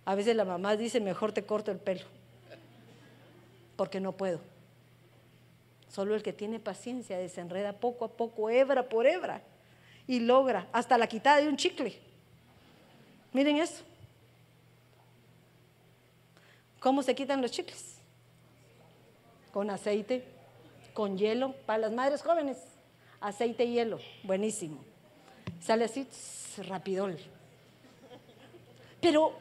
a 0.05 0.15
veces 0.15 0.37
la 0.37 0.45
mamá 0.45 0.77
dice, 0.77 1.01
mejor 1.01 1.33
te 1.33 1.47
corto 1.47 1.71
el 1.71 1.79
pelo, 1.79 2.05
porque 3.77 4.01
no 4.01 4.13
puedo. 4.13 4.41
Solo 5.89 6.15
el 6.15 6.23
que 6.23 6.35
tiene 6.35 6.61
paciencia 6.61 7.17
desenreda 7.17 7.73
poco 7.73 8.05
a 8.05 8.09
poco, 8.09 8.51
hebra 8.51 8.89
por 8.89 9.07
hebra, 9.07 9.41
y 10.07 10.21
logra 10.21 10.69
hasta 10.73 10.99
la 10.99 11.07
quitada 11.07 11.39
de 11.39 11.49
un 11.49 11.57
chicle. 11.57 11.99
Miren 13.33 13.57
eso. 13.57 13.83
¿Cómo 16.81 17.03
se 17.03 17.15
quitan 17.15 17.41
los 17.41 17.51
chicles? 17.51 17.95
Con 19.53 19.71
aceite, 19.71 20.34
con 20.95 21.19
hielo, 21.19 21.55
para 21.67 21.81
las 21.81 21.93
madres 21.93 22.23
jóvenes, 22.23 22.57
aceite 23.21 23.65
y 23.65 23.75
hielo, 23.75 23.99
buenísimo. 24.23 24.83
Sale 25.61 25.85
así, 25.85 26.07
rapidol. 26.69 27.19
Pero 29.01 29.33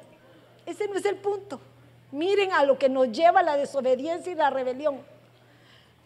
ese 0.66 0.88
no 0.88 0.96
es 0.96 1.06
el 1.06 1.18
punto. 1.18 1.62
Miren 2.12 2.52
a 2.52 2.66
lo 2.66 2.78
que 2.78 2.90
nos 2.90 3.12
lleva 3.12 3.42
la 3.44 3.56
desobediencia 3.56 4.32
y 4.32 4.36
la 4.36 4.50
rebelión. 4.50 5.00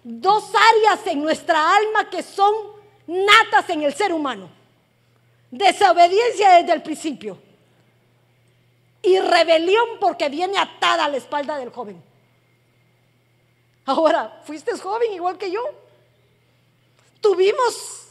Dos 0.04 0.52
áreas 0.54 1.08
en 1.08 1.22
nuestra 1.22 1.76
alma 1.76 2.10
que 2.10 2.24
son 2.24 2.54
natas 3.08 3.70
en 3.70 3.82
el 3.82 3.94
ser 3.94 4.14
humano. 4.14 4.50
Desobediencia 5.50 6.58
desde 6.58 6.74
el 6.74 6.82
principio. 6.82 7.38
Y 9.02 9.20
rebelión 9.20 9.86
porque 10.00 10.30
viene 10.30 10.58
atada 10.58 11.06
a 11.06 11.10
la 11.10 11.18
espalda 11.18 11.58
del 11.58 11.72
joven. 11.72 12.07
Ahora, 13.88 14.42
fuiste 14.44 14.78
joven 14.78 15.14
igual 15.14 15.38
que 15.38 15.50
yo. 15.50 15.62
Tuvimos 17.22 18.08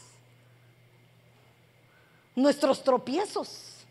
nuestros 2.35 2.83
tropiezos. 2.83 3.85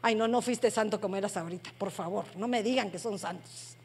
Ay, 0.00 0.14
no, 0.14 0.26
no 0.26 0.40
fuiste 0.40 0.70
santo 0.70 0.98
como 1.00 1.16
eras 1.16 1.36
ahorita, 1.36 1.70
por 1.78 1.90
favor, 1.90 2.24
no 2.36 2.48
me 2.48 2.62
digan 2.62 2.90
que 2.90 2.98
son 2.98 3.18
santos. 3.18 3.76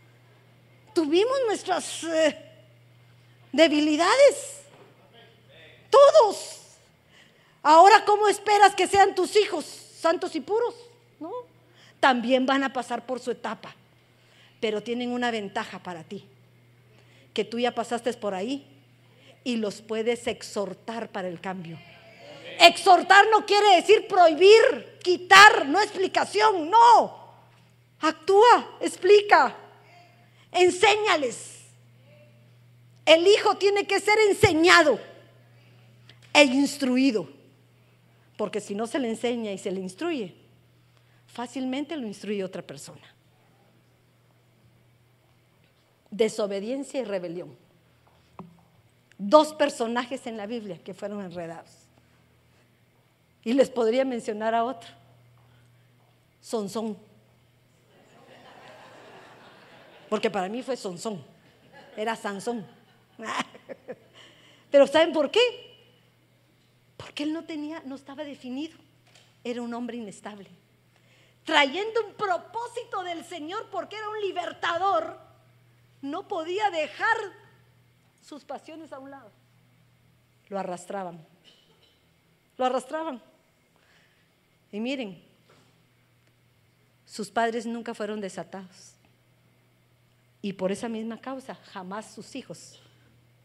Tuvimos 0.94 1.38
nuestras 1.46 2.04
eh, 2.06 2.38
debilidades, 3.52 4.62
todos. 5.90 6.62
Ahora, 7.62 8.04
¿cómo 8.06 8.28
esperas 8.30 8.74
que 8.74 8.88
sean 8.88 9.16
tus 9.16 9.36
hijos 9.36 9.66
santos 9.66 10.34
y 10.36 10.42
puros? 10.42 10.76
¿No? 11.20 11.32
También 12.00 12.46
van 12.46 12.64
a 12.64 12.72
pasar 12.72 13.06
por 13.06 13.20
su 13.20 13.32
etapa, 13.32 13.76
pero 14.62 14.82
tienen 14.82 15.12
una 15.12 15.30
ventaja 15.30 15.80
para 15.80 16.04
ti, 16.04 16.26
que 17.34 17.46
tú 17.46 17.60
ya 17.60 17.74
pasaste 17.74 18.12
por 18.14 18.34
ahí 18.34 18.66
y 19.44 19.58
los 19.58 19.82
puedes 19.82 20.28
exhortar 20.28 21.12
para 21.12 21.28
el 21.28 21.40
cambio. 21.40 21.80
Exhortar 22.60 23.26
no 23.32 23.46
quiere 23.46 23.76
decir 23.78 24.08
prohibir, 24.08 24.98
quitar, 25.02 25.66
no 25.68 25.80
explicación, 25.80 26.70
no. 26.70 27.20
Actúa, 28.02 28.78
explica, 28.82 29.56
enséñales. 30.52 31.60
El 33.06 33.26
hijo 33.26 33.56
tiene 33.56 33.88
que 33.88 34.00
ser 34.00 34.18
enseñado 34.30 35.00
e 36.34 36.44
instruido, 36.44 37.30
porque 38.38 38.62
si 38.62 38.76
no 38.76 38.88
se 38.88 39.00
le 39.00 39.10
enseña 39.10 39.52
y 39.52 39.58
se 39.58 39.72
le 39.72 39.80
instruye, 39.80 40.36
fácilmente 41.28 41.98
lo 41.98 42.08
instruye 42.08 42.44
otra 42.44 42.62
persona. 42.62 43.16
Desobediencia 46.12 47.02
y 47.02 47.04
rebelión. 47.04 47.56
Dos 49.18 49.54
personajes 49.54 50.26
en 50.28 50.38
la 50.38 50.46
Biblia 50.46 50.80
que 50.84 50.94
fueron 50.94 51.22
enredados. 51.22 51.72
Y 53.44 53.54
les 53.54 53.70
podría 53.70 54.06
mencionar 54.06 54.56
a 54.56 54.64
otro. 54.64 54.90
Sonsón. 56.42 56.98
Porque 60.10 60.30
para 60.30 60.50
mí 60.50 60.64
fue 60.64 60.76
Sonsón. 60.76 61.24
Era 61.96 62.16
Sansón. 62.16 62.66
Pero 64.72 64.88
¿saben 64.88 65.14
por 65.14 65.30
qué? 65.30 65.40
Porque 66.98 67.24
él 67.24 67.34
no 67.34 67.44
tenía, 67.44 67.82
no 67.86 67.96
estaba 67.96 68.24
definido. 68.24 68.78
Era 69.44 69.62
un 69.62 69.74
hombre 69.74 69.98
inestable. 69.98 70.50
Trayendo 71.44 72.06
un 72.06 72.14
propósito 72.14 73.04
del 73.04 73.24
Señor 73.26 73.68
porque 73.72 73.96
era 73.96 74.10
un 74.10 74.22
libertador, 74.22 75.20
no 76.02 76.28
podía 76.28 76.70
dejar 76.70 77.18
sus 78.22 78.44
pasiones 78.44 78.94
a 78.94 79.00
un 79.00 79.12
lado. 79.12 79.32
Lo 80.50 80.60
arrastraban. 80.60 81.20
Lo 82.58 82.66
arrastraban. 82.66 83.22
Y 84.72 84.80
miren, 84.80 85.22
sus 87.06 87.30
padres 87.30 87.66
nunca 87.66 87.94
fueron 87.94 88.22
desatados. 88.22 88.94
Y 90.42 90.54
por 90.54 90.72
esa 90.72 90.88
misma 90.88 91.20
causa, 91.20 91.56
jamás 91.56 92.14
sus 92.14 92.36
hijos 92.36 92.80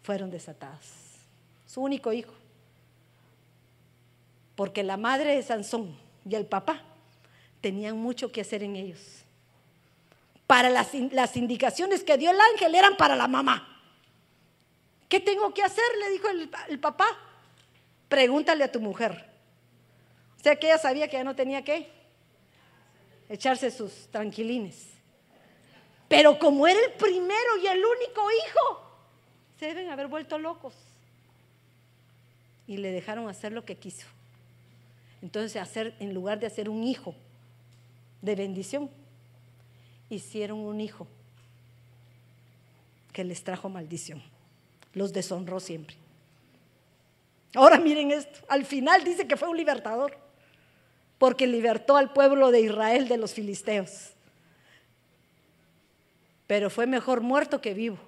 fueron 0.03 0.31
desatados. 0.31 0.87
Su 1.67 1.81
único 1.81 2.13
hijo. 2.13 2.33
Porque 4.55 4.83
la 4.83 4.97
madre 4.97 5.35
de 5.35 5.43
Sansón 5.43 5.97
y 6.29 6.35
el 6.35 6.47
papá 6.47 6.83
tenían 7.61 7.97
mucho 7.97 8.31
que 8.31 8.43
hacer 8.43 8.63
en 8.63 8.77
ellos. 8.77 9.24
Para 10.47 10.69
las, 10.71 10.95
indicaciones 11.37 12.05
que 12.05 12.19
dio 12.19 12.31
el 12.31 12.41
ángel 12.41 12.75
eran 12.75 12.97
para 12.97 13.17
la 13.17 13.29
mamá. 13.29 13.83
¿Qué 15.09 15.21
tengo 15.21 15.55
que 15.55 15.63
hacer? 15.63 15.85
Le 16.01 16.11
dijo 16.11 16.29
el, 16.69 16.79
papá. 16.79 17.07
Pregúntale 18.09 18.65
a 18.65 18.71
tu 18.71 18.81
mujer 18.81 19.35
sea 20.45 20.57
que 20.57 20.67
ella 20.67 20.77
sabía 20.77 21.09
que 21.09 21.17
ya 21.17 21.25
no 21.25 21.35
tenía 21.35 21.65
que 21.65 21.89
echarse 23.31 23.71
sus 23.71 24.09
tranquilines. 24.09 24.91
Pero 26.07 26.39
como 26.39 26.67
era 26.67 26.79
el 26.79 26.93
primero 26.93 27.57
y 27.63 27.67
el 27.67 27.79
único 27.79 28.31
hijo, 28.31 28.83
se 29.59 29.69
deben 29.69 29.89
haber 29.89 30.07
vuelto 30.07 30.37
locos. 30.39 30.75
Y 32.67 32.77
le 32.77 32.93
dejaron 32.93 33.27
hacer 33.31 33.53
lo 33.53 33.65
que 33.65 33.77
quiso. 33.77 34.07
Entonces, 35.23 35.61
hacer, 35.61 35.95
en 35.99 36.13
lugar 36.13 36.39
de 36.39 36.47
hacer 36.47 36.69
un 36.69 36.85
hijo 36.85 37.15
de 38.21 38.35
bendición, 38.35 38.91
hicieron 40.15 40.59
un 40.59 40.81
hijo 40.81 41.07
que 43.13 43.25
les 43.25 43.43
trajo 43.45 43.69
maldición. 43.69 44.23
Los 44.93 45.13
deshonró 45.13 45.61
siempre. 45.61 45.97
Ahora 47.55 47.79
miren 47.79 48.11
esto, 48.11 48.41
al 48.49 48.65
final 48.65 49.05
dice 49.05 49.27
que 49.27 49.37
fue 49.37 49.49
un 49.49 49.57
libertador 49.57 50.19
porque 51.19 51.47
libertó 51.47 51.97
al 51.97 52.13
pueblo 52.13 52.51
de 52.51 52.61
Israel 52.61 53.09
de 53.09 53.17
los 53.17 53.33
filisteos. 53.33 54.11
Pero 56.47 56.69
fue 56.69 56.87
mejor 56.87 57.21
muerto 57.23 57.61
que 57.61 57.73
vivo, 57.73 57.99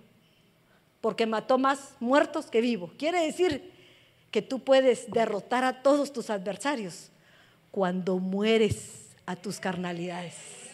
porque 1.01 1.27
mató 1.27 1.57
más 1.57 1.95
muertos 2.01 2.47
que 2.51 2.61
vivos. 2.61 2.91
Quiere 2.99 3.21
decir 3.21 3.73
que 4.31 4.43
tú 4.43 4.59
puedes 4.59 5.11
derrotar 5.11 5.65
a 5.65 5.83
todos 5.83 6.13
tus 6.13 6.29
adversarios 6.29 7.11
cuando 7.71 8.19
mueres 8.19 9.15
a 9.25 9.37
tus 9.37 9.61
carnalidades. 9.61 10.66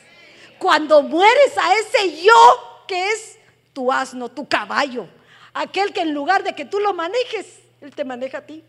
Cuando 0.63 1.03
mueres 1.03 1.59
a 1.59 1.75
ese 1.75 2.23
yo 2.23 2.85
que 2.87 3.09
es 3.09 3.39
tu 3.73 3.93
asno, 3.93 4.29
tu 4.29 4.47
caballo, 4.47 5.09
aquel 5.53 5.93
que 5.93 6.03
en 6.03 6.15
lugar 6.15 6.45
de 6.45 6.55
que 6.55 6.65
tú 6.65 6.79
lo 6.79 6.95
manejes, 6.95 7.59
él 7.81 7.95
te 7.95 8.05
maneja 8.05 8.39
a 8.39 8.47
ti. 8.47 8.65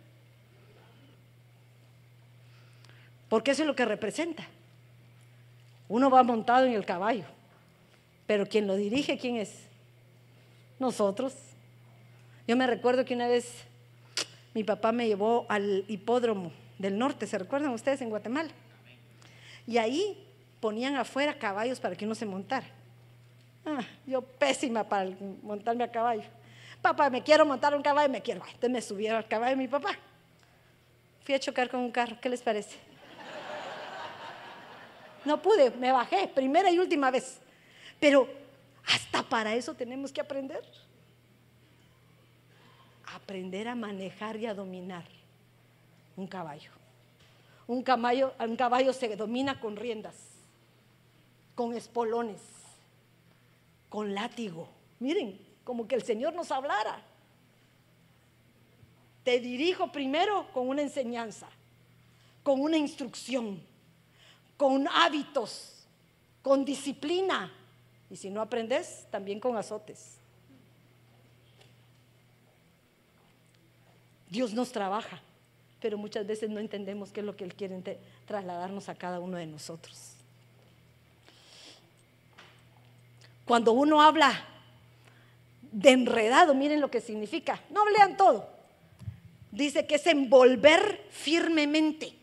porque 3.34 3.50
eso 3.50 3.64
es 3.64 3.68
lo 3.68 3.76
que 3.76 3.84
representa. 3.84 4.46
Uno 5.88 6.12
va 6.12 6.22
montado 6.22 6.68
en 6.68 6.74
el 6.74 6.86
caballo, 6.86 7.26
pero 8.28 8.46
quien 8.46 8.68
lo 8.68 8.76
dirige, 8.76 9.18
¿quién 9.18 9.38
es? 9.38 9.52
Nosotros. 10.78 11.34
Yo 12.48 12.56
me 12.56 12.68
recuerdo 12.68 13.06
que 13.06 13.16
una 13.16 13.28
vez 13.28 13.52
mi 14.54 14.64
papá 14.64 14.91
me 14.91 15.08
llevó 15.08 15.48
al 15.50 15.84
hipódromo 15.88 16.52
del 16.78 16.96
norte, 17.00 17.26
¿se 17.26 17.39
recuerdan 17.39 17.72
ustedes 17.72 18.04
en 18.04 18.10
Guatemala? 18.10 18.52
Y 19.66 19.80
ahí 19.80 20.24
ponían 20.64 20.95
afuera 20.95 21.38
caballos 21.38 21.78
para 21.78 21.93
que 21.93 22.05
uno 22.05 22.16
se 22.16 22.26
montara. 22.26 22.66
Ah, 23.66 23.84
yo 24.07 24.22
pésima 24.22 24.82
para 24.82 25.11
montarme 25.41 25.84
a 25.84 25.91
caballo. 25.91 26.24
Papá, 26.82 27.09
me 27.09 27.22
quiero 27.22 27.45
montar 27.45 27.76
un 27.76 27.82
caballo, 27.82 28.09
me 28.09 28.22
quiero. 28.22 28.41
Entonces 28.45 28.70
me 28.70 28.82
subieron 28.82 29.18
al 29.18 29.28
caballo 29.28 29.49
de 29.49 29.55
mi 29.57 29.68
papá. 29.68 29.97
Fui 31.26 31.36
a 31.36 31.39
chocar 31.39 31.70
con 31.70 31.82
un 31.82 31.91
carro, 31.91 32.16
¿qué 32.22 32.30
les 32.30 32.41
parece? 32.41 32.78
No 35.26 35.41
pude, 35.41 35.70
me 35.72 35.91
bajé, 35.91 36.30
primera 36.30 36.72
y 36.72 36.80
última 36.80 37.11
vez. 37.11 37.41
Pero 37.99 38.30
hasta 38.86 39.22
para 39.22 39.53
eso 39.55 39.74
tenemos 39.74 40.14
que 40.14 40.22
aprender. 40.22 40.64
Aprender 43.14 43.68
a 43.68 43.76
manejar 43.76 44.38
y 44.38 44.45
a 44.45 44.53
dominar 44.53 45.03
un 46.16 46.26
caballo. 46.26 46.72
Un 47.68 47.84
caballo, 47.84 48.34
un 48.39 48.55
caballo 48.55 48.93
se 48.93 49.14
domina 49.18 49.59
con 49.59 49.76
riendas, 49.76 50.33
con 51.56 51.74
espolones, 51.74 52.41
con 53.89 54.14
látigo. 54.14 54.68
Miren, 54.99 55.39
como 55.64 55.88
que 55.88 55.95
el 55.95 56.04
Señor 56.04 56.34
nos 56.34 56.51
hablara. 56.51 57.01
Te 59.24 59.39
dirijo 59.39 59.91
primero 59.91 60.47
con 60.54 60.68
una 60.68 60.82
enseñanza, 60.82 61.47
con 62.43 62.60
una 62.60 62.78
instrucción, 62.78 63.62
con 64.58 64.88
hábitos, 64.88 65.86
con 66.41 66.66
disciplina. 66.66 67.51
Y 68.10 68.18
si 68.18 68.30
no 68.30 68.41
aprendes, 68.41 69.08
también 69.10 69.39
con 69.39 69.56
azotes. 69.56 70.18
Dios 74.30 74.54
nos 74.54 74.72
trabaja, 74.72 75.22
pero 75.80 75.97
muchas 75.97 76.26
veces 76.26 76.49
no 76.49 76.60
entendemos 76.60 77.12
qué 77.12 77.20
es 77.20 77.26
lo 77.26 77.36
que 77.36 77.43
Él 77.43 77.54
quiere 77.54 77.99
trasladarnos 78.26 78.89
a 78.89 78.95
cada 78.95 79.20
uno 79.20 79.38
de 79.38 79.45
nosotros. 79.45 80.22
Cuando 83.46 83.74
uno 83.74 84.02
habla 84.02 84.46
de 85.72 85.91
enredado, 85.91 86.54
miren 86.54 86.80
lo 86.80 86.89
que 86.89 87.02
significa. 87.02 87.60
No 87.70 87.89
lean 87.89 88.16
todo. 88.16 88.48
Dice 89.52 89.86
que 89.86 89.96
es 89.96 90.08
envolver 90.08 91.06
firmemente. 91.10 92.14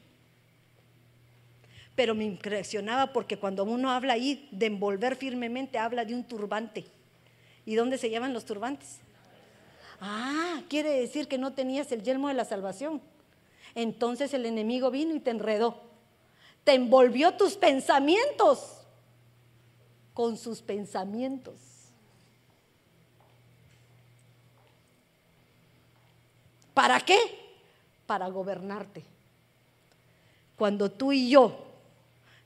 Pero 1.95 2.15
me 2.15 2.25
impresionaba 2.25 3.13
porque 3.13 3.39
cuando 3.39 3.65
uno 3.65 3.91
habla 3.91 4.15
ahí 4.15 4.49
de 4.53 4.67
envolver 4.67 5.17
firmemente, 5.17 5.79
habla 5.79 6.05
de 6.05 6.15
un 6.15 6.25
turbante. 6.25 6.87
¿Y 7.67 7.75
dónde 7.75 7.99
se 7.99 8.09
llaman 8.09 8.33
los 8.33 8.47
turbantes? 8.47 8.99
Ah, 10.01 10.63
quiere 10.69 10.91
decir 10.99 11.29
que 11.29 11.37
no 11.37 11.53
tenías 11.53 11.93
el 11.93 12.03
yelmo 12.03 12.29
de 12.29 12.35
la 12.35 12.45
salvación. 12.47 13.03
Entonces 13.75 14.33
el 14.33 14.47
enemigo 14.47 14.91
vino 14.91 15.15
y 15.15 15.21
te 15.21 15.31
enredó. 15.31 15.83
Te 16.65 16.73
envolvió 16.73 17.35
tus 17.35 17.57
pensamientos 17.57 18.80
con 20.21 20.37
sus 20.37 20.61
pensamientos. 20.61 21.55
¿Para 26.75 27.01
qué? 27.01 27.17
Para 28.05 28.29
gobernarte. 28.29 29.03
Cuando 30.59 30.91
tú 30.91 31.11
y 31.13 31.31
yo 31.31 31.65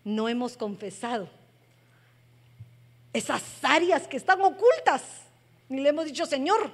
no 0.05 0.29
hemos 0.29 0.57
confesado 0.57 1.29
esas 3.12 3.43
áreas 3.64 4.07
que 4.07 4.18
están 4.18 4.41
ocultas, 4.41 5.03
ni 5.68 5.81
le 5.81 5.89
hemos 5.89 6.05
dicho, 6.05 6.27
Señor, 6.27 6.70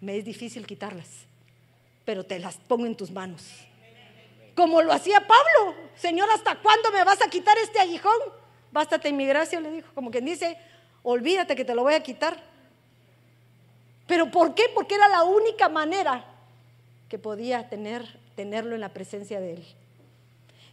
me 0.00 0.16
es 0.16 0.24
difícil 0.24 0.66
quitarlas, 0.66 1.06
pero 2.04 2.26
te 2.26 2.40
las 2.40 2.56
pongo 2.56 2.86
en 2.86 2.96
tus 2.96 3.12
manos. 3.12 3.44
Como 4.56 4.82
lo 4.82 4.92
hacía 4.92 5.20
Pablo, 5.20 5.76
Señor, 5.94 6.28
¿hasta 6.30 6.60
cuándo 6.60 6.90
me 6.90 7.04
vas 7.04 7.22
a 7.22 7.30
quitar 7.30 7.56
este 7.58 7.78
aguijón? 7.78 8.41
Bástate 8.72 9.08
en 9.08 9.16
mi 9.16 9.26
gracia, 9.26 9.60
le 9.60 9.70
dijo, 9.70 9.88
como 9.94 10.10
quien 10.10 10.24
dice, 10.24 10.56
olvídate 11.02 11.54
que 11.54 11.64
te 11.64 11.74
lo 11.74 11.82
voy 11.82 11.94
a 11.94 12.02
quitar. 12.02 12.36
¿Pero 14.06 14.30
por 14.30 14.54
qué? 14.54 14.64
Porque 14.74 14.94
era 14.94 15.08
la 15.08 15.24
única 15.24 15.68
manera 15.68 16.24
que 17.08 17.18
podía 17.18 17.68
tener, 17.68 18.18
tenerlo 18.34 18.74
en 18.74 18.80
la 18.80 18.88
presencia 18.88 19.40
de 19.40 19.54
Él. 19.54 19.66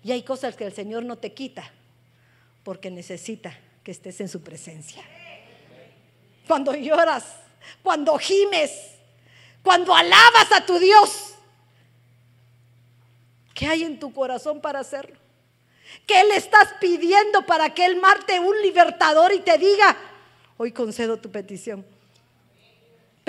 Y 0.04 0.14
hay 0.14 0.24
cosas 0.24 0.56
que 0.56 0.66
el 0.66 0.74
Señor 0.74 1.04
no 1.04 1.18
te 1.18 1.34
quita 1.34 1.70
porque 2.64 2.89
necesita 2.89 3.54
que 3.84 3.91
estés 3.91 4.22
en 4.22 4.30
su 4.30 4.41
presencia. 4.41 5.04
Cuando 6.47 6.74
lloras, 6.74 7.26
cuando 7.84 8.18
gimes, 8.18 8.72
cuando 9.62 9.93
alabas 9.93 10.52
a 10.54 10.66
tu 10.66 10.80
Dios, 10.80 11.36
¿qué 13.54 13.68
hay 13.68 13.84
en 13.84 14.00
tu 14.00 14.14
corazón 14.14 14.62
para 14.62 14.80
hacerlo? 14.80 15.18
¿Qué 16.06 16.24
le 16.24 16.36
estás 16.36 16.74
pidiendo 16.80 17.46
para 17.46 17.74
que 17.74 17.86
Él 17.86 18.00
marte 18.00 18.40
un 18.40 18.62
libertador 18.62 19.34
y 19.34 19.40
te 19.40 19.58
diga, 19.58 19.96
hoy 20.58 20.72
concedo 20.72 21.18
tu 21.18 21.30
petición? 21.32 21.86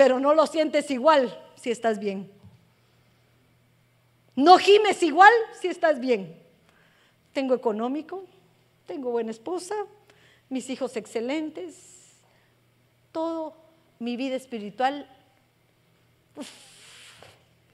pero 0.01 0.19
no 0.19 0.33
lo 0.33 0.47
sientes 0.47 0.89
igual 0.89 1.31
si 1.53 1.69
estás 1.69 1.99
bien. 1.99 2.27
No 4.35 4.57
gimes 4.57 5.03
igual 5.03 5.31
si 5.59 5.67
estás 5.67 5.99
bien. 5.99 6.35
Tengo 7.33 7.53
económico, 7.53 8.25
tengo 8.87 9.11
buena 9.11 9.29
esposa, 9.29 9.75
mis 10.49 10.71
hijos 10.71 10.97
excelentes, 10.97 12.15
todo, 13.11 13.53
mi 13.99 14.17
vida 14.17 14.35
espiritual. 14.35 15.07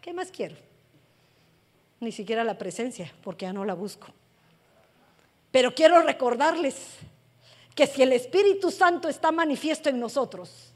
¿Qué 0.01 0.11
más 0.11 0.29
quiero? 0.29 0.57
Ni 2.01 2.11
siquiera 2.11 2.43
la 2.43 2.57
presencia, 2.57 3.09
porque 3.23 3.45
ya 3.45 3.53
no 3.53 3.63
la 3.63 3.73
busco. 3.73 4.07
Pero 5.57 5.73
quiero 5.73 6.03
recordarles 6.03 6.75
que 7.73 7.87
si 7.87 8.03
el 8.03 8.11
Espíritu 8.11 8.69
Santo 8.69 9.09
está 9.09 9.31
manifiesto 9.31 9.89
en 9.89 9.99
nosotros, 9.99 10.71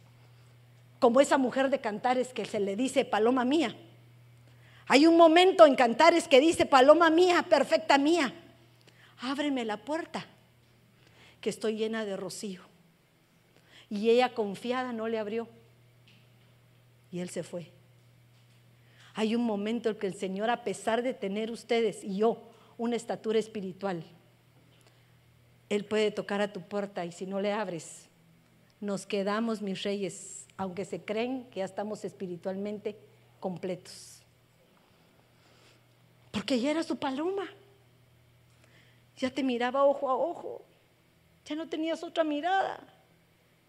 como 0.98 1.22
esa 1.22 1.38
mujer 1.38 1.70
de 1.70 1.80
Cantares 1.80 2.34
que 2.34 2.46
se 2.46 2.60
le 2.60 2.76
dice 2.76 3.06
paloma 3.06 3.46
mía. 3.46 3.76
Hay 4.88 5.06
un 5.06 5.18
momento 5.18 5.68
en 5.68 5.76
Cantares 5.76 6.28
que 6.28 6.40
dice 6.40 6.66
paloma 6.66 7.12
mía, 7.12 7.46
perfecta 7.48 8.00
mía, 8.00 8.34
ábreme 9.20 9.66
la 9.66 9.78
puerta, 9.78 10.26
que 11.42 11.52
estoy 11.52 11.76
llena 11.76 12.04
de 12.04 12.18
rocío. 12.18 12.64
Y 13.88 14.10
ella 14.10 14.34
confiada 14.34 14.94
no 14.94 15.08
le 15.08 15.20
abrió. 15.20 15.48
Y 17.12 17.20
él 17.20 17.30
se 17.30 17.44
fue. 17.44 17.70
Hay 19.14 19.36
un 19.36 19.44
momento 19.44 19.92
en 19.92 19.98
que 19.98 20.08
el 20.08 20.16
Señor, 20.16 20.50
a 20.50 20.64
pesar 20.64 21.04
de 21.04 21.14
tener 21.14 21.52
ustedes 21.52 22.04
y 22.04 22.18
yo 22.18 22.50
una 22.80 22.96
estatura 22.96 23.38
espiritual, 23.38 24.04
Él 25.72 25.86
puede 25.86 26.12
tocar 26.12 26.42
a 26.42 26.52
tu 26.52 26.60
puerta 26.60 27.06
y 27.06 27.14
si 27.14 27.26
no 27.26 27.40
le 27.40 27.54
abres, 27.54 28.10
nos 28.82 29.06
quedamos, 29.06 29.62
mis 29.62 29.82
reyes, 29.84 30.46
aunque 30.58 30.84
se 30.84 31.02
creen 31.02 31.46
que 31.50 31.60
ya 31.60 31.66
estamos 31.66 32.04
espiritualmente 32.04 32.98
completos. 33.40 34.22
Porque 36.30 36.60
ya 36.60 36.72
era 36.72 36.84
su 36.84 36.98
paloma. 36.98 37.48
Ya 39.16 39.30
te 39.30 39.44
miraba 39.44 39.86
ojo 39.86 40.10
a 40.10 40.18
ojo. 40.18 40.62
Ya 41.46 41.56
no 41.56 41.70
tenías 41.70 42.04
otra 42.04 42.26
mirada. 42.26 42.78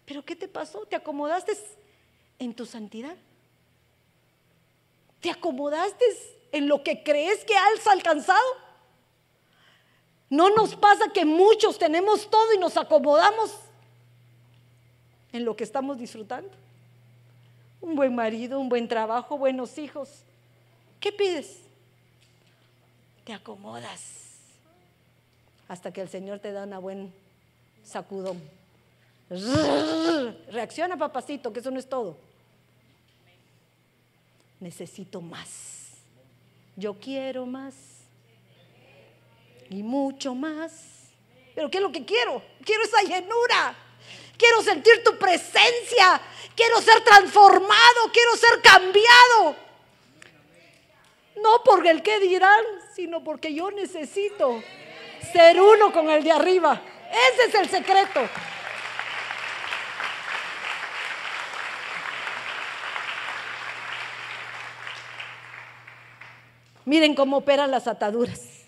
Pero 0.05 0.25
¿qué 0.25 0.35
te 0.35 0.49
pasó? 0.49 0.85
¿Te 0.85 0.97
acomodaste 0.97 1.53
en 2.37 2.53
tu 2.53 2.65
santidad? 2.65 3.15
¿Te 5.21 5.31
acomodaste 5.31 6.03
en 6.51 6.67
lo 6.67 6.83
que 6.83 7.01
crees 7.01 7.45
que 7.45 7.55
has 7.55 7.87
alcanzado? 7.87 8.62
¿No 10.33 10.49
nos 10.49 10.75
pasa 10.75 11.09
que 11.13 11.25
muchos 11.25 11.77
tenemos 11.77 12.27
todo 12.29 12.53
y 12.53 12.57
nos 12.57 12.75
acomodamos 12.75 13.51
en 15.31 15.45
lo 15.45 15.55
que 15.55 15.63
estamos 15.63 15.97
disfrutando? 15.97 16.49
un 17.83 17.95
buen 17.95 18.15
marido, 18.15 18.59
un 18.59 18.69
buen 18.69 18.87
trabajo, 18.87 19.37
buenos 19.37 19.77
hijos. 19.77 20.09
¿Qué 21.01 21.11
pides? 21.11 21.57
Te 23.25 23.33
acomodas 23.33 24.21
hasta 25.67 25.91
que 25.91 26.01
el 26.01 26.07
Señor 26.07 26.39
te 26.39 26.53
da 26.53 26.63
una 26.63 26.79
buen 26.79 27.13
sacudón. 27.83 28.41
Reacciona, 30.49 30.95
papacito, 30.95 31.51
que 31.51 31.59
eso 31.59 31.71
no 31.71 31.79
es 31.79 31.87
todo. 31.87 32.15
Necesito 34.61 35.19
más. 35.19 35.95
Yo 36.77 36.93
quiero 36.97 37.45
más. 37.45 37.75
Y 39.69 39.83
mucho 39.83 40.35
más. 40.35 40.71
Pero 41.55 41.69
¿qué 41.69 41.77
es 41.77 41.83
lo 41.83 41.91
que 41.91 42.05
quiero? 42.05 42.41
Quiero 42.63 42.83
esa 42.83 43.01
llenura. 43.01 43.75
Quiero 44.37 44.61
sentir 44.61 45.03
tu 45.03 45.17
presencia. 45.17 46.21
Quiero 46.55 46.81
ser 46.81 47.01
transformado. 47.03 48.11
Quiero 48.11 48.35
ser 48.35 48.61
cambiado. 48.61 49.55
No 51.41 51.63
por 51.63 51.85
el 51.85 52.01
que 52.03 52.19
dirán, 52.19 52.63
sino 52.95 53.23
porque 53.23 53.53
yo 53.53 53.71
necesito 53.71 54.63
ser 55.31 55.59
uno 55.59 55.91
con 55.91 56.09
el 56.09 56.23
de 56.23 56.31
arriba. 56.31 56.81
Ese 57.33 57.45
es 57.49 57.55
el 57.55 57.69
secreto. 57.69 58.27
Miren 66.85 67.15
cómo 67.15 67.37
operan 67.37 67.71
las 67.71 67.87
ataduras. 67.87 68.62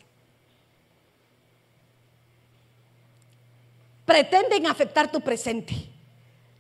Pretenden 4.06 4.68
afectar 4.68 5.12
tu 5.12 5.20
presente. 5.22 5.74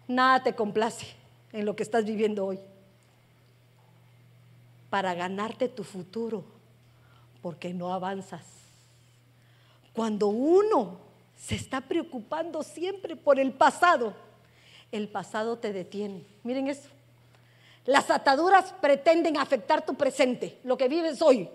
Nada 0.07 0.43
te 0.43 0.55
complace 0.55 1.05
en 1.51 1.65
lo 1.65 1.75
que 1.75 1.83
estás 1.83 2.05
viviendo 2.05 2.45
hoy. 2.45 2.59
Para 4.89 5.13
ganarte 5.13 5.67
tu 5.67 5.83
futuro, 5.83 6.43
porque 7.41 7.73
no 7.73 7.93
avanzas. 7.93 8.43
Cuando 9.93 10.27
uno 10.27 10.97
se 11.37 11.55
está 11.55 11.81
preocupando 11.81 12.63
siempre 12.63 13.15
por 13.15 13.39
el 13.39 13.53
pasado, 13.53 14.13
el 14.91 15.07
pasado 15.07 15.57
te 15.57 15.71
detiene. 15.71 16.25
Miren 16.43 16.67
eso. 16.67 16.89
Las 17.85 18.09
ataduras 18.09 18.73
pretenden 18.81 19.37
afectar 19.37 19.85
tu 19.85 19.93
presente, 19.93 20.59
lo 20.63 20.75
que 20.75 20.87
vives 20.87 21.21
hoy, 21.21 21.47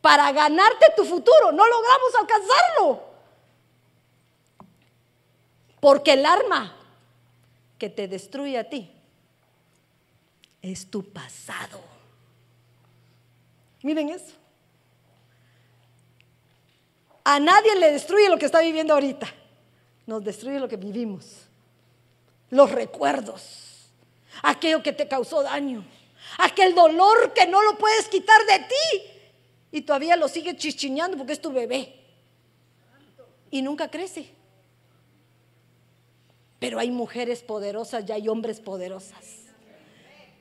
para 0.00 0.32
ganarte 0.32 0.86
tu 0.96 1.04
futuro. 1.04 1.52
No 1.52 1.66
logramos 1.66 2.14
alcanzarlo. 2.18 3.09
Porque 5.80 6.12
el 6.12 6.26
arma 6.26 6.76
que 7.78 7.88
te 7.88 8.06
destruye 8.06 8.58
a 8.58 8.68
ti 8.68 8.90
es 10.62 10.90
tu 10.90 11.02
pasado. 11.02 11.80
Miren 13.82 14.10
eso. 14.10 14.34
A 17.24 17.40
nadie 17.40 17.74
le 17.76 17.92
destruye 17.92 18.28
lo 18.28 18.38
que 18.38 18.46
está 18.46 18.60
viviendo 18.60 18.92
ahorita. 18.92 19.26
Nos 20.06 20.22
destruye 20.22 20.60
lo 20.60 20.68
que 20.68 20.76
vivimos. 20.76 21.46
Los 22.50 22.70
recuerdos 22.70 23.70
aquello 24.42 24.82
que 24.82 24.92
te 24.92 25.08
causó 25.08 25.42
daño, 25.42 25.84
aquel 26.38 26.74
dolor 26.74 27.32
que 27.34 27.46
no 27.46 27.62
lo 27.62 27.76
puedes 27.78 28.08
quitar 28.08 28.40
de 28.46 28.58
ti 28.60 29.02
y 29.72 29.82
todavía 29.82 30.16
lo 30.16 30.28
sigues 30.28 30.56
chichiñando 30.56 31.16
porque 31.16 31.32
es 31.32 31.40
tu 31.40 31.52
bebé 31.52 31.94
y 33.50 33.62
nunca 33.62 33.90
crece. 33.90 34.39
Pero 36.60 36.78
hay 36.78 36.92
mujeres 36.92 37.42
poderosas 37.42 38.04
y 38.08 38.12
hay 38.12 38.28
hombres 38.28 38.60
poderosas 38.60 39.24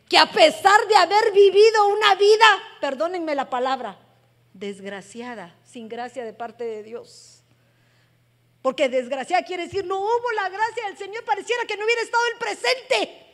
que 0.07 0.17
a 0.17 0.31
pesar 0.31 0.87
de 0.87 0.95
haber 0.95 1.31
vivido 1.33 1.87
una 1.87 2.15
vida, 2.15 2.45
perdónenme 2.81 3.35
la 3.35 3.49
palabra, 3.49 3.97
desgraciada, 4.53 5.55
sin 5.63 5.87
gracia 5.87 6.23
de 6.25 6.33
parte 6.33 6.63
de 6.63 6.83
Dios. 6.83 7.43
Porque 8.61 8.89
desgraciada 8.89 9.43
quiere 9.43 9.65
decir, 9.65 9.85
no 9.85 9.99
hubo 9.99 10.31
la 10.35 10.49
gracia 10.49 10.87
del 10.87 10.97
Señor, 10.97 11.23
pareciera 11.25 11.63
que 11.65 11.77
no 11.77 11.85
hubiera 11.85 12.01
estado 12.01 12.23
el 12.33 12.39
presente 12.39 13.29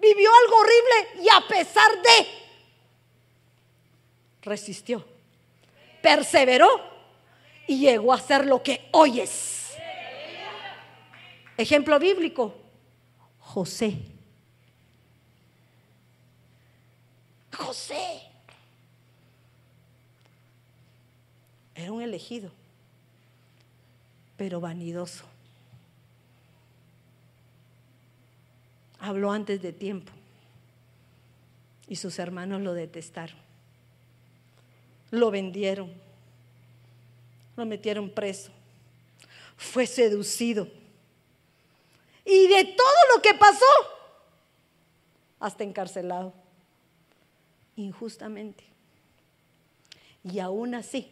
vivió 0.00 0.30
algo 0.44 0.56
horrible 0.56 1.22
y 1.24 1.28
a 1.28 1.46
pesar 1.46 1.90
de, 2.02 2.26
resistió, 4.42 5.04
perseveró 6.02 6.68
y 7.66 7.78
llegó 7.78 8.12
a 8.12 8.20
ser 8.20 8.46
lo 8.46 8.62
que 8.62 8.88
hoy 8.92 9.20
es. 9.20 9.59
Ejemplo 11.60 11.98
bíblico, 11.98 12.54
José. 13.38 13.98
José. 17.56 18.22
Era 21.74 21.92
un 21.92 22.02
elegido, 22.02 22.50
pero 24.36 24.60
vanidoso. 24.60 25.24
habló 29.00 29.32
antes 29.32 29.60
de 29.62 29.72
tiempo 29.72 30.12
y 31.88 31.96
sus 31.96 32.18
hermanos 32.18 32.60
lo 32.60 32.74
detestaron. 32.74 33.36
Lo 35.10 35.30
vendieron, 35.30 35.92
lo 37.56 37.66
metieron 37.66 38.08
preso, 38.10 38.50
fue 39.56 39.86
seducido. 39.86 40.79
Y 42.24 42.48
de 42.48 42.64
todo 42.64 43.16
lo 43.16 43.22
que 43.22 43.34
pasó, 43.34 43.64
hasta 45.38 45.64
encarcelado, 45.64 46.32
injustamente. 47.76 48.64
Y 50.22 50.38
aún 50.38 50.74
así, 50.74 51.10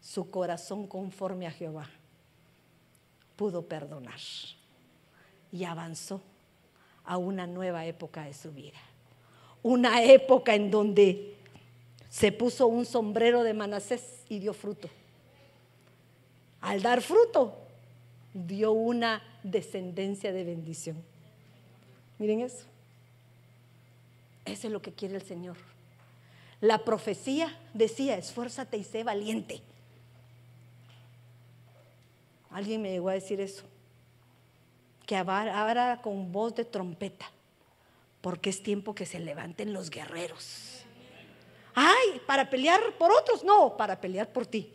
su 0.00 0.30
corazón 0.30 0.86
conforme 0.86 1.46
a 1.46 1.50
Jehová 1.50 1.88
pudo 3.36 3.62
perdonar 3.62 4.18
y 5.52 5.64
avanzó 5.64 6.20
a 7.04 7.16
una 7.16 7.46
nueva 7.46 7.84
época 7.86 8.24
de 8.24 8.34
su 8.34 8.52
vida. 8.52 8.78
Una 9.62 10.02
época 10.02 10.54
en 10.54 10.70
donde 10.70 11.36
se 12.08 12.32
puso 12.32 12.66
un 12.66 12.86
sombrero 12.86 13.42
de 13.42 13.54
Manasés 13.54 14.22
y 14.28 14.38
dio 14.38 14.54
fruto. 14.54 14.88
Al 16.60 16.82
dar 16.82 17.02
fruto, 17.02 17.65
dio 18.36 18.72
una 18.72 19.22
descendencia 19.42 20.32
de 20.32 20.44
bendición. 20.44 21.02
Miren 22.18 22.40
eso. 22.40 22.66
Eso 24.44 24.66
es 24.66 24.72
lo 24.72 24.82
que 24.82 24.92
quiere 24.92 25.16
el 25.16 25.22
Señor. 25.22 25.56
La 26.60 26.84
profecía 26.84 27.58
decía, 27.74 28.16
esfuérzate 28.16 28.76
y 28.76 28.84
sé 28.84 29.04
valiente. 29.04 29.60
Alguien 32.50 32.82
me 32.82 32.90
llegó 32.90 33.08
a 33.08 33.14
decir 33.14 33.40
eso 33.40 33.64
que 35.06 35.16
ahora 35.16 36.00
con 36.02 36.32
voz 36.32 36.54
de 36.56 36.64
trompeta, 36.64 37.30
porque 38.20 38.50
es 38.50 38.62
tiempo 38.62 38.94
que 38.94 39.06
se 39.06 39.20
levanten 39.20 39.72
los 39.72 39.88
guerreros. 39.88 40.82
Ay, 41.74 42.20
para 42.26 42.50
pelear 42.50 42.80
por 42.98 43.12
otros, 43.12 43.44
no, 43.44 43.76
para 43.76 44.00
pelear 44.00 44.32
por 44.32 44.46
ti, 44.46 44.72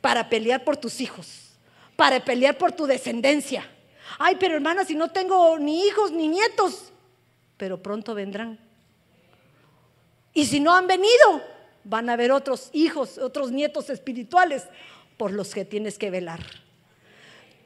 para 0.00 0.28
pelear 0.28 0.62
por 0.62 0.76
tus 0.76 1.00
hijos, 1.00 1.47
para 1.98 2.24
pelear 2.24 2.56
por 2.56 2.70
tu 2.70 2.86
descendencia. 2.86 3.68
Ay, 4.20 4.36
pero 4.38 4.54
hermana, 4.54 4.84
si 4.84 4.94
no 4.94 5.10
tengo 5.10 5.58
ni 5.58 5.84
hijos 5.84 6.12
ni 6.12 6.28
nietos, 6.28 6.92
pero 7.56 7.82
pronto 7.82 8.14
vendrán. 8.14 8.56
Y 10.32 10.46
si 10.46 10.60
no 10.60 10.72
han 10.76 10.86
venido, 10.86 11.42
van 11.82 12.08
a 12.08 12.12
haber 12.12 12.30
otros 12.30 12.70
hijos, 12.72 13.18
otros 13.18 13.50
nietos 13.50 13.90
espirituales 13.90 14.68
por 15.16 15.32
los 15.32 15.52
que 15.52 15.64
tienes 15.64 15.98
que 15.98 16.08
velar. 16.08 16.38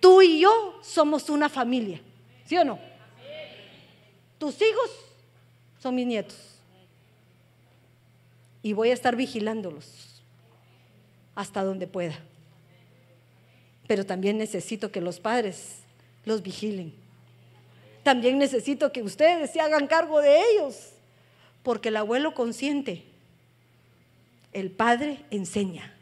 Tú 0.00 0.22
y 0.22 0.40
yo 0.40 0.78
somos 0.82 1.28
una 1.28 1.50
familia, 1.50 2.00
¿sí 2.46 2.56
o 2.56 2.64
no? 2.64 2.78
Tus 4.38 4.54
hijos 4.62 4.90
son 5.78 5.94
mis 5.94 6.06
nietos. 6.06 6.38
Y 8.62 8.72
voy 8.72 8.88
a 8.88 8.94
estar 8.94 9.14
vigilándolos 9.14 10.22
hasta 11.34 11.62
donde 11.62 11.86
pueda. 11.86 12.18
Pero 13.86 14.06
también 14.06 14.38
necesito 14.38 14.90
que 14.90 15.00
los 15.00 15.20
padres 15.20 15.76
los 16.24 16.42
vigilen. 16.42 16.94
También 18.02 18.38
necesito 18.38 18.92
que 18.92 19.02
ustedes 19.02 19.50
se 19.50 19.60
hagan 19.60 19.86
cargo 19.86 20.20
de 20.20 20.40
ellos, 20.50 20.90
porque 21.62 21.88
el 21.88 21.96
abuelo 21.96 22.34
consiente, 22.34 23.04
el 24.52 24.70
padre 24.70 25.20
enseña. 25.30 25.94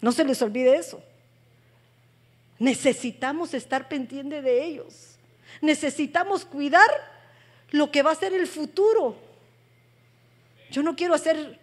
No 0.00 0.12
se 0.12 0.24
les 0.24 0.40
olvide 0.42 0.76
eso. 0.76 1.02
Necesitamos 2.58 3.54
estar 3.54 3.88
pendiente 3.88 4.42
de 4.42 4.64
ellos. 4.64 5.16
Necesitamos 5.60 6.44
cuidar 6.44 6.88
lo 7.70 7.90
que 7.90 8.02
va 8.02 8.12
a 8.12 8.16
ser 8.16 8.32
el 8.32 8.46
futuro. 8.46 9.16
Yo 10.70 10.82
no 10.82 10.96
quiero 10.96 11.14
hacer 11.14 11.58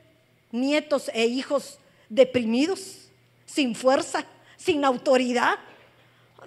nietos 0.52 1.10
e 1.14 1.26
hijos 1.26 1.80
deprimidos, 2.10 3.10
sin 3.46 3.76
fuerza, 3.76 4.26
sin 4.64 4.86
autoridad, 4.86 5.56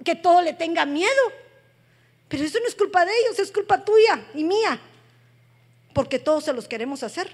que 0.03 0.15
todo 0.15 0.41
le 0.41 0.53
tenga 0.53 0.85
miedo. 0.85 1.23
Pero 2.27 2.43
eso 2.43 2.59
no 2.59 2.67
es 2.67 2.75
culpa 2.75 3.05
de 3.05 3.11
ellos, 3.19 3.39
es 3.39 3.51
culpa 3.51 3.83
tuya 3.83 4.25
y 4.33 4.43
mía, 4.43 4.79
porque 5.93 6.19
todos 6.19 6.45
se 6.45 6.53
los 6.53 6.67
queremos 6.67 7.03
hacer. 7.03 7.29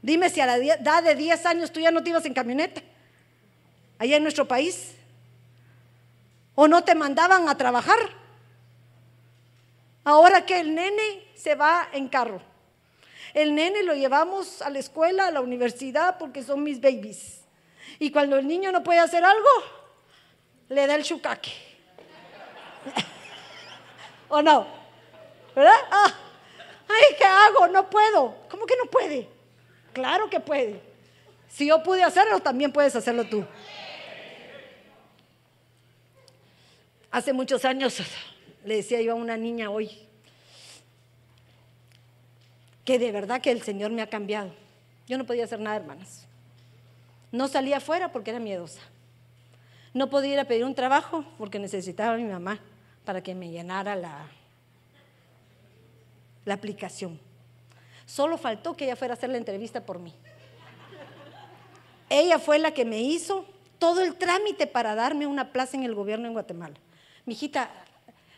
Dime 0.00 0.30
si 0.30 0.40
a 0.40 0.46
la 0.46 0.56
edad 0.56 1.02
de 1.02 1.14
10 1.14 1.46
años 1.46 1.72
tú 1.72 1.80
ya 1.80 1.90
no 1.90 2.02
te 2.02 2.10
ibas 2.10 2.24
en 2.24 2.34
camioneta 2.34 2.82
allá 3.98 4.16
en 4.16 4.22
nuestro 4.24 4.48
país? 4.48 4.94
¿O 6.56 6.66
no 6.66 6.82
te 6.82 6.94
mandaban 6.94 7.48
a 7.48 7.56
trabajar? 7.56 7.98
Ahora 10.02 10.44
que 10.44 10.58
el 10.58 10.74
nene 10.74 11.24
se 11.36 11.54
va 11.54 11.88
en 11.92 12.08
carro. 12.08 12.42
El 13.32 13.54
nene 13.54 13.84
lo 13.84 13.94
llevamos 13.94 14.60
a 14.60 14.70
la 14.70 14.80
escuela, 14.80 15.28
a 15.28 15.30
la 15.30 15.40
universidad, 15.40 16.18
porque 16.18 16.42
son 16.42 16.64
mis 16.64 16.80
babies. 16.80 17.41
Y 17.98 18.10
cuando 18.10 18.36
el 18.36 18.46
niño 18.46 18.72
no 18.72 18.82
puede 18.82 19.00
hacer 19.00 19.24
algo, 19.24 19.48
le 20.68 20.86
da 20.86 20.94
el 20.94 21.04
chucaque. 21.04 21.52
¿O 24.28 24.40
no? 24.42 24.66
¿Verdad? 25.54 25.72
Ah, 25.90 26.14
ay, 26.88 27.16
¿qué 27.16 27.24
hago? 27.24 27.68
No 27.68 27.88
puedo. 27.88 28.36
¿Cómo 28.48 28.66
que 28.66 28.76
no 28.76 28.90
puede? 28.90 29.28
Claro 29.92 30.30
que 30.30 30.40
puede. 30.40 30.80
Si 31.48 31.66
yo 31.66 31.82
pude 31.82 32.02
hacerlo, 32.02 32.40
también 32.40 32.72
puedes 32.72 32.96
hacerlo 32.96 33.24
tú. 33.24 33.44
Hace 37.10 37.34
muchos 37.34 37.64
años 37.66 37.98
le 38.64 38.76
decía 38.76 39.02
yo 39.02 39.12
a 39.12 39.16
una 39.16 39.36
niña 39.36 39.70
hoy 39.70 40.08
que 42.84 42.98
de 42.98 43.12
verdad 43.12 43.40
que 43.40 43.50
el 43.50 43.62
Señor 43.62 43.90
me 43.90 44.02
ha 44.02 44.08
cambiado. 44.08 44.50
Yo 45.06 45.18
no 45.18 45.26
podía 45.26 45.44
hacer 45.44 45.60
nada, 45.60 45.76
hermanas. 45.76 46.26
No 47.32 47.48
salía 47.48 47.78
afuera 47.78 48.12
porque 48.12 48.30
era 48.30 48.38
miedosa. 48.38 48.80
No 49.94 50.08
podía 50.08 50.34
ir 50.34 50.38
a 50.38 50.44
pedir 50.44 50.64
un 50.64 50.74
trabajo 50.74 51.24
porque 51.38 51.58
necesitaba 51.58 52.14
a 52.14 52.16
mi 52.16 52.24
mamá 52.24 52.60
para 53.04 53.22
que 53.22 53.34
me 53.34 53.50
llenara 53.50 53.96
la, 53.96 54.28
la 56.44 56.54
aplicación. 56.54 57.18
Solo 58.06 58.38
faltó 58.38 58.76
que 58.76 58.84
ella 58.84 58.96
fuera 58.96 59.14
a 59.14 59.16
hacer 59.16 59.30
la 59.30 59.38
entrevista 59.38 59.84
por 59.84 59.98
mí. 59.98 60.14
Ella 62.08 62.38
fue 62.38 62.58
la 62.58 62.72
que 62.72 62.84
me 62.84 63.00
hizo 63.00 63.46
todo 63.78 64.02
el 64.02 64.16
trámite 64.16 64.66
para 64.66 64.94
darme 64.94 65.26
una 65.26 65.52
plaza 65.52 65.76
en 65.76 65.84
el 65.84 65.94
gobierno 65.94 66.26
en 66.26 66.34
Guatemala. 66.34 66.74
Mi 67.24 67.32
hijita, 67.32 67.70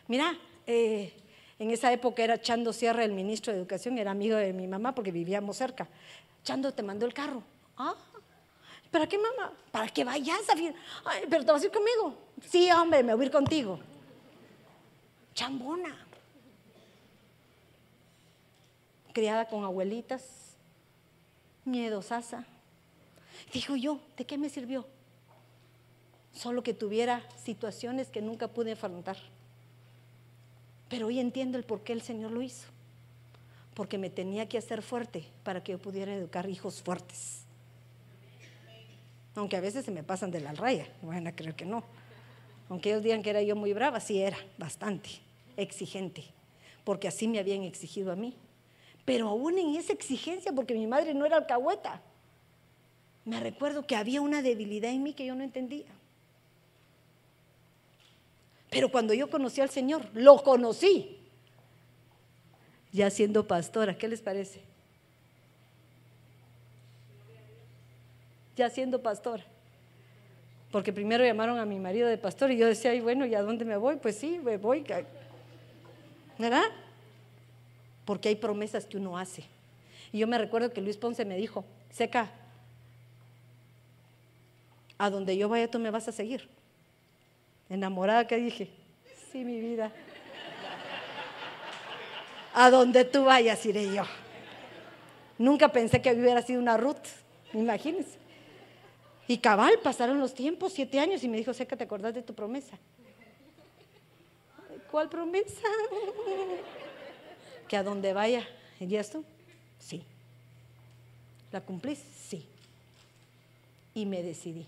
mira, 0.07 0.39
eh, 0.67 1.13
en 1.59 1.71
esa 1.71 1.93
época 1.93 2.23
era 2.23 2.41
Chando 2.41 2.73
Sierra, 2.73 3.05
el 3.05 3.13
ministro 3.13 3.53
de 3.53 3.59
Educación, 3.59 3.99
era 3.99 4.13
amigo 4.13 4.37
de 4.37 4.53
mi 4.53 4.67
mamá 4.67 4.95
porque 4.95 5.11
vivíamos 5.11 5.57
cerca. 5.57 5.89
Chando 6.45 6.73
te 6.73 6.83
mandó 6.83 7.07
el 7.07 7.15
carro. 7.15 7.43
Ah, 7.77 7.95
¿para 8.95 9.09
qué 9.09 9.19
mamá? 9.19 9.53
Para 9.73 9.89
que 9.89 10.05
vayas 10.05 10.49
a 10.49 10.53
Ay, 11.05 11.25
pero 11.29 11.45
te 11.45 11.51
vas 11.51 11.61
a 11.61 11.65
ir 11.67 11.73
conmigo. 11.73 12.17
Sí, 12.49 12.71
hombre, 12.71 13.03
me 13.03 13.13
voy 13.13 13.25
a 13.25 13.27
ir 13.27 13.33
contigo. 13.33 13.81
Chambona. 15.35 15.97
Criada 19.13 19.49
con 19.49 19.65
abuelitas, 19.65 20.23
miedosasa. 21.65 22.47
Dijo 23.53 23.75
yo, 23.75 23.99
¿de 24.17 24.27
qué 24.27 24.39
me 24.39 24.49
sirvió? 24.49 24.87
Solo 26.33 26.63
que 26.63 26.73
tuviera 26.73 27.21
situaciones 27.43 28.11
que 28.11 28.23
nunca 28.23 28.47
pude 28.47 28.73
afrontar. 28.73 29.17
Pero 30.89 31.09
hoy 31.09 31.19
entiendo 31.19 31.59
el 31.59 31.65
por 31.65 31.81
qué 31.83 31.95
el 31.95 32.03
Señor 32.03 32.31
lo 32.31 32.43
hizo. 32.43 32.69
Porque 33.75 33.99
me 33.99 34.09
tenía 34.09 34.49
que 34.49 34.59
hacer 34.59 34.83
fuerte 34.83 35.27
para 35.43 35.65
que 35.65 35.73
yo 35.73 35.79
pudiera 35.81 36.15
educar 36.15 36.49
hijos 36.49 36.81
fuertes. 36.81 37.44
Aunque 39.35 39.57
a 39.57 39.61
veces 39.61 39.85
se 39.85 39.91
me 39.91 40.03
pasan 40.03 40.31
de 40.31 40.41
la 40.41 40.53
raya, 40.53 40.87
van 41.03 41.27
a 41.27 41.35
creer 41.35 41.55
que 41.55 41.65
no. 41.65 41.85
Aunque 42.69 42.91
ellos 42.91 43.03
digan 43.03 43.23
que 43.23 43.31
era 43.31 43.43
yo 43.43 43.57
muy 43.57 43.73
brava, 43.73 44.01
sí 44.01 44.21
era, 44.21 44.39
bastante, 44.59 45.11
exigente. 45.57 46.25
Porque 46.85 47.09
así 47.09 47.27
me 47.29 47.39
habían 47.39 47.63
exigido 47.63 48.13
a 48.13 48.17
mí. 48.17 48.37
Pero 49.05 49.29
aún 49.29 49.59
en 49.59 49.75
esa 49.77 49.93
exigencia, 49.93 50.53
porque 50.53 50.75
mi 50.75 50.87
madre 50.87 51.15
no 51.15 51.27
era 51.27 51.37
alcahueta, 51.37 52.01
me 53.25 53.41
recuerdo 53.41 53.87
que 53.87 53.97
había 53.97 54.21
una 54.21 54.43
debilidad 54.43 54.91
en 54.91 55.03
mí 55.03 55.13
que 55.15 55.27
yo 55.27 55.35
no 55.35 55.43
entendía. 55.43 55.87
Pero 58.71 58.91
cuando 58.91 59.15
yo 59.15 59.31
conocí 59.31 59.61
al 59.61 59.71
Señor, 59.71 60.07
lo 60.15 60.43
conocí, 60.43 61.17
ya 62.93 63.11
siendo 63.11 63.47
pastora, 63.47 63.97
¿qué 63.97 64.09
les 64.09 64.21
parece? 64.21 64.63
Ya 68.57 68.71
siendo 68.71 69.03
pastora. 69.03 69.45
Porque 70.71 70.93
primero 70.93 71.25
llamaron 71.25 71.59
a 71.59 71.65
mi 71.65 71.79
marido 71.79 72.09
de 72.09 72.19
pastor 72.19 72.51
y 72.51 72.57
yo 72.57 72.67
decía, 72.67 72.91
ay, 72.91 73.01
bueno, 73.01 73.27
¿y 73.27 73.35
a 73.35 73.43
dónde 73.43 73.65
me 73.65 73.77
voy? 73.77 73.97
Pues 73.97 74.17
sí, 74.17 74.41
me 74.43 74.57
voy. 74.57 74.85
¿Verdad? 76.39 76.65
Porque 78.05 78.29
hay 78.29 78.37
promesas 78.37 78.85
que 78.85 78.97
uno 78.97 79.17
hace. 79.17 79.45
Y 80.13 80.19
yo 80.19 80.27
me 80.27 80.37
recuerdo 80.37 80.73
que 80.73 80.81
Luis 80.81 80.97
Ponce 80.97 81.25
me 81.25 81.37
dijo, 81.37 81.65
Seca, 81.91 82.31
a 84.99 85.11
donde 85.11 85.37
yo 85.37 85.49
vaya 85.49 85.71
tú 85.71 85.79
me 85.79 85.91
vas 85.91 86.09
a 86.09 86.13
seguir. 86.13 86.49
Enamorada 87.69 88.27
que 88.27 88.37
dije, 88.37 88.71
sí, 89.31 89.45
mi 89.45 89.61
vida. 89.61 89.93
A 92.53 92.71
donde 92.71 93.05
tú 93.05 93.25
vayas 93.25 93.65
iré 93.67 93.93
yo. 93.93 94.03
Nunca 95.39 95.69
pensé 95.69 96.01
que 96.01 96.13
hubiera 96.13 96.43
sido 96.43 96.61
una 96.61 96.77
Ruth, 96.77 97.07
imagínense. 97.53 98.24
Y 99.27 99.39
cabal, 99.39 99.79
pasaron 99.83 100.21
los 100.21 100.35
tiempos, 100.35 100.73
siete 100.73 101.01
años, 101.01 101.25
y 101.25 101.29
me 101.29 101.37
dijo, 101.37 101.55
Seca, 101.55 101.77
¿te 101.77 101.85
acordás 101.85 102.15
de 102.15 102.23
tu 102.23 102.35
promesa? 102.35 102.79
¿Cuál 104.91 105.09
promesa? 105.09 105.69
que 107.69 107.77
a 107.77 107.83
donde 107.83 108.13
vaya, 108.13 108.47
¿irías 108.79 109.11
tú? 109.11 109.25
Sí. 109.79 110.05
¿La 111.51 111.61
cumplís? 111.61 111.99
Sí. 112.29 112.47
Y 113.95 114.07
me 114.07 114.23
decidí. 114.23 114.67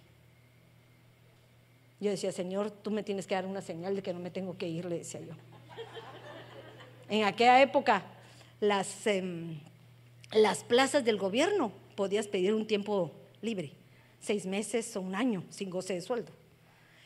Yo 2.01 2.11
decía, 2.11 2.33
Señor, 2.33 2.71
tú 2.71 2.91
me 2.91 3.03
tienes 3.03 3.27
que 3.27 3.35
dar 3.35 3.47
una 3.47 3.63
señal 3.63 3.97
de 3.97 4.03
que 4.03 4.13
no 4.13 4.21
me 4.21 4.31
tengo 4.31 4.57
que 4.57 4.69
ir, 4.69 4.85
le 4.85 4.99
decía 4.99 5.21
yo. 5.21 5.35
En 7.09 7.25
aquella 7.25 7.61
época, 7.63 8.03
las, 8.61 9.07
em, 9.07 9.59
las 10.33 10.65
plazas 10.65 11.05
del 11.05 11.19
gobierno 11.19 11.73
podías 11.95 12.29
pedir 12.29 12.53
un 12.53 12.67
tiempo 12.67 13.13
libre, 13.41 13.73
seis 14.27 14.45
meses 14.47 14.97
o 14.97 15.01
un 15.01 15.15
año 15.15 15.45
sin 15.51 15.71
goce 15.71 15.95
de 15.95 16.01
sueldo. 16.01 16.33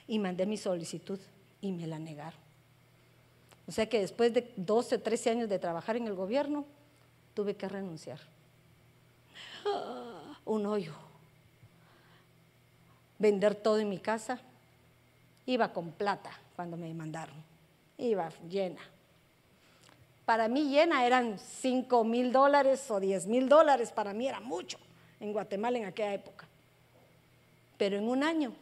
Y 0.06 0.18
mandé 0.18 0.46
mi 0.46 0.56
solicitud 0.56 1.18
y 1.60 1.72
me 1.72 1.86
la 1.86 1.98
negaron. 1.98 2.40
O 3.68 3.72
sea 3.72 3.88
que 3.88 4.00
después 4.00 4.34
de 4.34 4.52
12, 4.56 4.98
13 4.98 5.30
años 5.30 5.48
de 5.48 5.58
trabajar 5.58 5.96
en 5.96 6.06
el 6.06 6.14
gobierno, 6.14 6.64
tuve 7.34 7.54
que 7.54 7.68
renunciar. 7.68 8.18
un 10.44 10.66
hoyo. 10.66 10.94
Vender 13.18 13.54
todo 13.54 13.78
en 13.78 13.88
mi 13.90 13.98
casa 13.98 14.40
Iba 15.50 15.72
con 15.72 15.90
plata 15.90 16.30
cuando 16.54 16.76
me 16.76 16.94
mandaron. 16.94 17.34
Iba 17.98 18.28
llena. 18.48 18.80
Para 20.24 20.46
mí 20.46 20.70
llena 20.70 21.04
eran 21.04 21.40
5 21.40 22.04
mil 22.04 22.30
dólares 22.30 22.88
o 22.88 23.00
10 23.00 23.26
mil 23.26 23.48
dólares. 23.48 23.90
Para 23.90 24.12
mí 24.12 24.28
era 24.28 24.38
mucho 24.38 24.78
en 25.18 25.32
Guatemala 25.32 25.78
en 25.78 25.86
aquella 25.86 26.14
época. 26.14 26.46
Pero 27.80 27.96
en 27.96 28.06
un 28.10 28.22
año 28.22 28.52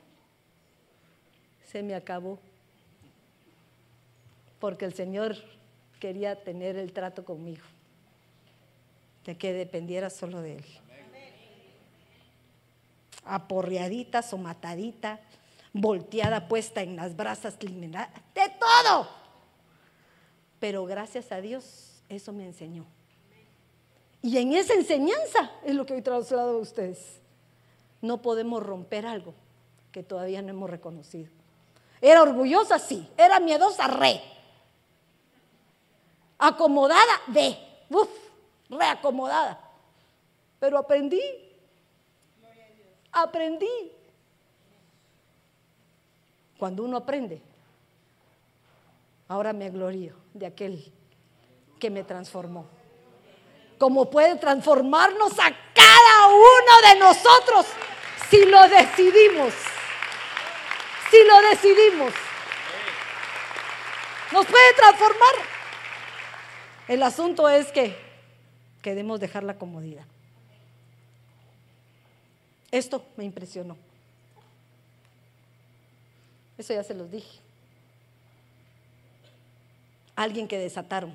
se 1.67 1.83
me 1.83 1.97
acabó. 1.97 2.39
Porque 4.61 4.85
el 4.85 4.95
Señor 4.95 5.37
quería 5.99 6.45
tener 6.45 6.77
el 6.77 6.93
trato 6.93 7.25
conmigo. 7.25 7.65
De 9.25 9.37
que 9.37 9.53
dependiera 9.53 10.09
solo 10.09 10.41
de 10.41 10.59
Él. 10.59 10.65
Aporreaditas 13.25 14.33
o 14.33 14.39
matadita 14.39 15.19
volteada 15.73 16.47
puesta 16.47 16.83
en 16.83 16.95
las 16.95 17.17
brasas, 17.17 17.59
de 17.59 17.69
todo. 18.61 19.09
Pero 20.61 20.85
gracias 20.85 21.33
a 21.33 21.41
Dios, 21.41 22.05
eso 22.09 22.33
me 22.33 22.47
enseñó. 22.47 22.87
Y 24.23 24.39
en 24.39 24.53
esa 24.53 24.75
enseñanza 24.75 25.51
es 25.65 25.75
lo 25.75 25.85
que 25.85 25.95
hoy 25.95 26.03
traslado 26.03 26.59
a 26.59 26.59
ustedes. 26.59 27.19
No 28.01 28.19
podemos 28.23 28.63
romper 28.63 29.07
algo 29.07 29.35
que 29.93 30.03
todavía 30.03 30.43
no 30.43 30.51
hemos 30.51 30.71
reconocido. 30.71 31.31
Era 32.01 32.23
orgullosa, 32.23 32.79
sí. 32.79 33.09
Era 33.17 33.41
miedosa, 33.41 33.89
re. 33.89 34.23
Acomodada, 36.39 37.21
de. 37.27 37.59
Uf, 37.91 38.09
reacomodada. 38.71 39.59
Pero 40.61 40.79
aprendí. 40.79 41.21
Aprendí 43.11 43.93
cuando 46.59 46.83
uno 46.83 46.97
aprende, 46.97 47.41
ahora 49.29 49.53
me 49.53 49.71
glorío 49.71 50.13
de 50.35 50.47
aquel 50.47 50.93
que 51.79 51.89
me 51.89 52.03
transformó. 52.03 52.67
Como 53.79 54.11
puede 54.11 54.35
transformarnos 54.37 55.33
a 55.39 55.53
cada 55.73 56.29
uno 56.29 56.89
de 56.93 56.99
nosotros 56.99 57.67
si 58.31 58.45
lo 58.45 58.69
decidimos. 58.69 59.55
Si 61.11 61.17
lo 61.25 61.41
decidimos. 61.51 62.13
Nos 64.33 64.47
puede 64.47 64.75
transformar. 64.75 65.35
El 66.87 67.03
asunto 67.03 67.49
es 67.49 67.73
que 67.73 67.97
queremos 68.83 69.21
dejar 69.21 69.45
la 69.45 69.59
comodidad. 69.59 70.05
Esto 72.71 73.05
me 73.17 73.25
impresionó. 73.25 73.77
Eso 76.59 76.75
ya 76.75 76.83
se 76.83 76.95
los 76.95 77.11
dije. 77.11 77.39
Alguien 80.17 80.49
que 80.49 80.59
desataron. 80.59 81.15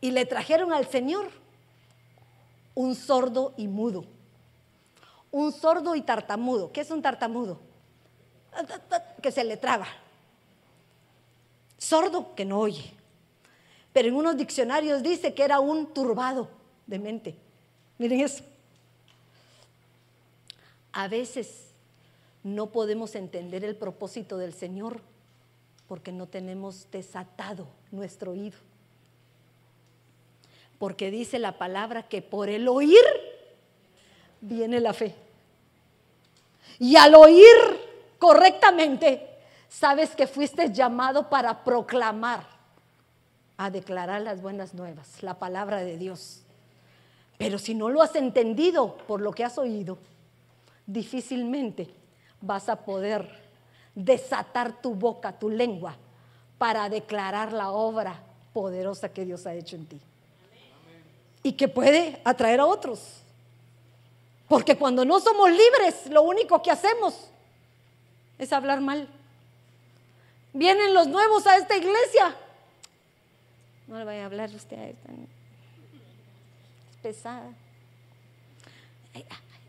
Y 0.00 0.12
le 0.12 0.24
trajeron 0.24 0.72
al 0.72 0.88
Señor 0.88 1.30
un 2.74 2.94
sordo 2.94 3.52
y 3.56 3.66
mudo. 3.66 4.04
Un 5.36 5.52
sordo 5.52 5.94
y 5.94 6.00
tartamudo. 6.00 6.72
¿Qué 6.72 6.80
es 6.80 6.90
un 6.90 7.02
tartamudo? 7.02 7.60
Que 9.20 9.30
se 9.30 9.44
le 9.44 9.58
traba. 9.58 9.86
Sordo 11.76 12.34
que 12.34 12.46
no 12.46 12.58
oye. 12.58 12.90
Pero 13.92 14.08
en 14.08 14.14
unos 14.14 14.38
diccionarios 14.38 15.02
dice 15.02 15.34
que 15.34 15.42
era 15.42 15.60
un 15.60 15.92
turbado 15.92 16.48
de 16.86 16.98
mente. 16.98 17.36
Miren 17.98 18.22
eso. 18.22 18.44
A 20.92 21.06
veces 21.06 21.66
no 22.42 22.68
podemos 22.68 23.14
entender 23.14 23.62
el 23.62 23.76
propósito 23.76 24.38
del 24.38 24.54
Señor 24.54 25.02
porque 25.86 26.12
no 26.12 26.26
tenemos 26.28 26.90
desatado 26.90 27.66
nuestro 27.90 28.32
oído. 28.32 28.56
Porque 30.78 31.10
dice 31.10 31.38
la 31.38 31.58
palabra 31.58 32.08
que 32.08 32.22
por 32.22 32.48
el 32.48 32.68
oír 32.68 33.04
viene 34.40 34.80
la 34.80 34.94
fe. 34.94 35.25
Y 36.78 36.96
al 36.96 37.14
oír 37.14 37.46
correctamente, 38.18 39.28
sabes 39.68 40.14
que 40.14 40.26
fuiste 40.26 40.72
llamado 40.72 41.28
para 41.28 41.64
proclamar, 41.64 42.56
a 43.58 43.70
declarar 43.70 44.20
las 44.20 44.42
buenas 44.42 44.74
nuevas, 44.74 45.22
la 45.22 45.34
palabra 45.34 45.78
de 45.78 45.96
Dios. 45.96 46.42
Pero 47.38 47.58
si 47.58 47.74
no 47.74 47.88
lo 47.88 48.02
has 48.02 48.14
entendido 48.14 48.96
por 49.06 49.20
lo 49.20 49.32
que 49.32 49.44
has 49.44 49.58
oído, 49.58 49.98
difícilmente 50.86 51.88
vas 52.40 52.68
a 52.68 52.76
poder 52.76 53.46
desatar 53.94 54.80
tu 54.80 54.94
boca, 54.94 55.38
tu 55.38 55.48
lengua, 55.48 55.96
para 56.58 56.88
declarar 56.88 57.52
la 57.52 57.70
obra 57.70 58.20
poderosa 58.52 59.10
que 59.10 59.24
Dios 59.24 59.46
ha 59.46 59.54
hecho 59.54 59.76
en 59.76 59.86
ti. 59.86 60.00
Y 61.42 61.52
que 61.52 61.68
puede 61.68 62.20
atraer 62.24 62.60
a 62.60 62.66
otros. 62.66 63.22
Porque 64.48 64.76
cuando 64.76 65.04
no 65.04 65.18
somos 65.20 65.50
libres, 65.50 66.06
lo 66.10 66.22
único 66.22 66.62
que 66.62 66.70
hacemos 66.70 67.30
es 68.38 68.52
hablar 68.52 68.80
mal. 68.80 69.08
Vienen 70.52 70.94
los 70.94 71.08
nuevos 71.08 71.46
a 71.46 71.56
esta 71.56 71.76
iglesia. 71.76 72.36
No 73.88 73.98
le 73.98 74.04
vaya 74.04 74.22
a 74.22 74.26
hablar 74.26 74.50
usted 74.54 74.78
a 74.78 74.86
esta. 74.86 75.12
Es 76.90 76.96
pesada. 77.02 77.52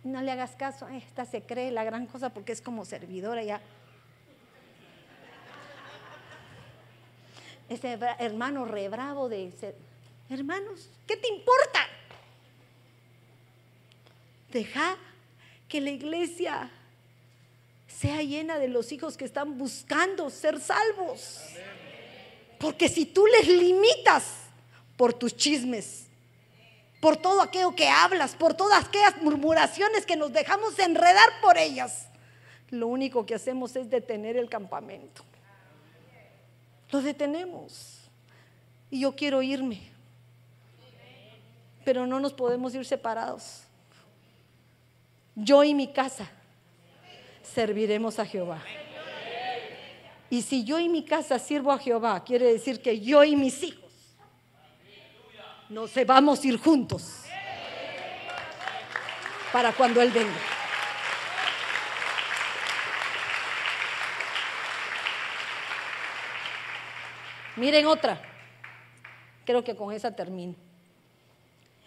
no 0.04 0.22
le 0.22 0.32
hagas 0.32 0.56
caso, 0.56 0.88
esta 0.90 1.26
se 1.26 1.42
cree 1.42 1.72
la 1.72 1.84
gran 1.84 2.06
cosa 2.06 2.30
porque 2.30 2.52
es 2.52 2.62
como 2.62 2.86
servidora 2.86 3.44
ya. 3.44 3.62
Ese 7.68 8.00
hermano 8.20 8.64
rebravo 8.66 9.28
de 9.28 9.52
hermanos, 10.30 10.90
¿qué 11.06 11.18
te 11.18 11.28
importa? 11.28 11.80
Deja 14.52 14.98
que 15.68 15.82
la 15.82 15.90
iglesia 15.90 16.72
sea 17.88 18.22
llena 18.22 18.60
de 18.60 18.68
los 18.68 18.92
hijos 18.92 19.18
que 19.18 19.26
están 19.26 19.58
buscando 19.58 20.30
ser 20.30 20.60
salvos. 20.60 21.42
Porque 22.60 22.90
si 22.90 23.06
tú 23.06 23.26
les 23.28 23.48
limitas 23.48 24.26
por 24.96 25.14
tus 25.14 25.36
chismes, 25.36 26.08
por 27.00 27.18
todo 27.18 27.42
aquello 27.42 27.76
que 27.76 27.88
hablas, 27.88 28.36
por 28.36 28.54
todas 28.54 28.86
aquellas 28.86 29.22
murmuraciones 29.22 30.06
que 30.06 30.16
nos 30.16 30.34
dejamos 30.34 30.78
enredar 30.80 31.30
por 31.42 31.58
ellas, 31.58 32.08
lo 32.70 32.88
único 32.88 33.26
que 33.26 33.36
hacemos 33.36 33.76
es 33.76 33.90
detener 33.90 34.38
el 34.38 34.50
campamento. 34.50 35.24
Lo 36.92 37.02
detenemos. 37.02 38.10
Y 38.90 39.02
yo 39.02 39.16
quiero 39.16 39.42
irme. 39.42 39.82
Pero 41.86 42.08
no 42.08 42.20
nos 42.20 42.34
podemos 42.34 42.74
ir 42.76 42.86
separados. 42.86 43.67
Yo 45.40 45.64
y 45.64 45.76
mi 45.76 45.88
casa 45.88 46.28
serviremos 47.44 48.18
a 48.18 48.26
Jehová. 48.26 48.60
Y 50.32 50.42
si 50.42 50.64
yo 50.64 50.80
y 50.80 50.90
mi 50.90 51.06
casa 51.06 51.38
sirvo 51.38 51.72
a 51.72 51.78
Jehová, 51.78 52.24
quiere 52.24 52.52
decir 52.52 52.82
que 52.82 53.00
yo 53.00 53.24
y 53.24 53.36
mis 53.36 53.62
hijos 53.62 53.92
nos 55.70 55.94
vamos 56.08 56.44
a 56.44 56.48
ir 56.48 56.58
juntos 56.58 57.26
para 59.54 59.72
cuando 59.74 60.02
Él 60.02 60.10
venga. 60.10 60.40
Miren 67.58 67.86
otra. 67.86 68.20
Creo 69.46 69.64
que 69.64 69.76
con 69.76 69.94
esa 69.94 70.16
termino. 70.16 70.56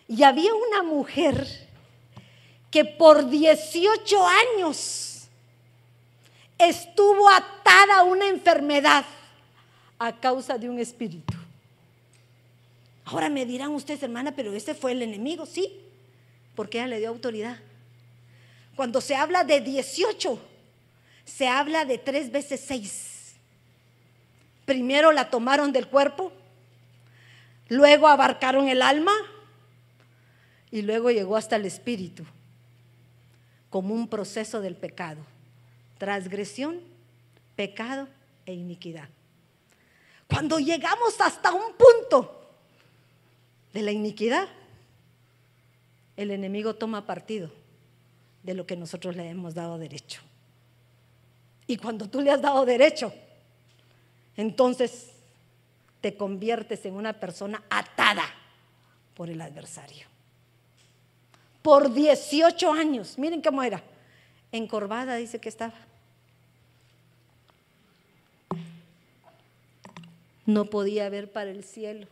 Y 0.07 0.23
había 0.23 0.55
una 0.55 0.85
mujer 0.85 1.60
que 2.71 2.85
por 2.85 3.29
18 3.29 4.27
años 4.27 5.29
estuvo 6.59 7.29
atada 7.29 7.99
a 7.99 8.03
una 8.05 8.29
enfermedad 8.29 9.05
a 9.99 10.12
causa 10.18 10.57
de 10.57 10.68
un 10.71 10.79
espíritu. 10.79 11.35
Ahora 13.05 13.29
me 13.29 13.45
dirán 13.45 13.71
ustedes, 13.71 14.03
hermana, 14.03 14.33
pero 14.33 14.53
ese 14.55 14.75
fue 14.75 14.93
el 14.93 15.03
enemigo, 15.03 15.47
sí, 15.47 15.81
porque 16.55 16.79
ella 16.79 16.87
le 16.87 16.99
dio 17.01 17.09
autoridad. 17.09 17.59
Cuando 18.77 19.01
se 19.01 19.16
habla 19.16 19.43
de 19.43 19.61
18, 19.61 20.39
se 21.25 21.49
habla 21.49 21.85
de 21.85 21.99
tres 21.99 22.31
veces 22.31 22.62
seis. 22.64 23.35
Primero 24.64 25.11
la 25.11 25.29
tomaron 25.29 25.73
del 25.73 25.89
cuerpo, 25.89 26.33
luego 27.68 28.07
abarcaron 28.07 28.68
el 28.68 28.81
alma 28.81 29.12
y 30.71 30.83
luego 30.83 31.11
llegó 31.11 31.37
hasta 31.37 31.57
el 31.57 31.64
espíritu 31.64 32.25
como 33.71 33.95
un 33.95 34.09
proceso 34.09 34.61
del 34.61 34.77
pecado. 34.77 35.21
Transgresión, 35.97 36.81
pecado 37.57 38.09
e 38.45 38.53
iniquidad. 38.53 39.09
Cuando 40.29 40.59
llegamos 40.59 41.21
hasta 41.21 41.53
un 41.53 41.73
punto 41.75 42.51
de 43.73 43.83
la 43.83 43.93
iniquidad, 43.93 44.49
el 46.16 46.31
enemigo 46.33 46.75
toma 46.75 47.07
partido 47.07 47.51
de 48.43 48.55
lo 48.55 48.66
que 48.66 48.77
nosotros 48.77 49.16
le 49.16 49.29
hemos 49.29 49.55
dado 49.55 49.79
derecho. 49.79 50.21
Y 51.66 51.77
cuando 51.77 52.09
tú 52.09 52.21
le 52.21 52.31
has 52.31 52.43
dado 52.43 52.64
derecho, 52.64 53.12
entonces 54.37 55.11
te 56.01 56.16
conviertes 56.16 56.85
en 56.85 56.95
una 56.95 57.12
persona 57.12 57.62
atada 57.71 58.25
por 59.14 59.29
el 59.29 59.41
adversario 59.41 60.10
por 61.63 61.93
18 61.93 62.73
años. 62.73 63.19
Miren 63.19 63.43
cómo 63.43 63.63
era. 63.63 63.83
Encorvada 64.53 65.17
dice 65.17 65.41
que 65.41 65.49
estaba. 65.49 65.75
No 70.47 70.67
podía 70.67 71.09
ver 71.09 71.31
para 71.31 71.51
el 71.51 71.63
cielo. 71.65 72.07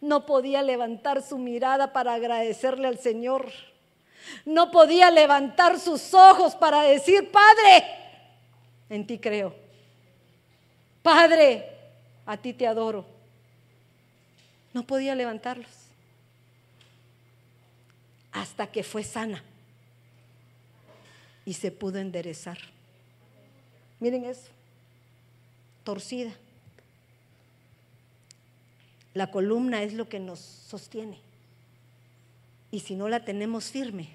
No 0.00 0.26
podía 0.26 0.62
levantar 0.62 1.22
su 1.22 1.38
mirada 1.38 1.92
para 1.92 2.14
agradecerle 2.14 2.88
al 2.88 2.98
Señor. 2.98 3.52
No 4.44 4.70
podía 4.70 5.10
levantar 5.10 5.78
sus 5.78 6.12
ojos 6.14 6.56
para 6.56 6.82
decir, 6.82 7.30
Padre, 7.30 7.84
en 8.88 9.06
ti 9.06 9.18
creo. 9.18 9.54
Padre, 11.02 11.68
a 12.26 12.36
ti 12.36 12.52
te 12.52 12.66
adoro. 12.66 13.04
No 14.72 14.84
podía 14.84 15.14
levantarlos 15.14 15.81
hasta 18.32 18.66
que 18.68 18.82
fue 18.82 19.04
sana 19.04 19.42
y 21.44 21.54
se 21.54 21.70
pudo 21.70 21.98
enderezar. 21.98 22.58
Miren 24.00 24.24
eso, 24.24 24.48
torcida. 25.84 26.32
La 29.14 29.30
columna 29.30 29.82
es 29.82 29.92
lo 29.92 30.08
que 30.08 30.18
nos 30.18 30.40
sostiene. 30.40 31.18
Y 32.70 32.80
si 32.80 32.96
no 32.96 33.08
la 33.08 33.24
tenemos 33.24 33.70
firme, 33.70 34.08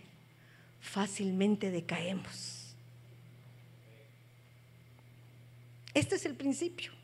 fácilmente 0.81 1.69
decaemos. 1.69 2.73
Este 5.93 6.15
es 6.15 6.25
el 6.25 6.35
principio. 6.35 6.96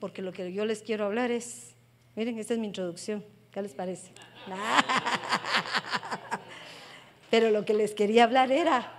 Porque 0.00 0.22
lo 0.22 0.32
que 0.32 0.52
yo 0.52 0.64
les 0.64 0.82
quiero 0.82 1.04
hablar 1.04 1.30
es, 1.30 1.74
miren, 2.16 2.38
esta 2.38 2.54
es 2.54 2.60
mi 2.60 2.66
introducción, 2.66 3.24
¿qué 3.50 3.62
les 3.62 3.74
parece? 3.74 4.12
Pero 7.30 7.50
lo 7.50 7.64
que 7.64 7.74
les 7.74 7.94
quería 7.94 8.24
hablar 8.24 8.52
era 8.52 8.92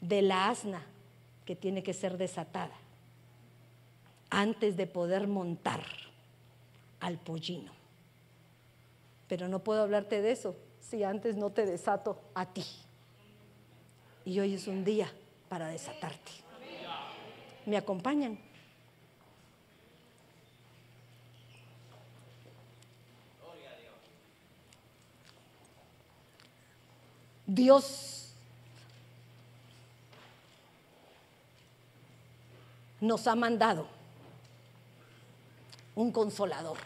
de 0.00 0.22
la 0.22 0.48
asna 0.48 0.84
que 1.44 1.56
tiene 1.56 1.82
que 1.82 1.92
ser 1.92 2.18
desatada 2.18 2.74
antes 4.30 4.76
de 4.76 4.86
poder 4.86 5.26
montar 5.26 5.82
al 7.00 7.18
pollino. 7.18 7.72
Pero 9.28 9.48
no 9.48 9.60
puedo 9.60 9.82
hablarte 9.82 10.20
de 10.20 10.32
eso 10.32 10.56
si 10.80 11.02
antes 11.02 11.36
no 11.36 11.50
te 11.50 11.66
desato 11.66 12.20
a 12.34 12.46
ti. 12.46 12.64
Y 14.24 14.38
hoy 14.40 14.54
es 14.54 14.66
un 14.66 14.84
día 14.84 15.10
para 15.48 15.68
desatarte. 15.68 16.43
¿Me 17.66 17.76
acompañan? 17.76 18.38
Dios 27.46 28.32
nos 33.00 33.26
ha 33.26 33.34
mandado 33.34 33.86
un 35.94 36.10
consolador 36.10 36.78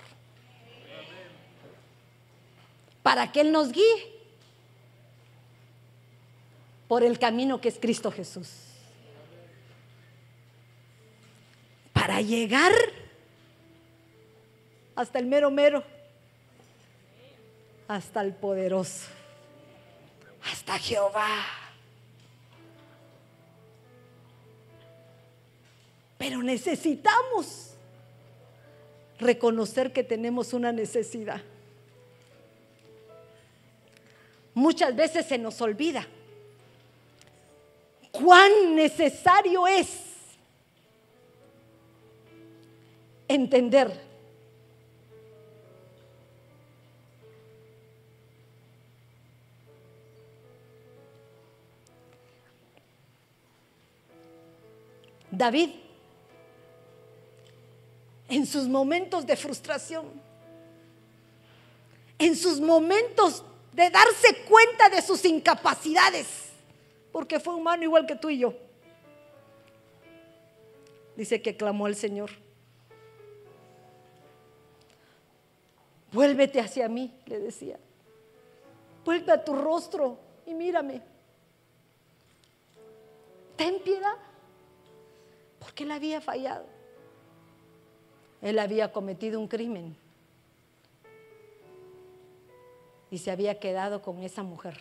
para 3.02 3.32
que 3.32 3.40
Él 3.40 3.52
nos 3.52 3.72
guíe 3.72 4.18
por 6.88 7.02
el 7.02 7.18
camino 7.18 7.60
que 7.60 7.68
es 7.68 7.78
Cristo 7.78 8.10
Jesús. 8.10 8.67
Llegar 12.20 12.72
hasta 14.94 15.18
el 15.18 15.26
mero 15.26 15.50
mero, 15.50 15.84
hasta 17.86 18.20
el 18.20 18.34
poderoso, 18.34 19.06
hasta 20.50 20.78
Jehová. 20.78 21.44
Pero 26.18 26.42
necesitamos 26.42 27.74
reconocer 29.20 29.92
que 29.92 30.02
tenemos 30.02 30.52
una 30.52 30.72
necesidad. 30.72 31.40
Muchas 34.52 34.96
veces 34.96 35.26
se 35.26 35.38
nos 35.38 35.60
olvida 35.60 36.06
cuán 38.10 38.74
necesario 38.74 39.68
es 39.68 40.07
entender 43.28 44.08
David, 55.38 55.70
en 58.28 58.44
sus 58.44 58.66
momentos 58.66 59.24
de 59.24 59.36
frustración, 59.36 60.06
en 62.18 62.34
sus 62.34 62.60
momentos 62.60 63.44
de 63.72 63.88
darse 63.88 64.42
cuenta 64.48 64.88
de 64.88 65.00
sus 65.00 65.24
incapacidades, 65.24 66.26
porque 67.12 67.38
fue 67.38 67.54
humano 67.54 67.84
igual 67.84 68.04
que 68.04 68.16
tú 68.16 68.28
y 68.28 68.38
yo. 68.38 68.52
Dice 71.16 71.40
que 71.40 71.56
clamó 71.56 71.86
al 71.86 71.94
Señor. 71.94 72.30
Vuélvete 76.12 76.60
hacia 76.60 76.88
mí, 76.88 77.12
le 77.26 77.38
decía. 77.38 77.78
Vuelve 79.04 79.32
a 79.32 79.44
tu 79.44 79.54
rostro 79.54 80.18
y 80.46 80.54
mírame. 80.54 81.02
Ten 83.56 83.80
piedad, 83.80 84.16
porque 85.58 85.84
él 85.84 85.90
había 85.90 86.20
fallado. 86.20 86.64
Él 88.40 88.58
había 88.58 88.92
cometido 88.92 89.40
un 89.40 89.48
crimen 89.48 89.96
y 93.10 93.18
se 93.18 93.30
había 93.30 93.58
quedado 93.58 94.02
con 94.02 94.22
esa 94.22 94.42
mujer. 94.42 94.78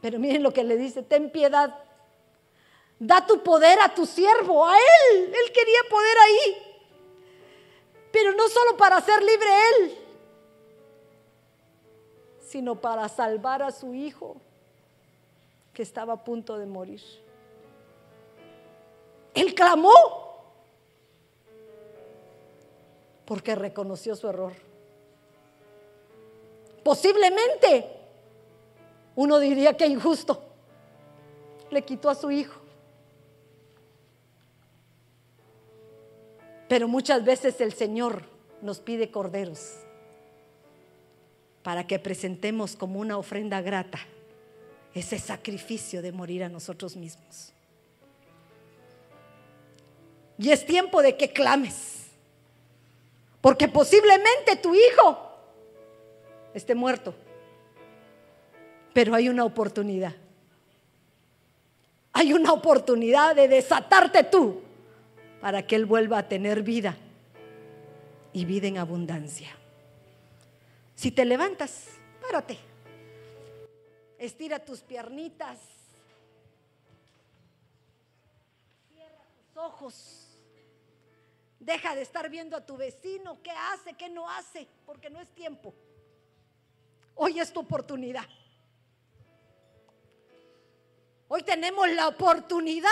Pero 0.00 0.18
miren 0.18 0.42
lo 0.42 0.52
que 0.52 0.64
le 0.64 0.76
dice, 0.76 1.02
ten 1.02 1.30
piedad, 1.30 1.78
da 2.98 3.26
tu 3.26 3.42
poder 3.42 3.78
a 3.80 3.94
tu 3.94 4.06
siervo, 4.06 4.66
a 4.66 4.76
él, 4.76 5.24
él 5.26 5.52
quería 5.52 5.80
poder 5.88 6.16
ahí, 6.18 6.69
pero 8.12 8.32
no 8.32 8.48
solo 8.48 8.76
para 8.76 9.00
ser 9.00 9.22
libre 9.22 9.48
él, 9.68 9.98
sino 12.40 12.74
para 12.74 13.08
salvar 13.08 13.62
a 13.62 13.70
su 13.70 13.94
hijo 13.94 14.36
que 15.72 15.82
estaba 15.82 16.14
a 16.14 16.24
punto 16.24 16.58
de 16.58 16.66
morir. 16.66 17.02
Él 19.34 19.54
clamó 19.54 19.92
porque 23.24 23.54
reconoció 23.54 24.16
su 24.16 24.28
error. 24.28 24.52
Posiblemente 26.82 27.86
uno 29.14 29.38
diría 29.38 29.76
que 29.76 29.86
injusto. 29.86 30.42
Le 31.70 31.84
quitó 31.84 32.10
a 32.10 32.14
su 32.14 32.30
hijo. 32.30 32.59
Pero 36.70 36.86
muchas 36.86 37.24
veces 37.24 37.60
el 37.60 37.72
Señor 37.72 38.22
nos 38.62 38.78
pide 38.78 39.10
corderos 39.10 39.72
para 41.64 41.84
que 41.84 41.98
presentemos 41.98 42.76
como 42.76 43.00
una 43.00 43.18
ofrenda 43.18 43.60
grata 43.60 43.98
ese 44.94 45.18
sacrificio 45.18 46.00
de 46.00 46.12
morir 46.12 46.44
a 46.44 46.48
nosotros 46.48 46.94
mismos. 46.94 47.52
Y 50.38 50.52
es 50.52 50.64
tiempo 50.64 51.02
de 51.02 51.16
que 51.16 51.32
clames, 51.32 52.06
porque 53.40 53.66
posiblemente 53.66 54.54
tu 54.62 54.72
hijo 54.72 55.28
esté 56.54 56.76
muerto. 56.76 57.16
Pero 58.92 59.16
hay 59.16 59.28
una 59.28 59.44
oportunidad. 59.44 60.14
Hay 62.12 62.32
una 62.32 62.52
oportunidad 62.52 63.34
de 63.34 63.48
desatarte 63.48 64.22
tú 64.22 64.69
para 65.40 65.66
que 65.66 65.76
Él 65.76 65.86
vuelva 65.86 66.18
a 66.18 66.28
tener 66.28 66.62
vida 66.62 66.96
y 68.32 68.44
vida 68.44 68.68
en 68.68 68.78
abundancia. 68.78 69.50
Si 70.94 71.10
te 71.10 71.24
levantas, 71.24 71.88
párate. 72.20 72.58
Estira 74.18 74.58
tus 74.58 74.80
piernitas. 74.80 75.58
Cierra 78.92 79.24
tus 79.34 79.56
ojos. 79.56 80.26
Deja 81.58 81.94
de 81.94 82.02
estar 82.02 82.28
viendo 82.28 82.56
a 82.56 82.64
tu 82.64 82.76
vecino 82.76 83.42
qué 83.42 83.50
hace, 83.50 83.94
qué 83.94 84.08
no 84.08 84.28
hace, 84.28 84.68
porque 84.84 85.08
no 85.08 85.20
es 85.20 85.28
tiempo. 85.30 85.74
Hoy 87.14 87.40
es 87.40 87.52
tu 87.52 87.60
oportunidad. 87.60 88.26
Hoy 91.28 91.42
tenemos 91.42 91.88
la 91.90 92.08
oportunidad 92.08 92.90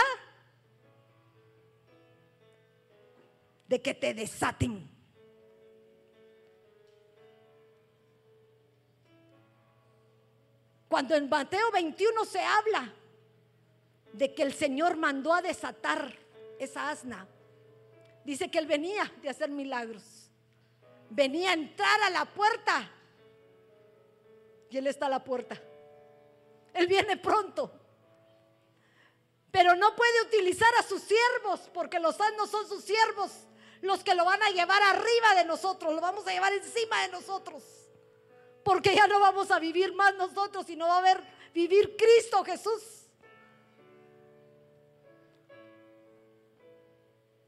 de 3.69 3.79
que 3.83 3.93
te 3.93 4.15
desaten. 4.15 4.89
Cuando 10.87 11.13
en 11.15 11.29
Mateo 11.29 11.71
21 11.71 12.25
se 12.25 12.39
habla 12.39 12.91
de 14.11 14.33
que 14.33 14.41
el 14.41 14.53
Señor 14.53 14.97
mandó 14.97 15.35
a 15.35 15.43
desatar 15.43 16.17
esa 16.57 16.89
asna, 16.89 17.27
dice 18.25 18.49
que 18.49 18.57
Él 18.57 18.65
venía 18.65 19.13
de 19.21 19.29
hacer 19.29 19.51
milagros. 19.51 20.31
Venía 21.11 21.51
a 21.51 21.53
entrar 21.53 22.01
a 22.01 22.09
la 22.09 22.25
puerta 22.25 22.89
y 24.71 24.77
Él 24.77 24.87
está 24.87 25.05
a 25.05 25.09
la 25.09 25.23
puerta. 25.23 25.61
Él 26.73 26.87
viene 26.87 27.17
pronto. 27.17 27.71
Pero 29.51 29.75
no 29.75 29.95
puede 29.95 30.23
utilizar 30.23 30.73
a 30.79 30.83
sus 30.83 31.03
siervos, 31.03 31.69
porque 31.71 31.99
los 31.99 32.15
santos 32.15 32.49
son 32.49 32.67
sus 32.67 32.83
siervos, 32.83 33.31
los 33.81 34.03
que 34.03 34.15
lo 34.15 34.25
van 34.25 34.41
a 34.43 34.49
llevar 34.49 34.81
arriba 34.81 35.35
de 35.35 35.45
nosotros, 35.45 35.93
lo 35.93 36.01
vamos 36.01 36.27
a 36.27 36.31
llevar 36.31 36.53
encima 36.53 37.01
de 37.03 37.09
nosotros. 37.09 37.63
Porque 38.63 38.95
ya 38.95 39.07
no 39.07 39.19
vamos 39.19 39.51
a 39.51 39.59
vivir 39.59 39.93
más 39.93 40.15
nosotros, 40.15 40.65
sino 40.65 40.87
va 40.87 40.95
a 40.95 40.99
haber 40.99 41.23
vivir 41.53 41.95
Cristo 41.95 42.43
Jesús. 42.43 42.83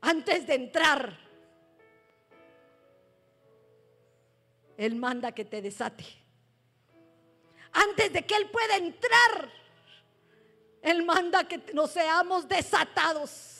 Antes 0.02 0.48
de 0.48 0.56
entrar, 0.56 1.20
Él 4.78 4.96
manda 4.96 5.32
que 5.32 5.46
te 5.46 5.62
desate 5.62 6.22
antes 7.74 8.12
de 8.12 8.26
que 8.26 8.36
Él 8.36 8.50
pueda 8.50 8.78
entrar, 8.78 9.52
Él 10.82 11.04
manda 11.04 11.48
que 11.48 11.58
nos 11.74 11.92
seamos 11.92 12.48
desatados. 12.48 13.51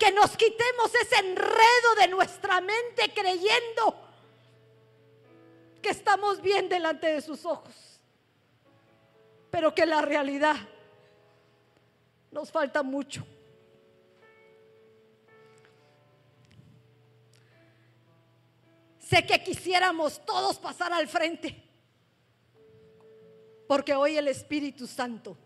Que 0.00 0.10
nos 0.12 0.34
quitemos 0.34 0.94
ese 0.94 1.16
enredo 1.16 1.94
de 1.98 2.08
nuestra 2.08 2.62
mente 2.62 3.12
creyendo 3.14 4.00
que 5.82 5.90
estamos 5.90 6.40
bien 6.40 6.70
delante 6.70 7.06
de 7.08 7.20
sus 7.20 7.44
ojos. 7.44 8.00
Pero 9.50 9.74
que 9.74 9.84
la 9.84 10.00
realidad 10.00 10.56
nos 12.30 12.50
falta 12.50 12.82
mucho. 12.82 13.26
Sé 18.98 19.26
que 19.26 19.42
quisiéramos 19.42 20.24
todos 20.24 20.58
pasar 20.58 20.94
al 20.94 21.08
frente, 21.08 21.62
porque 23.68 23.94
hoy 23.94 24.16
el 24.16 24.28
Espíritu 24.28 24.86
Santo 24.86 25.36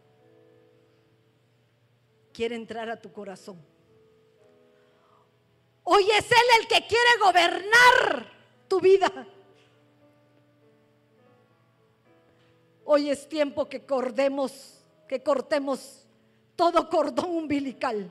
quiere 2.33 2.55
entrar 2.55 2.89
a 2.91 3.01
tu 3.01 3.11
corazón. 3.11 3.74
Hoy 5.85 6.11
es 6.11 6.31
Él 6.31 6.61
el 6.61 6.67
que 6.67 6.87
quiere 6.87 7.19
gobernar 7.21 8.33
tu 8.69 8.81
vida. 8.81 9.29
Hoy 12.87 13.11
es 13.11 13.29
tiempo 13.29 13.69
que 13.69 13.87
cordemos, 13.87 14.83
que 15.09 15.23
cortemos 15.23 16.07
todo 16.57 16.89
cordón 16.89 17.31
umbilical 17.31 18.11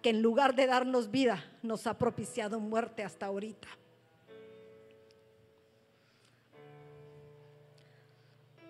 que 0.00 0.10
en 0.10 0.20
lugar 0.20 0.54
de 0.54 0.66
darnos 0.66 1.10
vida, 1.12 1.52
nos 1.62 1.86
ha 1.86 1.96
propiciado 1.96 2.58
muerte 2.58 3.04
hasta 3.04 3.26
ahorita. 3.26 3.68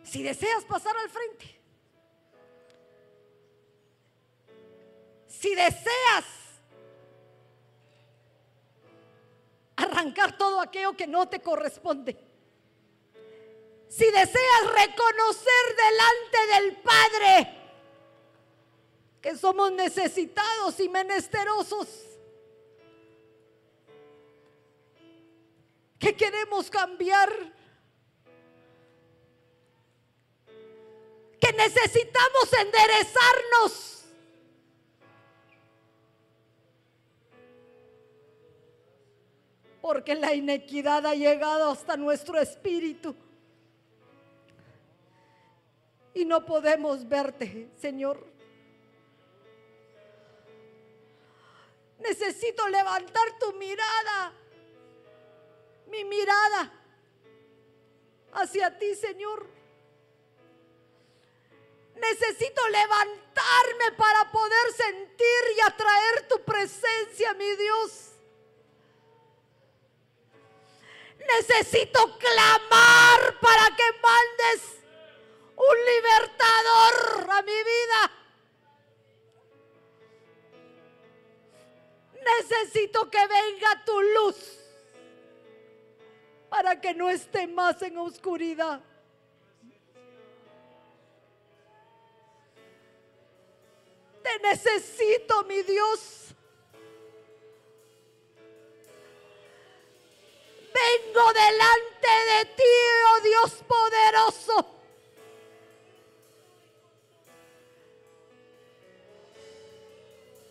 Si 0.02 0.22
deseas 0.22 0.62
pasar 0.66 0.94
al 0.94 1.08
frente, 1.08 1.62
Si 5.42 5.56
deseas 5.56 6.24
arrancar 9.82 10.36
todo 10.36 10.60
aquello 10.60 10.96
que 10.96 11.06
no 11.06 11.28
te 11.28 11.40
corresponde, 11.40 12.16
si 13.88 14.04
deseas 14.06 14.72
reconocer 14.74 15.76
delante 15.76 16.46
del 16.54 16.76
Padre 16.82 17.62
que 19.20 19.36
somos 19.36 19.70
necesitados 19.70 20.80
y 20.80 20.88
menesterosos, 20.88 21.88
que 25.98 26.16
queremos 26.16 26.68
cambiar, 26.68 27.30
que 31.40 31.52
necesitamos 31.52 32.52
enderezarnos. 32.60 34.01
Porque 39.82 40.14
la 40.14 40.32
inequidad 40.32 41.04
ha 41.04 41.14
llegado 41.14 41.70
hasta 41.70 41.98
nuestro 41.98 42.40
espíritu. 42.40 43.14
Y 46.14 46.24
no 46.24 46.46
podemos 46.46 47.06
verte, 47.06 47.68
Señor. 47.78 48.26
Necesito 51.98 52.66
levantar 52.68 53.38
tu 53.38 53.52
mirada 53.58 54.32
mi 55.92 56.04
mirada 56.04 56.72
hacia 58.32 58.76
ti, 58.78 58.94
Señor. 58.94 59.46
Necesito 61.94 62.66
levantarme 62.68 63.92
para 63.98 64.32
poder 64.32 64.72
sentir 64.74 65.42
y 65.56 65.60
atraer 65.60 66.28
tu 66.28 66.42
presencia, 66.42 67.34
mi 67.34 67.54
Dios. 67.56 68.11
Necesito 71.26 72.18
clamar 72.18 73.38
para 73.40 73.76
que 73.76 73.84
mandes 74.02 74.82
un 75.56 75.76
libertador 75.94 77.30
a 77.30 77.42
mi 77.42 77.52
vida. 77.52 78.10
Necesito 82.24 83.10
que 83.10 83.26
venga 83.26 83.84
tu 83.84 84.00
luz 84.00 84.36
para 86.48 86.80
que 86.80 86.94
no 86.94 87.08
esté 87.08 87.46
más 87.46 87.80
en 87.82 87.98
oscuridad. 87.98 88.80
Te 94.22 94.38
necesito, 94.40 95.44
mi 95.44 95.62
Dios. 95.62 96.31
Vengo 100.82 101.32
delante 101.32 102.12
de 102.30 102.44
ti, 102.56 102.74
oh 103.12 103.20
Dios 103.20 103.52
poderoso. 103.68 104.66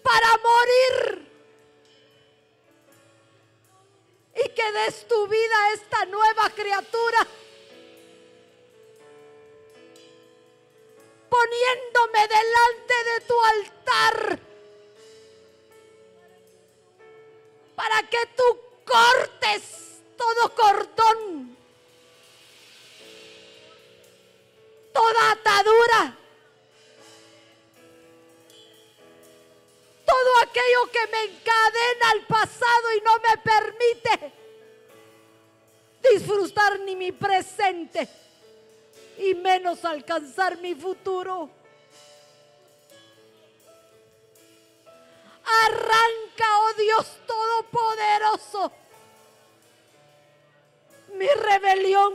Para 0.04 0.38
morir 0.38 1.28
y 4.36 4.50
que 4.50 4.72
des 4.72 5.08
tu 5.08 5.28
vida 5.28 5.56
a 5.64 5.74
esta 5.74 6.06
nueva 6.06 6.50
criatura. 6.56 7.28
Poniéndome 11.30 12.28
delante 12.28 12.96
de 13.10 13.22
tu 13.28 13.44
altar 13.44 14.40
para 17.76 18.10
que 18.10 18.26
tú 18.36 18.60
cortes 18.86 19.91
todo 20.22 20.56
cordón, 20.56 21.58
toda 24.94 25.32
atadura. 25.32 26.18
todo 30.06 30.32
aquello 30.44 30.92
que 30.92 31.08
me 31.08 31.24
encadena 31.24 32.10
al 32.12 32.26
pasado 32.28 32.94
y 32.98 33.02
no 33.02 33.12
me 33.20 33.38
permite 33.38 34.34
disfrutar 36.12 36.80
ni 36.82 36.98
mi 36.98 37.14
presente 37.14 38.10
y 39.18 39.34
menos 39.36 39.86
alcanzar 39.86 40.58
mi 40.58 40.76
futuro. 40.76 41.50
Arranca, 45.46 46.60
oh 46.60 46.74
Dios 46.78 47.18
Todopoderoso, 47.26 48.72
mi 51.18 51.28
rebelión. 51.28 52.14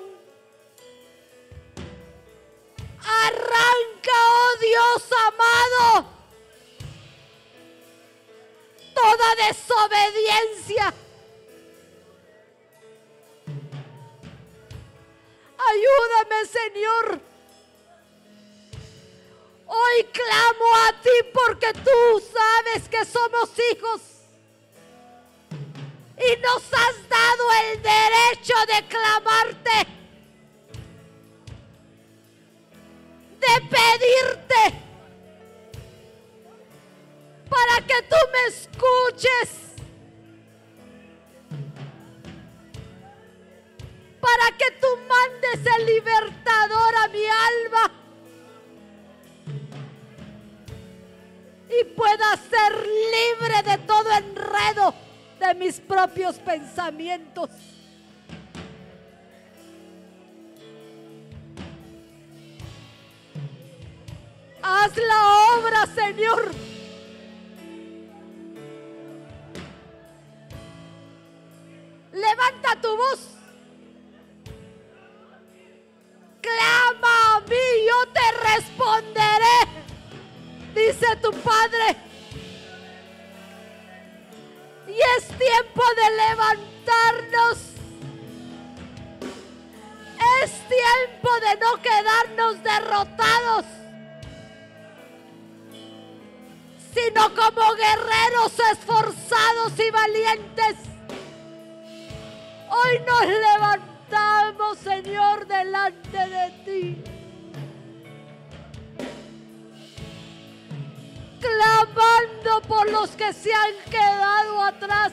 Arranca, 2.98 4.12
oh 4.12 4.58
Dios 4.60 5.10
amado 5.28 6.16
toda 8.96 9.48
desobediencia. 9.48 10.94
Ayúdame, 15.58 16.46
Señor. 16.46 17.20
Hoy 19.66 20.04
clamo 20.12 20.76
a 20.88 21.02
ti 21.02 21.10
porque 21.32 21.72
tú 21.74 22.22
sabes 22.32 22.88
que 22.88 23.04
somos 23.04 23.50
hijos. 23.72 24.15
Y 26.18 26.40
nos 26.40 26.62
has 26.72 27.08
dado 27.08 27.44
el 27.64 27.82
derecho 27.82 28.54
de 28.68 28.88
clamarte. 28.88 29.86
De 33.38 33.60
pedirte 33.68 34.86
para 37.50 37.86
que 37.86 38.02
tú 38.08 38.16
me 38.32 38.46
escuches. 38.48 39.50
Para 44.20 44.56
que 44.56 44.70
tú 44.80 44.88
mandes 45.06 45.74
el 45.78 45.86
libertador 45.86 46.96
a 46.96 47.08
mi 47.08 47.24
alma. 47.26 47.92
Y 51.68 51.84
pueda 51.84 52.36
ser 52.36 52.86
libre 52.86 53.62
de 53.70 53.78
todo 53.86 54.10
enredo 54.12 55.05
de 55.38 55.54
mis 55.54 55.80
propios 55.80 56.36
pensamientos. 56.36 57.50
Haz 64.62 64.96
la 64.96 65.58
obra, 65.58 65.86
Señor. 65.94 66.50
Levanta 72.12 72.80
tu 72.80 72.96
voz. 72.96 73.36
Clama 76.40 77.36
a 77.36 77.40
mí, 77.40 77.56
yo 77.86 78.12
te 78.12 78.54
responderé, 78.54 79.58
dice 80.74 81.16
tu 81.22 81.30
Padre. 81.30 82.05
Y 84.86 84.98
es 85.18 85.28
tiempo 85.28 85.82
de 85.96 86.16
levantarnos. 86.16 87.58
Es 90.44 90.52
tiempo 90.68 91.30
de 91.40 91.56
no 91.60 91.82
quedarnos 91.82 92.62
derrotados, 92.62 93.64
sino 96.94 97.34
como 97.34 97.74
guerreros 97.74 98.52
esforzados 98.72 99.78
y 99.78 99.90
valientes 99.90 100.76
Hoy 102.68 102.98
nos 103.06 103.26
levantamos, 103.26 104.78
Señor, 104.78 105.46
delante 105.46 106.18
de 106.18 106.50
ti. 106.64 107.15
Los 112.90 113.10
que 113.10 113.32
se 113.32 113.52
han 113.52 113.74
quedado 113.90 114.62
atrás. 114.62 115.12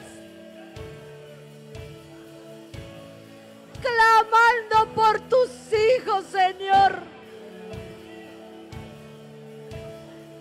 Clamando 3.81 4.93
por 4.93 5.19
tus 5.21 5.49
hijos, 5.71 6.25
Señor. 6.31 6.99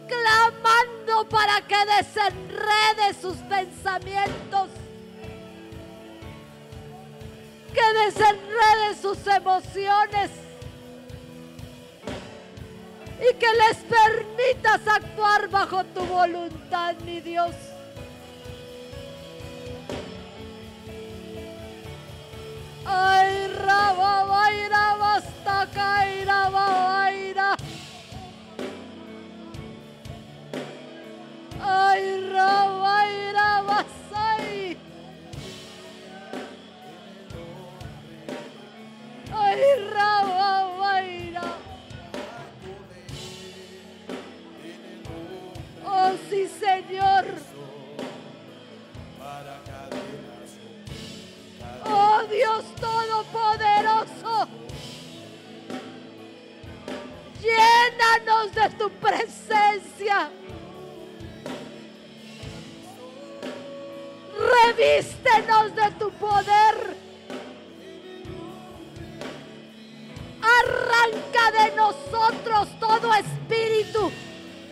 Clamando 0.09 1.29
para 1.29 1.61
que 1.63 1.77
desenrede 1.97 3.15
sus 3.21 3.37
pensamientos 3.39 4.71
que 7.73 7.99
desenrede 8.05 8.95
sus 9.01 9.27
emociones 9.27 10.31
y 13.23 13.35
que 13.35 13.47
les 13.47 13.77
permitas 13.85 14.81
actuar 14.89 15.49
bajo 15.49 15.85
tu 15.85 16.05
voluntad, 16.05 16.97
mi 17.05 17.21
Dios. 17.21 17.55
Ay, 22.85 23.47
raba, 23.65 24.25
basta, 24.99 25.69
caira, 25.73 26.49
baira. 26.51 27.02
Todopoderoso, 53.53 54.49
llénanos 57.43 58.55
de 58.55 58.71
tu 58.79 58.91
presencia. 58.91 60.31
Revístenos 64.65 65.75
de 65.75 65.91
tu 65.99 66.11
poder. 66.13 66.97
Arranca 70.41 71.63
de 71.63 71.77
nosotros 71.77 72.69
todo 72.81 73.15
espíritu 73.15 74.11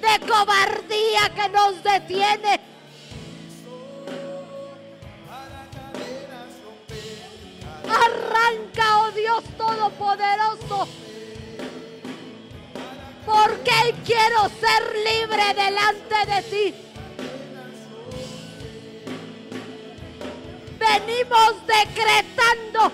de 0.00 0.26
cobardía 0.26 1.28
que 1.34 1.48
nos 1.50 1.82
detiene. 1.82 2.59
Todopoderoso. 9.56 10.88
Porque 13.24 13.94
quiero 14.04 14.48
ser 14.48 14.82
libre 15.08 15.54
delante 15.54 16.16
de 16.26 16.42
ti. 16.42 16.74
Venimos 20.78 21.54
decretando 21.66 22.92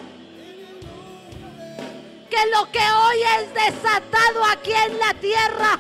que 2.28 2.47
lo 2.51 2.70
que 2.70 2.81
hoy 2.81 3.23
es 3.39 3.55
desatado 3.55 4.44
aquí 4.44 4.73
en 4.73 4.98
la 4.98 5.14
tierra 5.14 5.78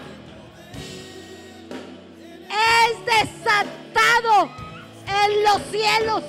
es 2.48 3.04
desatado 3.04 4.50
en 5.24 5.44
los 5.44 5.62
cielos 5.70 6.22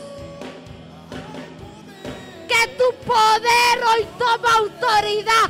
que 2.47 2.67
tu 2.77 2.93
poder 3.05 3.83
hoy 3.89 4.07
toma 4.17 4.53
autoridad. 4.55 5.49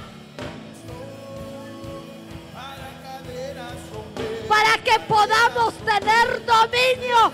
Para 4.48 4.78
que 4.84 5.00
podamos 5.08 5.74
tener 5.76 6.46
dominio, 6.46 7.32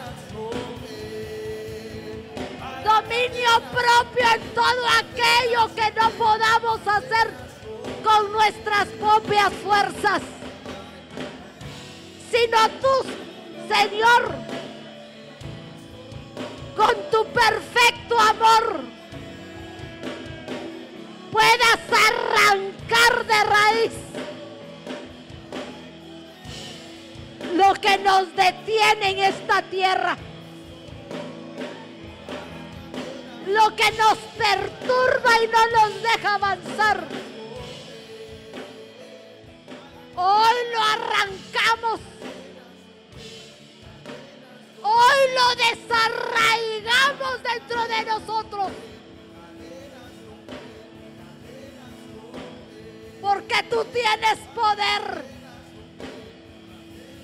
dominio 2.84 3.62
propio 3.72 4.26
en 4.36 4.42
todo 4.54 4.88
aquello 5.00 5.76
que 5.76 5.92
no 6.00 6.10
podamos 6.12 6.80
hacer 6.86 7.34
con 8.04 8.32
nuestras 8.32 8.88
propias 8.88 9.54
fuerzas, 9.64 10.22
sino 12.32 12.70
tú, 12.82 13.74
Señor, 13.74 14.36
con 16.76 16.96
tu 17.12 17.26
perfecto 17.32 18.20
amor 18.20 18.94
puedas 21.34 21.80
arrancar 21.90 23.26
de 23.26 23.44
raíz 23.44 23.94
lo 27.56 27.74
que 27.74 27.98
nos 27.98 28.36
detiene 28.36 29.10
en 29.10 29.20
esta 29.20 29.64
tierra, 29.64 30.16
lo 33.48 33.76
que 33.76 33.92
nos 33.94 34.18
perturba 34.38 35.44
y 35.44 35.48
no 35.48 35.68
nos 35.68 36.04
deja 36.04 36.36
avanzar. 36.36 37.08
Hoy 40.16 40.56
lo 40.72 40.82
arrancamos. 40.82 42.00
Hoy 44.84 45.20
lo 45.38 45.48
desarraigamos 45.56 47.44
dentro 47.44 47.88
de 47.88 48.06
nosotros. 48.06 48.72
Tú 53.70 53.86
tienes 53.86 54.40
poder. 54.54 55.26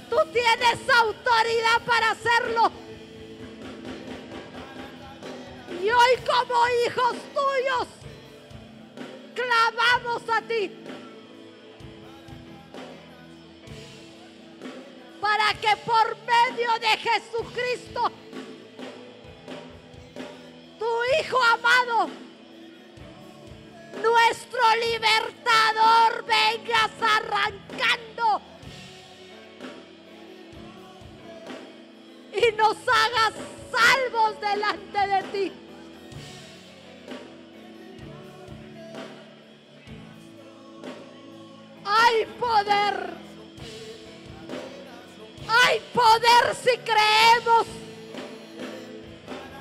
Tú 0.10 0.18
tienes 0.34 0.90
autoridad 0.90 1.82
para 1.86 2.11
hacerlo. 2.11 2.72
Y 5.82 5.90
hoy 5.90 6.16
como 6.26 6.56
hijos 6.86 7.16
tuyos, 7.34 7.88
clamamos 9.36 10.24
a 10.30 10.41
ti. 10.41 10.72
Para 15.22 15.53
que 15.53 15.76
por 15.86 16.18
medio 16.26 16.72
de 16.80 16.98
Jesucristo, 16.98 18.11
tu 20.80 20.86
Hijo 21.20 21.38
amado, 21.44 22.10
nuestro 24.01 24.59
libertador, 24.91 26.26
vengas 26.26 26.91
arrancando 27.01 28.41
y 32.34 32.51
nos 32.53 32.77
hagas 32.77 33.34
salvos 33.71 34.39
delante 34.41 35.07
de 35.07 35.23
ti. 35.31 35.51
Hay 41.85 42.26
poder. 42.39 43.13
Hay 45.47 45.80
poder 45.93 46.55
si 46.55 46.77
creemos. 46.77 47.67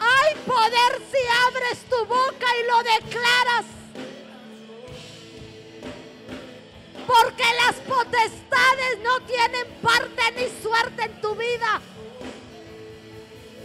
Hay 0.00 0.34
poder 0.46 1.02
si 1.10 1.18
abres 1.46 1.78
tu 1.88 2.04
boca 2.06 2.46
y 2.60 2.66
lo 2.66 2.78
declaras. 2.82 3.77
Porque 7.08 7.44
las 7.64 7.74
potestades 7.76 8.98
no 9.02 9.18
tienen 9.22 9.66
parte 9.80 10.30
ni 10.36 10.62
suerte 10.62 11.04
en 11.04 11.20
tu 11.22 11.34
vida. 11.34 11.80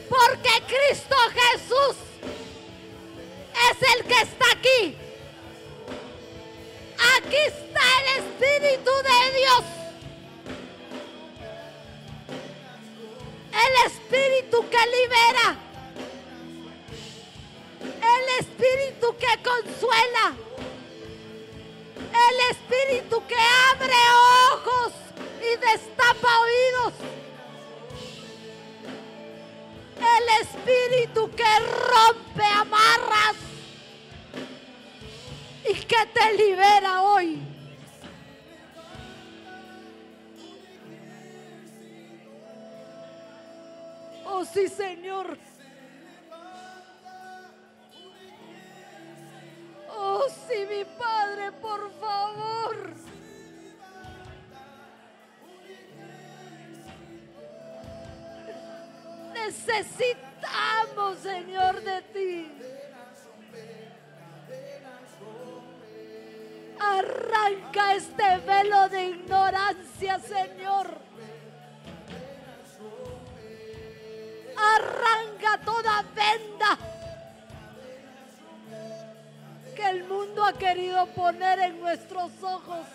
Porque 0.07 0.64
Cristo 0.65 1.15
Jesús 1.34 1.98
es 3.70 3.95
el 3.95 4.06
que 4.06 4.22
está 4.22 4.45
aquí. 4.53 4.98
Aquí 7.18 7.36
está 7.36 7.82
el 7.99 8.24
Espíritu 8.24 8.91
de 9.10 9.40
Dios. 9.40 9.64
El 13.52 13.91
Espíritu 13.91 14.70
que 14.70 14.86
libera. 14.88 15.57
El 17.82 18.40
Espíritu 18.40 19.18
que 19.18 19.44
consuela. 19.44 20.52
El 22.14 22.52
Espíritu 22.52 23.23
que 23.27 23.35
abre 23.72 23.95
ojos 24.53 24.94
y 25.40 25.57
destapa 25.57 26.40
oídos. 26.40 26.94
El 29.98 30.48
Espíritu 30.48 31.31
que 31.35 31.60
rompe 31.60 32.44
amarras 32.44 33.35
y 35.68 35.73
que 35.73 36.06
te 36.14 36.34
libera 36.34 37.02
hoy. 37.02 37.41
Oh 44.26 44.45
sí, 44.45 44.68
Señor. 44.68 45.38
Oh 49.95 50.28
sí, 50.48 50.65
mi 50.70 50.84
Padre, 50.98 51.52
por 51.53 51.91
favor. 51.99 52.94
Necesitamos, 59.34 61.18
Señor, 61.20 61.82
de 61.82 62.02
ti. 62.14 62.52
Arranca 66.80 67.95
este 67.95 68.38
velo 68.45 68.90
de 68.90 69.10
ignorancia, 69.10 70.20
Señor. 70.20 70.98
Arranca 74.56 75.60
toda 75.64 76.03
venda 76.15 76.78
que 79.73 79.89
el 79.89 80.03
mundo 80.05 80.43
ha 80.43 80.53
querido 80.53 81.05
poner 81.07 81.59
en 81.59 81.79
nuestros 81.79 82.31
ojos. 82.41 82.85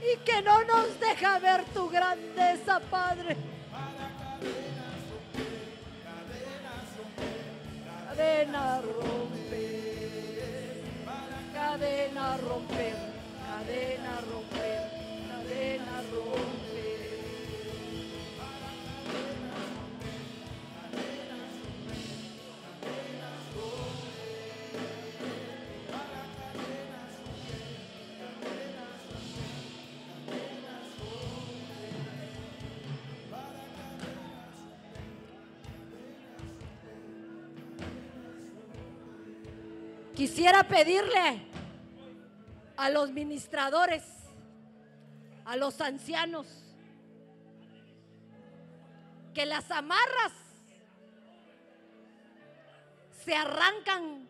Y 0.00 0.18
que 0.24 0.42
no 0.42 0.64
nos 0.64 0.98
deja 0.98 1.38
ver 1.38 1.64
tu 1.66 1.88
grandeza, 1.88 2.80
Padre. 2.90 3.36
Cadena 8.08 8.80
romper, 8.82 10.02
cadena 11.54 12.36
romper, 12.36 12.96
cadena 13.46 14.20
romper, 14.30 14.90
cadena 15.28 16.02
romper. 16.12 16.61
Quisiera 40.22 40.62
pedirle 40.62 41.40
a 42.76 42.90
los 42.90 43.10
ministradores, 43.10 44.04
a 45.44 45.56
los 45.56 45.80
ancianos, 45.80 46.46
que 49.34 49.44
las 49.46 49.68
amarras 49.72 50.32
se 53.24 53.34
arrancan 53.34 54.28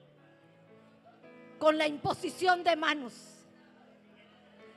con 1.58 1.76
la 1.76 1.86
imposición 1.86 2.64
de 2.64 2.74
manos 2.74 3.12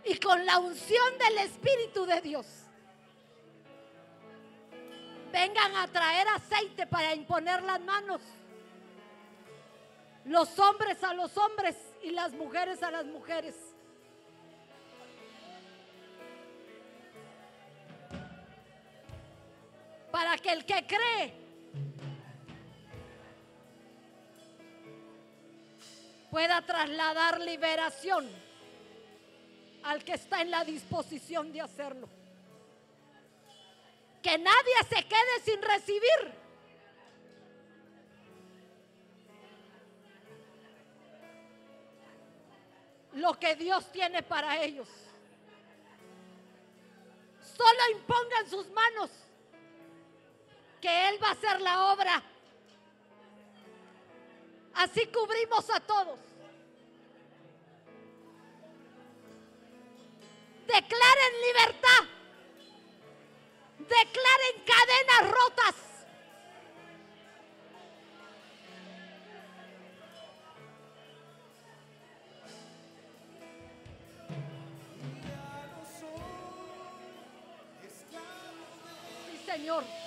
y 0.04 0.20
con 0.20 0.46
la 0.46 0.60
unción 0.60 1.18
del 1.18 1.38
Espíritu 1.46 2.06
de 2.06 2.20
Dios. 2.20 2.46
Vengan 5.32 5.78
a 5.78 5.88
traer 5.88 6.28
aceite 6.28 6.86
para 6.88 7.16
imponer 7.16 7.64
las 7.64 7.80
manos 7.80 8.20
los 10.26 10.58
hombres 10.58 11.04
a 11.04 11.14
los 11.14 11.38
hombres 11.38 11.76
y 12.04 12.10
las 12.12 12.34
mujeres 12.34 12.82
a 12.84 12.92
las 12.92 13.06
mujeres. 13.06 13.56
Para 20.12 20.38
que 20.38 20.50
el 20.50 20.66
que 20.66 20.86
cree 20.88 21.34
pueda 26.32 26.62
trasladar 26.66 27.40
liberación 27.42 28.28
al 29.84 30.04
que 30.04 30.14
está 30.14 30.42
en 30.42 30.50
la 30.50 30.66
disposición 30.66 31.52
de 31.54 31.62
hacerlo. 31.62 32.10
Que 34.24 34.38
nadie 34.40 34.74
se 34.90 35.04
quede 35.08 35.40
sin 35.44 35.62
recibir. 35.62 36.45
Lo 43.16 43.40
que 43.40 43.56
Dios 43.56 43.92
tiene 43.92 44.24
para 44.24 44.62
ellos. 44.62 44.88
Solo 47.58 47.80
impongan 47.92 48.50
sus 48.50 48.70
manos, 48.72 49.10
que 50.82 51.10
Él 51.10 51.24
va 51.24 51.30
a 51.30 51.32
hacer 51.32 51.62
la 51.62 51.94
obra. 51.94 52.22
Así 54.74 55.08
cubrimos 55.08 55.70
a 55.70 55.80
todos. 55.80 56.20
Declaren 60.68 61.42
libertad. 61.48 62.04
Declaren 63.80 64.64
cadenas 64.66 65.32
rotas. 65.32 65.95
Señor. 79.66 80.05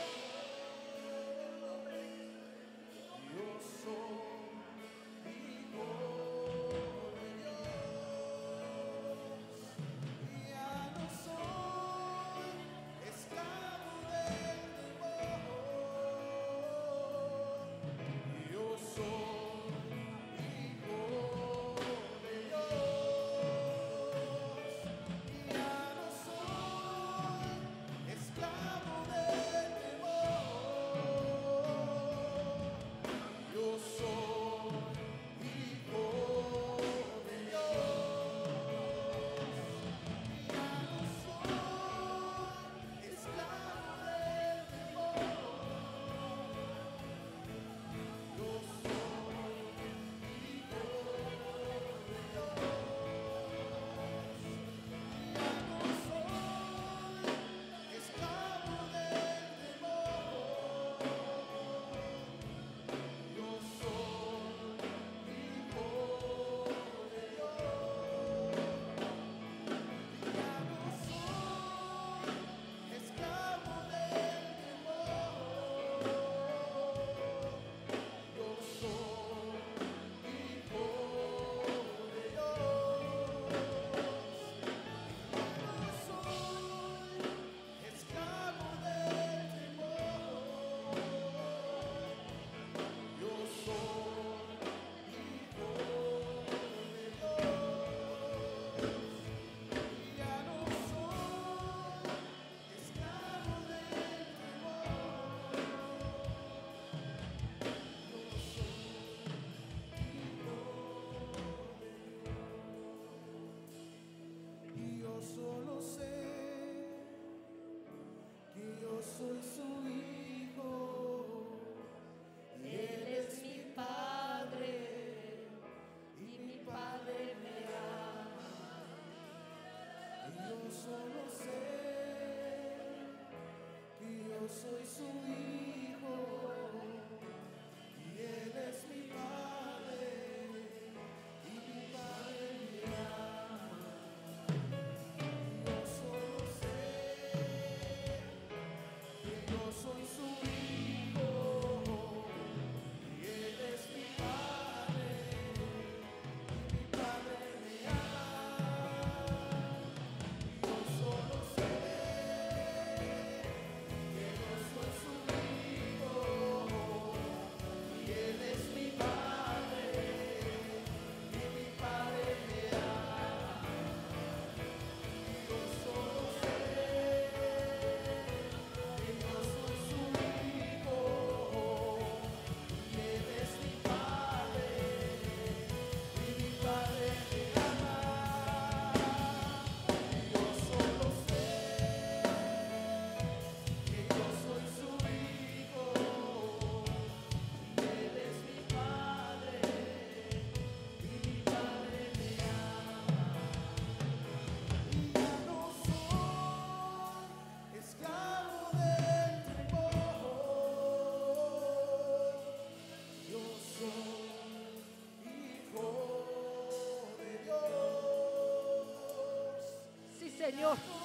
Señor. 220.58 220.97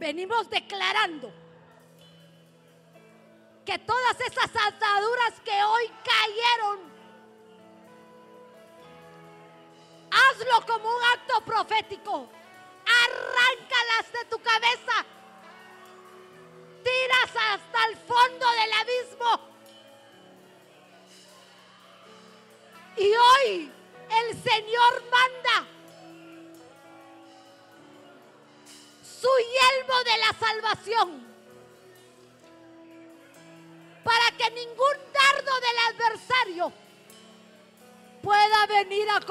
venimos 0.00 0.48
declarando 0.48 1.30
que 3.66 3.78
todas 3.78 4.18
esas 4.20 4.50
ataduras 4.66 5.34
que 5.44 5.62
hoy 5.62 5.92
cayeron, 6.02 6.80
hazlo 10.10 10.66
como 10.66 10.88
un 10.88 11.02
acto 11.14 11.44
profético. 11.44 12.28
Arráncalas 12.82 14.12
de 14.12 14.24
tu 14.24 14.38
cabeza 14.42 14.99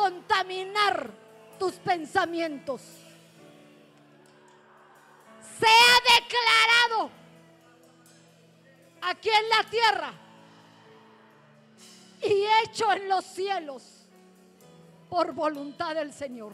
contaminar 0.10 1.12
tus 1.60 1.74
pensamientos. 1.74 2.82
Sea 5.60 6.20
declarado 6.20 7.12
aquí 9.02 9.30
en 9.30 9.50
la 9.50 9.70
tierra 9.70 10.14
y 12.22 12.46
hecho 12.64 12.92
en 12.94 13.10
los 13.10 13.26
cielos 13.26 13.84
por 15.10 15.34
voluntad 15.34 15.96
del 15.96 16.14
Señor. 16.14 16.54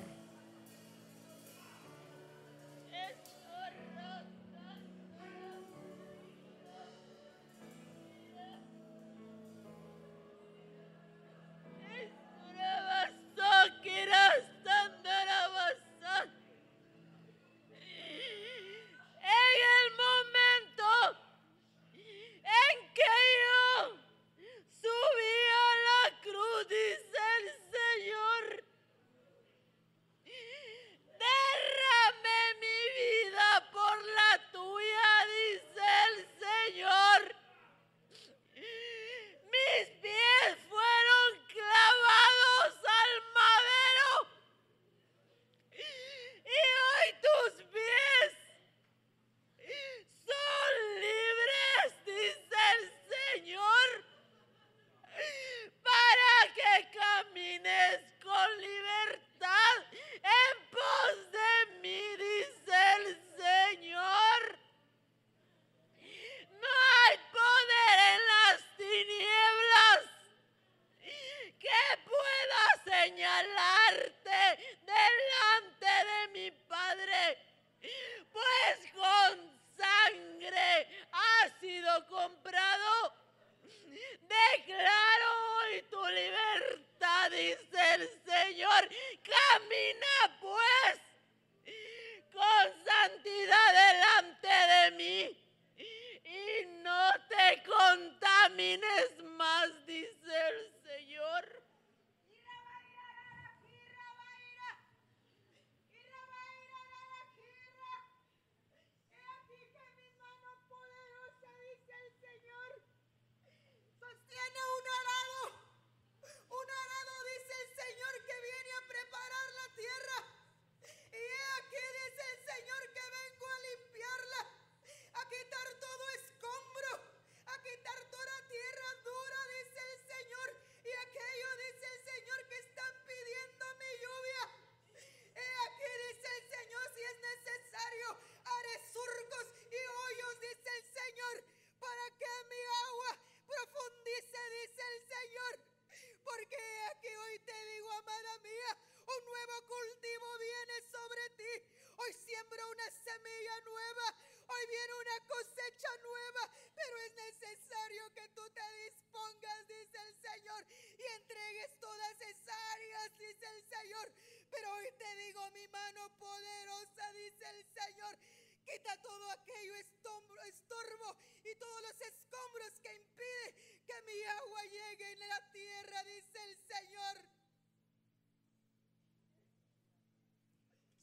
todo 168.98 169.32
aquello 169.32 169.76
estombo, 169.76 170.36
estorbo 170.44 171.16
y 171.44 171.56
todos 171.56 171.82
los 171.82 172.02
escombros 172.02 172.80
que 172.82 172.96
impide 172.96 173.54
que 173.86 174.02
mi 174.02 174.24
agua 174.24 174.62
llegue 174.64 175.14
en 175.14 175.30
la 175.30 175.50
tierra, 175.52 176.04
dice 176.04 176.40
el 176.44 176.58
Señor. 176.58 177.18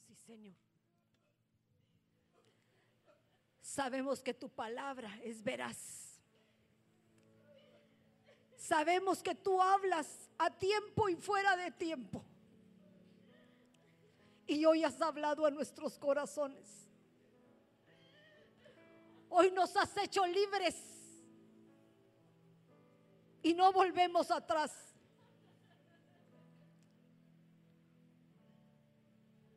Sí, 0.06 0.14
Señor. 0.26 0.56
Sabemos 3.60 4.22
que 4.22 4.34
tu 4.34 4.50
palabra 4.50 5.18
es 5.22 5.42
veraz. 5.42 6.02
Sabemos 8.56 9.22
que 9.22 9.34
tú 9.34 9.60
hablas 9.60 10.28
a 10.38 10.50
tiempo 10.50 11.08
y 11.08 11.16
fuera 11.16 11.56
de 11.56 11.70
tiempo. 11.70 12.24
Y 14.46 14.64
hoy 14.64 14.84
has 14.84 15.00
hablado 15.00 15.46
a 15.46 15.50
nuestros 15.50 15.98
corazones. 15.98 16.91
Hoy 19.34 19.50
nos 19.50 19.74
has 19.76 19.96
hecho 19.96 20.26
libres. 20.26 20.76
Y 23.42 23.54
no 23.54 23.72
volvemos 23.72 24.30
atrás. 24.30 24.70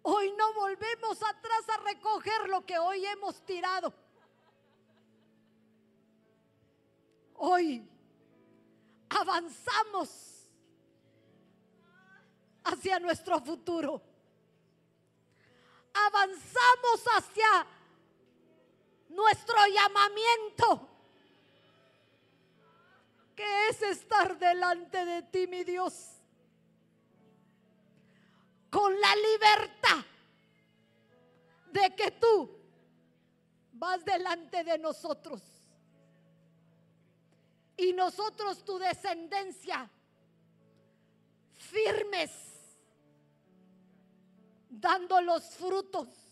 Hoy 0.01 0.33
no 0.37 0.53
volvemos 0.53 1.21
atrás 1.21 1.67
a 1.67 1.77
recoger 1.83 2.47
lo 2.47 2.65
que 2.65 2.77
hoy 2.77 3.05
hemos 3.05 3.45
tirado. 3.45 3.93
Hoy 7.33 7.85
avanzamos 9.09 10.47
hacia 12.63 12.97
nuestro 12.99 13.41
futuro. 13.41 14.01
Avanzamos 15.93 17.03
hacia 17.17 17.67
nuestro 19.15 19.55
llamamiento, 19.67 20.89
que 23.35 23.67
es 23.69 23.81
estar 23.81 24.37
delante 24.37 25.05
de 25.05 25.23
ti, 25.23 25.47
mi 25.47 25.63
Dios, 25.63 26.11
con 28.69 28.99
la 28.99 29.15
libertad 29.15 30.05
de 31.71 31.95
que 31.95 32.11
tú 32.11 32.49
vas 33.73 34.03
delante 34.05 34.63
de 34.63 34.77
nosotros. 34.77 35.41
Y 37.77 37.91
nosotros 37.91 38.63
tu 38.63 38.77
descendencia 38.77 39.89
firmes 41.57 42.31
dando 44.69 45.19
los 45.21 45.43
frutos 45.55 46.24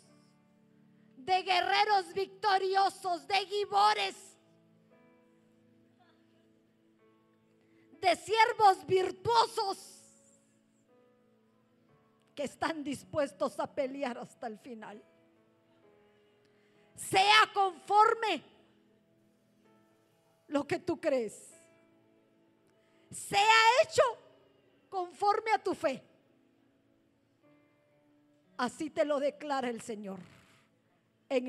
de 1.26 1.42
guerreros 1.42 2.14
victoriosos, 2.14 3.28
de 3.28 3.46
gibores, 3.46 4.16
de 8.02 8.16
siervos 8.18 8.86
virtuosos 8.86 9.78
que 12.36 12.44
están 12.44 12.84
dispuestos 12.84 13.58
a 13.60 13.68
pelear 13.68 14.18
hasta 14.18 14.48
el 14.48 14.60
final. 14.60 15.02
Sea 16.96 17.50
conforme 17.54 18.44
lo 20.48 20.68
que 20.68 20.80
tú 20.80 21.00
crees. 21.00 21.52
Sea 23.12 23.56
hecho 23.84 24.04
conforme 24.90 25.52
a 25.52 25.64
tu 25.64 25.74
fe. 25.74 26.04
Así 28.58 28.90
te 28.90 29.06
lo 29.06 29.20
declara 29.20 29.70
el 29.70 29.82
Señor. 29.82 30.33
En 31.34 31.40
el 31.40 31.46